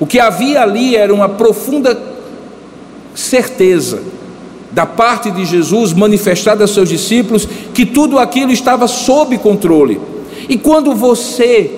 O 0.02 0.06
que 0.06 0.20
havia 0.20 0.62
ali 0.64 0.98
era 0.98 1.14
uma 1.14 1.30
profunda 1.30 1.98
certeza 3.16 4.19
da 4.80 4.86
parte 4.86 5.30
de 5.30 5.44
Jesus 5.44 5.92
manifestada 5.92 6.64
aos 6.64 6.74
seus 6.74 6.88
discípulos 6.88 7.46
que 7.74 7.86
tudo 7.86 8.18
aquilo 8.18 8.50
estava 8.50 8.88
sob 8.88 9.38
controle. 9.38 10.00
E 10.48 10.58
quando 10.58 10.96
você 10.96 11.70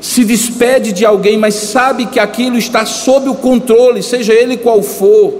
se 0.00 0.24
despede 0.24 0.92
de 0.92 1.04
alguém, 1.04 1.36
mas 1.36 1.54
sabe 1.54 2.06
que 2.06 2.20
aquilo 2.20 2.56
está 2.56 2.86
sob 2.86 3.28
o 3.28 3.34
controle, 3.34 4.04
seja 4.04 4.32
ele 4.32 4.56
qual 4.56 4.82
for, 4.82 5.34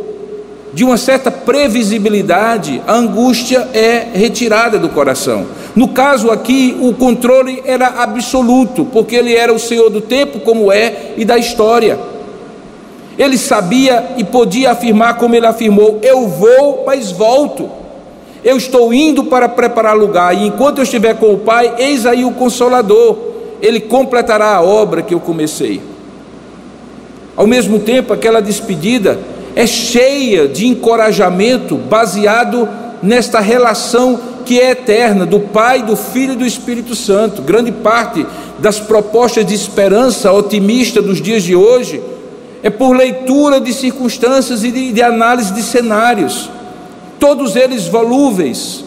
de 0.75 0.83
uma 0.83 0.97
certa 0.97 1.31
previsibilidade, 1.31 2.83
a 2.85 2.95
angústia 2.97 3.69
é 3.73 4.09
retirada 4.12 4.77
do 4.77 4.89
coração. 4.89 5.47
No 5.77 5.87
caso 5.87 6.33
aqui, 6.33 6.77
o 6.81 6.93
controle 6.95 7.62
era 7.64 8.03
absoluto, 8.03 8.85
porque 8.87 9.14
ele 9.14 9.33
era 9.33 9.55
o 9.55 9.59
Senhor 9.61 9.89
do 9.89 10.01
tempo, 10.01 10.41
como 10.41 10.73
é, 10.73 11.12
e 11.17 11.25
da 11.25 11.39
história. 11.39 11.97
Ele 13.19 13.39
sabia 13.39 14.14
e 14.17 14.25
podia 14.25 14.73
afirmar, 14.73 15.17
como 15.17 15.35
ele 15.35 15.47
afirmou: 15.47 15.99
Eu 16.03 16.29
vou, 16.29 16.85
mas 16.87 17.11
volto. 17.11 17.69
Eu 18.45 18.57
estou 18.57 18.93
indo 18.93 19.25
para 19.25 19.49
preparar 19.49 19.97
lugar, 19.97 20.37
e 20.37 20.47
enquanto 20.47 20.79
eu 20.79 20.85
estiver 20.85 21.14
com 21.14 21.33
o 21.33 21.39
Pai, 21.39 21.75
eis 21.79 22.07
aí 22.07 22.25
o 22.25 22.33
Consolador 22.33 23.27
ele 23.61 23.81
completará 23.81 24.55
a 24.55 24.62
obra 24.62 25.03
que 25.03 25.14
eu 25.14 25.21
comecei. 25.21 25.81
Ao 27.35 27.47
mesmo 27.47 27.79
tempo, 27.79 28.12
aquela 28.12 28.41
despedida 28.41 29.19
é 29.55 29.67
cheia 29.67 30.47
de 30.49 30.67
encorajamento 30.67 31.77
baseado 31.77 32.69
nesta 33.03 33.41
relação 33.41 34.21
que 34.45 34.61
é 34.61 34.71
eterna 34.71 35.27
do 35.27 35.41
Pai, 35.41 35.83
do 35.83 35.97
Filho 35.97 36.35
e 36.35 36.37
do 36.37 36.47
Espírito 36.47 36.95
Santo. 36.95 37.43
Grande 37.43 37.73
parte 37.73 38.25
das 38.59 38.79
propostas 38.79 39.45
de 39.45 39.55
esperança 39.55 40.33
otimista 40.33 41.03
dos 41.03 41.21
dias 41.21 41.43
de 41.43 41.57
hoje 41.57 42.01
é 42.67 42.71
por 42.71 42.97
leitura 42.97 43.61
de 43.61 43.73
circunstâncias 43.73 44.64
e 44.64 44.73
de, 44.73 44.93
de 44.93 45.01
análise 45.01 45.55
de 45.55 45.62
cenários, 45.62 46.51
todos 47.17 47.55
eles 47.55 47.87
volúveis, 47.87 48.85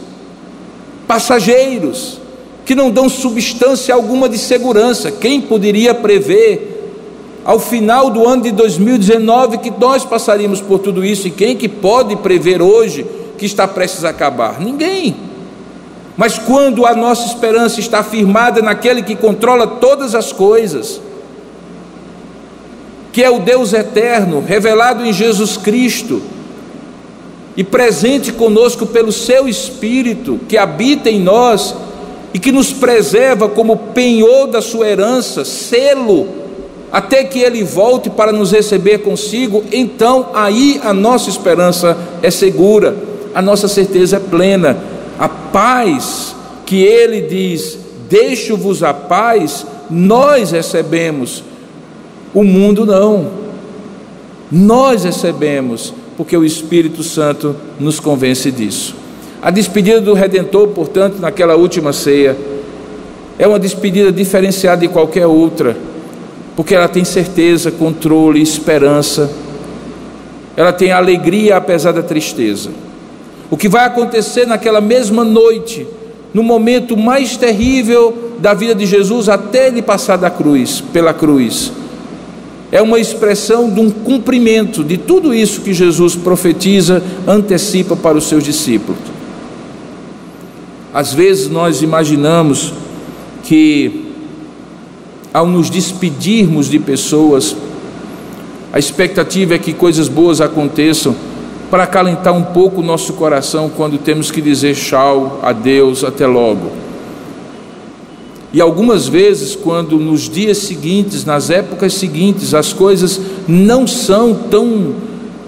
passageiros, 1.08 2.20
que 2.66 2.76
não 2.76 2.92
dão 2.92 3.08
substância 3.08 3.96
alguma 3.96 4.28
de 4.28 4.38
segurança. 4.38 5.14
Quem 5.14 5.40
poderia 5.40 5.94
prever 5.94 6.92
ao 7.46 7.58
final 7.58 8.10
do 8.10 8.28
ano 8.28 8.42
de 8.42 8.52
2019 8.52 9.60
que 9.60 9.72
nós 9.72 10.04
passaríamos 10.04 10.60
por 10.60 10.80
tudo 10.80 11.06
isso? 11.06 11.30
E 11.30 11.32
quem 11.32 11.56
que 11.56 11.70
pode 11.70 12.18
prever 12.18 12.62
hoje 12.62 13.06
que 13.38 13.46
está 13.46 13.66
prestes 13.66 14.04
a 14.04 14.10
acabar? 14.10 14.60
Ninguém. 14.60 15.16
Mas 16.18 16.38
quando 16.38 16.86
a 16.86 16.94
nossa 16.94 17.26
esperança 17.28 17.80
está 17.80 18.04
firmada 18.04 18.62
naquele 18.62 19.02
que 19.02 19.16
controla 19.16 19.66
todas 19.66 20.16
as 20.16 20.34
coisas, 20.34 21.00
que 23.12 23.24
é 23.24 23.30
o 23.30 23.40
Deus 23.40 23.74
eterno, 23.74 24.44
revelado 24.46 25.06
em 25.06 25.12
Jesus 25.12 25.58
Cristo, 25.58 26.22
e 27.58 27.64
presente 27.64 28.32
conosco 28.32 28.86
pelo 28.86 29.12
seu 29.12 29.48
Espírito 29.48 30.40
que 30.48 30.58
habita 30.58 31.10
em 31.10 31.20
nós, 31.20 31.76
e 32.34 32.40
que 32.40 32.52
nos 32.52 32.72
preserva 32.72 33.50
como 33.50 33.76
penhor 33.78 34.48
da 34.48 34.62
sua 34.62 34.88
herança, 34.88 35.44
selo, 35.44 36.28
até 36.92 37.24
que 37.24 37.40
ele 37.40 37.64
volte 37.64 38.10
para 38.10 38.32
nos 38.32 38.52
receber 38.52 39.00
consigo, 39.00 39.64
então 39.72 40.30
aí 40.34 40.80
a 40.84 40.94
nossa 40.94 41.30
esperança 41.30 41.98
é 42.22 42.32
segura, 42.32 42.96
a 43.34 43.42
nossa 43.42 43.68
certeza 43.68 44.18
é 44.18 44.20
plena. 44.20 44.78
A 45.18 45.30
paz 45.30 46.36
que 46.66 46.82
ele 46.82 47.22
diz: 47.22 47.78
Deixo-vos 48.10 48.82
a 48.84 48.94
paz, 48.94 49.66
nós 49.90 50.52
recebemos, 50.52 51.44
o 52.34 52.44
mundo 52.44 52.86
não. 52.86 53.28
Nós 54.52 55.04
recebemos, 55.04 55.94
porque 56.18 56.36
o 56.36 56.44
Espírito 56.44 57.04
Santo 57.04 57.56
nos 57.80 58.00
convence 58.00 58.52
disso. 58.52 58.96
A 59.42 59.50
despedida 59.50 60.02
do 60.02 60.14
Redentor, 60.14 60.68
portanto, 60.70 61.20
naquela 61.20 61.56
última 61.56 61.94
ceia, 61.94 62.36
é 63.38 63.48
uma 63.48 63.60
despedida 63.60 64.12
diferenciada 64.12 64.82
de 64.82 64.88
qualquer 64.90 65.26
outra, 65.26 65.78
porque 66.56 66.76
ela 66.76 66.90
tem 66.90 67.06
certeza, 67.06 67.72
controle, 67.72 68.42
esperança, 68.42 69.32
ela 70.58 70.74
tem 70.74 70.92
alegria 70.92 71.56
apesar 71.56 71.94
da 71.94 72.04
tristeza. 72.04 72.70
O 73.50 73.56
que 73.56 73.70
vai 73.70 73.86
acontecer 73.86 74.46
naquela 74.46 74.82
mesma 74.82 75.24
noite, 75.24 75.88
no 76.34 76.44
momento 76.44 76.98
mais 76.98 77.38
terrível 77.38 78.34
da 78.40 78.54
vida 78.54 78.76
de 78.76 78.86
Jesus, 78.86 79.30
até 79.30 79.68
ele 79.68 79.82
passar 79.82 80.18
da 80.18 80.30
cruz, 80.30 80.84
pela 80.92 81.14
cruz, 81.14 81.72
é 82.72 82.82
uma 82.82 83.00
expressão 83.00 83.70
de 83.70 83.80
um 83.80 83.90
cumprimento 83.90 84.84
de 84.84 84.98
tudo 84.98 85.34
isso 85.34 85.62
que 85.62 85.74
Jesus 85.74 86.16
profetiza, 86.16 87.04
antecipa 87.28 87.96
para 87.96 88.18
os 88.18 88.26
seus 88.26 88.44
discípulos. 88.44 89.00
Às 90.94 91.14
vezes 91.14 91.50
nós 91.50 91.82
imaginamos 91.82 92.74
que, 93.44 94.06
ao 95.34 95.48
nos 95.48 95.70
despedirmos 95.70 96.70
de 96.70 96.80
pessoas, 96.80 97.56
a 98.72 98.78
expectativa 98.78 99.56
é 99.56 99.60
que 99.60 99.74
coisas 99.74 100.08
boas 100.08 100.42
aconteçam 100.42 101.16
para 101.72 101.84
acalentar 101.84 102.34
um 102.34 102.44
pouco 102.44 102.82
o 102.82 102.84
nosso 102.84 103.14
coração 103.14 103.70
quando 103.76 103.98
temos 103.98 104.30
que 104.32 104.42
dizer 104.42 104.76
tchau, 104.76 105.40
adeus, 105.42 106.04
até 106.04 106.26
logo. 106.26 106.89
E 108.52 108.60
algumas 108.60 109.08
vezes, 109.08 109.56
quando 109.56 110.00
nos 110.00 110.28
dias 110.28 110.58
seguintes, 110.60 111.24
nas 111.24 111.50
épocas 111.50 111.94
seguintes, 111.94 112.54
as 112.54 112.74
coisas 112.74 113.22
não 113.48 113.86
são 113.86 114.34
tão 114.34 114.96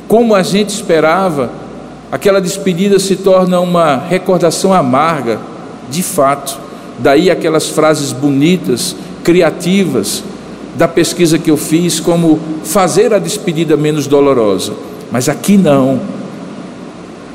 como 0.07 0.35
a 0.35 0.43
gente 0.43 0.69
esperava, 0.69 1.49
aquela 2.11 2.41
despedida 2.41 2.99
se 2.99 3.15
torna 3.15 3.59
uma 3.59 3.95
recordação 3.95 4.73
amarga, 4.73 5.39
de 5.89 6.03
fato. 6.03 6.59
Daí 6.99 7.31
aquelas 7.31 7.69
frases 7.69 8.11
bonitas, 8.11 8.95
criativas, 9.23 10.23
da 10.75 10.87
pesquisa 10.87 11.39
que 11.39 11.49
eu 11.49 11.57
fiz, 11.57 11.99
como 11.99 12.39
fazer 12.63 13.13
a 13.13 13.19
despedida 13.19 13.75
menos 13.75 14.07
dolorosa. 14.07 14.73
Mas 15.11 15.27
aqui 15.27 15.57
não. 15.57 15.99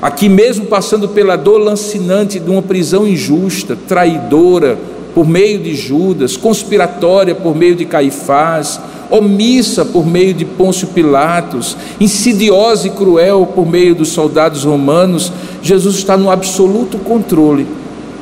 Aqui 0.00 0.28
mesmo 0.28 0.66
passando 0.66 1.08
pela 1.08 1.36
dor 1.36 1.58
lancinante 1.58 2.38
de 2.38 2.50
uma 2.50 2.62
prisão 2.62 3.06
injusta, 3.06 3.76
traidora, 3.88 4.78
por 5.16 5.26
meio 5.26 5.58
de 5.58 5.74
Judas, 5.74 6.36
conspiratória 6.36 7.34
por 7.34 7.56
meio 7.56 7.74
de 7.74 7.86
Caifás, 7.86 8.78
omissa 9.10 9.82
por 9.82 10.06
meio 10.06 10.34
de 10.34 10.44
Pôncio 10.44 10.88
Pilatos, 10.88 11.74
insidiosa 11.98 12.86
e 12.86 12.90
cruel 12.90 13.46
por 13.46 13.66
meio 13.66 13.94
dos 13.94 14.08
soldados 14.10 14.64
romanos, 14.64 15.32
Jesus 15.62 15.96
está 15.96 16.18
no 16.18 16.30
absoluto 16.30 16.98
controle 16.98 17.66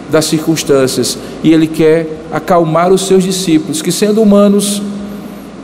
das 0.09 0.27
circunstâncias 0.27 1.19
e 1.43 1.53
ele 1.53 1.67
quer 1.67 2.07
acalmar 2.31 2.93
os 2.93 3.09
seus 3.09 3.25
discípulos, 3.25 3.83
que 3.83 3.91
sendo 3.91 4.23
humanos, 4.23 4.81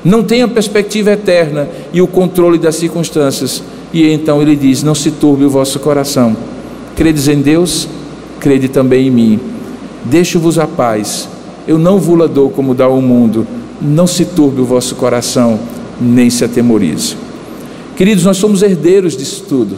não 0.05 0.25
têm 0.25 0.43
a 0.43 0.49
perspectiva 0.49 1.13
eterna 1.13 1.69
e 1.93 2.03
o 2.03 2.09
controle 2.09 2.59
das 2.59 2.75
circunstâncias. 2.75 3.63
E 3.93 4.11
então 4.11 4.43
ele 4.43 4.57
diz: 4.57 4.83
Não 4.83 4.97
se 4.97 5.13
turbe 5.13 5.45
o 5.45 5.51
vosso 5.51 5.79
coração. 5.79 6.37
Credes 6.97 7.29
em 7.29 7.41
Deus, 7.41 7.87
crede 8.41 8.69
também 8.69 9.07
em 9.07 9.11
mim. 9.13 9.60
Deixo-vos 10.05 10.59
a 10.59 10.67
paz. 10.67 11.29
Eu 11.67 11.79
não 11.79 11.99
vos 11.99 12.31
dou 12.31 12.51
como 12.51 12.75
dá 12.75 12.89
o 12.89 13.01
mundo 13.01 13.47
não 13.81 14.07
se 14.07 14.25
turbe 14.25 14.61
o 14.61 14.65
vosso 14.65 14.95
coração, 14.95 15.59
nem 16.01 16.29
se 16.29 16.45
atemorize. 16.45 17.17
Queridos, 17.97 18.25
nós 18.25 18.37
somos 18.37 18.63
herdeiros 18.63 19.17
disso 19.17 19.45
tudo. 19.49 19.77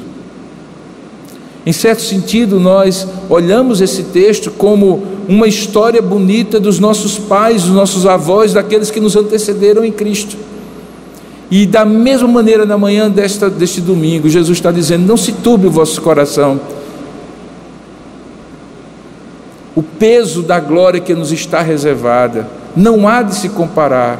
Em 1.64 1.73
certo 1.73 2.03
sentido, 2.03 2.59
nós 2.59 3.07
olhamos 3.31 3.81
esse 3.81 4.05
texto 4.05 4.51
como 4.51 5.05
uma 5.29 5.47
história 5.47 6.03
bonita 6.03 6.59
dos 6.59 6.81
nossos 6.81 7.18
pais, 7.18 7.62
dos 7.62 7.73
nossos 7.73 8.05
avós, 8.05 8.53
daqueles 8.53 8.91
que 8.91 8.99
nos 8.99 9.14
antecederam 9.14 9.85
em 9.85 9.93
Cristo. 9.93 10.37
E 11.49 11.66
da 11.66 11.85
mesma 11.85 12.27
maneira, 12.27 12.66
na 12.66 12.77
manhã 12.77 13.09
desta, 13.09 13.49
deste 13.49 13.81
domingo, 13.81 14.29
Jesus 14.29 14.59
está 14.59 14.73
dizendo: 14.73 15.07
Não 15.07 15.16
se 15.16 15.33
turbe 15.33 15.68
o 15.68 15.70
vosso 15.70 16.01
coração. 16.01 16.61
O 19.77 19.83
peso 20.03 20.42
da 20.42 20.59
glória 20.59 20.98
que 20.98 21.14
nos 21.14 21.30
está 21.30 21.62
reservada 21.62 22.48
não 22.74 23.07
há 23.07 23.22
de 23.22 23.36
se 23.36 23.48
comparar 23.48 24.18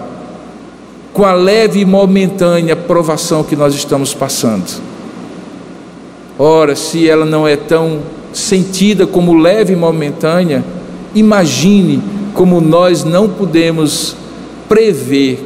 com 1.12 1.24
a 1.24 1.34
leve 1.34 1.80
e 1.80 1.84
momentânea 1.84 2.76
provação 2.76 3.42
que 3.42 3.56
nós 3.56 3.74
estamos 3.74 4.14
passando. 4.14 4.80
Ora, 6.38 6.76
se 6.76 7.08
ela 7.08 7.24
não 7.24 7.48
é 7.48 7.56
tão 7.56 7.98
sentida 8.32 9.08
como 9.08 9.34
leve 9.34 9.72
e 9.72 9.76
momentânea, 9.76 10.64
imagine 11.16 12.00
como 12.32 12.60
nós 12.60 13.02
não 13.02 13.28
podemos 13.28 14.14
prever 14.68 15.44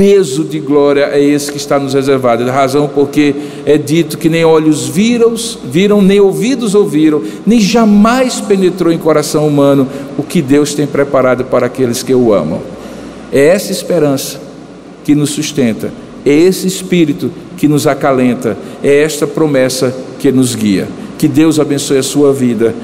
peso 0.00 0.44
de 0.44 0.58
glória 0.58 1.10
é 1.12 1.22
esse 1.22 1.52
que 1.52 1.58
está 1.58 1.78
nos 1.78 1.92
reservado. 1.92 2.48
A 2.48 2.50
razão 2.50 2.88
porque 2.88 3.34
é 3.66 3.76
dito 3.76 4.16
que 4.16 4.30
nem 4.30 4.46
olhos 4.46 4.88
viram, 4.88 5.34
viram, 5.62 6.00
nem 6.00 6.18
ouvidos 6.18 6.74
ouviram, 6.74 7.22
nem 7.46 7.60
jamais 7.60 8.40
penetrou 8.40 8.90
em 8.90 8.96
coração 8.96 9.46
humano 9.46 9.86
o 10.16 10.22
que 10.22 10.40
Deus 10.40 10.72
tem 10.72 10.86
preparado 10.86 11.44
para 11.44 11.66
aqueles 11.66 12.02
que 12.02 12.14
o 12.14 12.32
amam. 12.32 12.62
É 13.30 13.48
essa 13.48 13.72
esperança 13.72 14.40
que 15.04 15.14
nos 15.14 15.32
sustenta, 15.32 15.92
é 16.24 16.32
esse 16.32 16.66
espírito 16.66 17.30
que 17.58 17.68
nos 17.68 17.86
acalenta, 17.86 18.56
é 18.82 19.02
esta 19.02 19.26
promessa 19.26 19.94
que 20.18 20.32
nos 20.32 20.54
guia. 20.54 20.88
Que 21.18 21.28
Deus 21.28 21.60
abençoe 21.60 21.98
a 21.98 22.02
sua 22.02 22.32
vida 22.32 22.74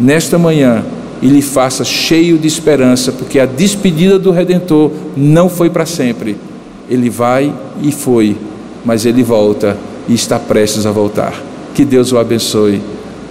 nesta 0.00 0.38
manhã 0.38 0.82
e 1.20 1.26
lhe 1.26 1.42
faça 1.42 1.84
cheio 1.84 2.38
de 2.38 2.48
esperança, 2.48 3.12
porque 3.12 3.38
a 3.38 3.44
despedida 3.44 4.18
do 4.18 4.30
Redentor 4.30 4.90
não 5.14 5.50
foi 5.50 5.68
para 5.68 5.84
sempre. 5.84 6.45
Ele 6.88 7.10
vai 7.10 7.52
e 7.82 7.90
foi, 7.90 8.36
mas 8.84 9.04
ele 9.04 9.22
volta 9.22 9.76
e 10.08 10.14
está 10.14 10.38
prestes 10.38 10.86
a 10.86 10.92
voltar. 10.92 11.34
Que 11.74 11.84
Deus 11.84 12.12
o 12.12 12.18
abençoe. 12.18 12.80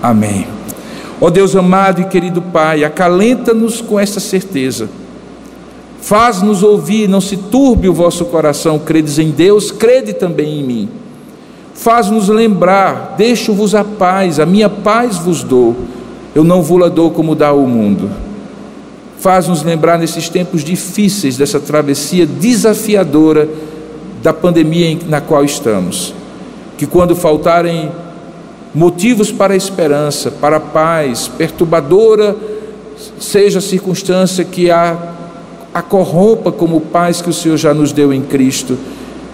Amém. 0.01 0.47
Ó 1.19 1.29
Deus 1.29 1.55
amado 1.55 2.01
e 2.01 2.05
querido 2.05 2.41
Pai, 2.41 2.83
acalenta-nos 2.83 3.81
com 3.81 3.99
esta 3.99 4.19
certeza. 4.19 4.89
Faz-nos 6.01 6.61
ouvir, 6.61 7.09
não 7.09 7.19
se 7.19 7.37
turbe 7.37 7.89
o 7.89 7.93
vosso 7.93 8.25
coração, 8.25 8.77
credes 8.77 9.17
em 9.17 9.31
Deus, 9.31 9.71
crede 9.71 10.13
também 10.13 10.59
em 10.59 10.63
mim. 10.63 10.89
Faz-nos 11.73 12.29
lembrar, 12.29 13.15
deixo-vos 13.17 13.73
a 13.73 13.83
paz, 13.83 14.39
a 14.39 14.45
minha 14.45 14.69
paz 14.69 15.17
vos 15.17 15.41
dou, 15.41 15.75
eu 16.35 16.43
não 16.43 16.61
vou-la 16.61 16.89
dou 16.89 17.09
como 17.09 17.33
dá 17.33 17.51
o 17.53 17.67
mundo. 17.67 18.09
Faz-nos 19.25 19.63
lembrar 19.63 19.97
nesses 19.97 20.29
tempos 20.29 20.63
difíceis, 20.63 21.35
dessa 21.35 21.59
travessia 21.59 22.27
desafiadora 22.27 23.49
da 24.21 24.31
pandemia 24.31 24.99
na 25.07 25.19
qual 25.19 25.43
estamos, 25.43 26.13
que 26.77 26.85
quando 26.85 27.15
faltarem 27.15 27.91
motivos 28.71 29.31
para 29.31 29.55
a 29.55 29.57
esperança, 29.57 30.29
para 30.29 30.57
a 30.57 30.59
paz, 30.59 31.27
perturbadora 31.27 32.35
seja 33.19 33.57
a 33.57 33.61
circunstância 33.63 34.45
que 34.45 34.69
a, 34.69 34.95
a 35.73 35.81
corrompa 35.81 36.51
como 36.51 36.79
paz 36.79 37.19
que 37.19 37.31
o 37.31 37.33
Senhor 37.33 37.57
já 37.57 37.73
nos 37.73 37.91
deu 37.91 38.13
em 38.13 38.21
Cristo, 38.21 38.77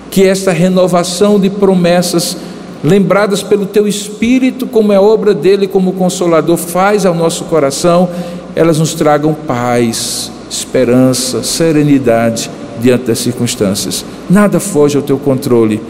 que 0.10 0.24
esta 0.24 0.54
renovação 0.54 1.38
de 1.38 1.50
promessas 1.50 2.38
lembradas 2.82 3.44
pelo 3.44 3.66
teu 3.66 3.90
Espírito, 3.90 4.66
como 4.66 4.94
é 4.94 5.00
obra 5.00 5.34
dele, 5.34 5.68
como 5.68 5.92
consolador, 5.92 6.56
faz 6.56 7.06
ao 7.06 7.14
nosso 7.14 7.44
coração, 7.44 8.10
elas 8.56 8.80
nos 8.80 8.94
tragam 8.94 9.34
paz, 9.34 10.32
esperança, 10.50 11.44
serenidade 11.44 12.50
diante 12.80 13.06
das 13.06 13.20
circunstâncias. 13.20 14.04
Nada 14.30 14.60
foge 14.60 14.98
ao 14.98 15.04
teu 15.04 15.18
controle. 15.18 15.82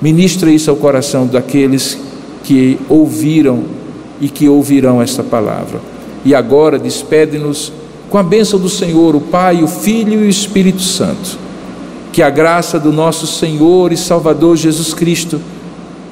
Ministra 0.00 0.50
isso 0.50 0.70
ao 0.70 0.76
coração 0.76 1.26
daqueles 1.26 1.98
que 2.44 2.78
ouviram 2.88 3.64
e 4.20 4.28
que 4.28 4.48
ouvirão 4.48 5.02
esta 5.02 5.22
palavra. 5.22 5.80
E 6.24 6.34
agora 6.34 6.78
despede-nos 6.78 7.72
com 8.08 8.18
a 8.18 8.22
bênção 8.22 8.58
do 8.58 8.68
Senhor, 8.68 9.16
o 9.16 9.20
Pai, 9.20 9.62
o 9.62 9.68
Filho 9.68 10.22
e 10.22 10.26
o 10.26 10.28
Espírito 10.28 10.82
Santo. 10.82 11.38
Que 12.12 12.22
a 12.22 12.30
graça 12.30 12.78
do 12.78 12.92
nosso 12.92 13.26
Senhor 13.26 13.92
e 13.92 13.96
Salvador 13.96 14.56
Jesus 14.56 14.94
Cristo, 14.94 15.40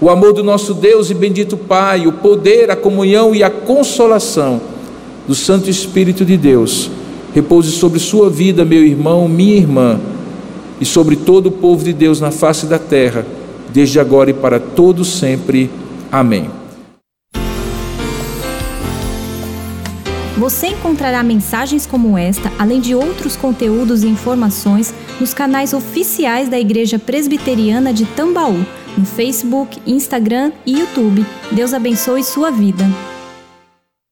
o 0.01 0.11
amor 0.11 0.33
do 0.33 0.43
nosso 0.43 0.75
Deus 0.75 1.09
e 1.09 1.15
bendito 1.15 1.57
Pai, 1.57 2.07
o 2.07 2.13
poder, 2.13 2.71
a 2.71 2.77
comunhão 2.77 3.35
e 3.35 3.43
a 3.43 3.51
consolação 3.51 4.74
do 5.27 5.35
Santo 5.35 5.70
Espírito 5.70 6.25
de 6.25 6.37
Deus 6.37 6.91
repouse 7.35 7.72
sobre 7.72 7.99
sua 7.99 8.31
vida, 8.31 8.64
meu 8.64 8.85
irmão, 8.85 9.29
minha 9.29 9.57
irmã, 9.57 10.01
e 10.81 10.85
sobre 10.85 11.16
todo 11.16 11.47
o 11.47 11.53
povo 11.53 11.85
de 11.85 11.93
Deus 11.93 12.20
na 12.20 12.31
face 12.31 12.66
da 12.66 12.79
terra, 12.79 13.27
desde 13.72 13.99
agora 13.99 14.31
e 14.31 14.35
para 14.35 14.61
todo 14.61 15.05
sempre. 15.05 15.68
Amém. 16.12 16.49
Você 20.39 20.68
encontrará 20.68 21.22
mensagens 21.22 21.87
como 21.87 22.16
esta, 22.18 22.53
além 22.59 22.81
de 22.81 22.95
outros 22.95 23.35
conteúdos 23.37 24.05
e 24.05 24.07
informações, 24.07 24.95
nos 25.20 25.33
canais 25.33 25.72
oficiais 25.72 26.49
da 26.49 26.59
Igreja 26.59 26.99
Presbiteriana 26.99 27.93
de 27.93 28.05
Tambaú, 28.05 28.64
no 28.97 29.05
Facebook, 29.05 29.81
Instagram 29.87 30.53
e 30.66 30.79
YouTube. 30.79 31.25
Deus 31.51 31.72
abençoe 31.72 32.22
sua 32.22 32.51
vida. 32.51 32.85